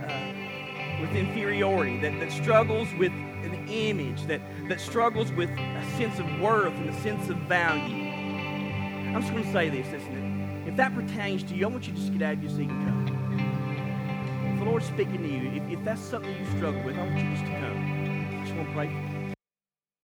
uh, 0.04 1.02
with 1.02 1.16
inferiority, 1.16 2.00
that, 2.00 2.20
that 2.20 2.32
struggles 2.32 2.88
with 2.98 3.12
an 3.12 3.68
image, 3.68 4.26
that, 4.28 4.42
that 4.70 4.80
struggles 4.80 5.32
with 5.32 5.50
a 5.50 5.86
sense 5.98 6.20
of 6.20 6.40
worth 6.40 6.74
and 6.76 6.90
a 6.90 7.02
sense 7.02 7.30
of 7.30 7.38
value. 7.40 8.10
I'm 9.14 9.22
just 9.22 9.32
going 9.32 9.44
to 9.44 9.52
say 9.52 9.70
this, 9.70 9.86
listen, 9.92 10.64
if 10.66 10.76
that 10.78 10.96
pertains 10.96 11.44
to 11.44 11.56
you, 11.56 11.66
I 11.66 11.70
want 11.70 11.88
you 11.88 11.94
to 11.94 12.00
just 12.00 12.14
get 12.14 12.22
out 12.22 12.34
of 12.34 12.44
your 12.44 12.52
seat 12.52 12.70
and 12.70 12.88
come. 12.88 14.54
If 14.54 14.60
the 14.60 14.66
Lord's 14.66 14.86
speaking 14.86 15.22
to 15.22 15.28
you, 15.28 15.62
if, 15.62 15.80
if 15.80 15.86
that's 15.86 16.02
something 16.02 16.36
you 16.36 16.46
struggle 16.58 16.82
with, 16.84 16.98
I 16.98 17.02
want 17.02 17.18
you 17.18 17.32
just 17.32 17.46
to 17.46 17.52
come. 17.60 18.40
I 18.42 18.44
just 18.46 18.56
want 18.56 18.70
to 18.70 18.74
pray 18.74 18.88
for 18.88 18.94
you. 18.94 19.03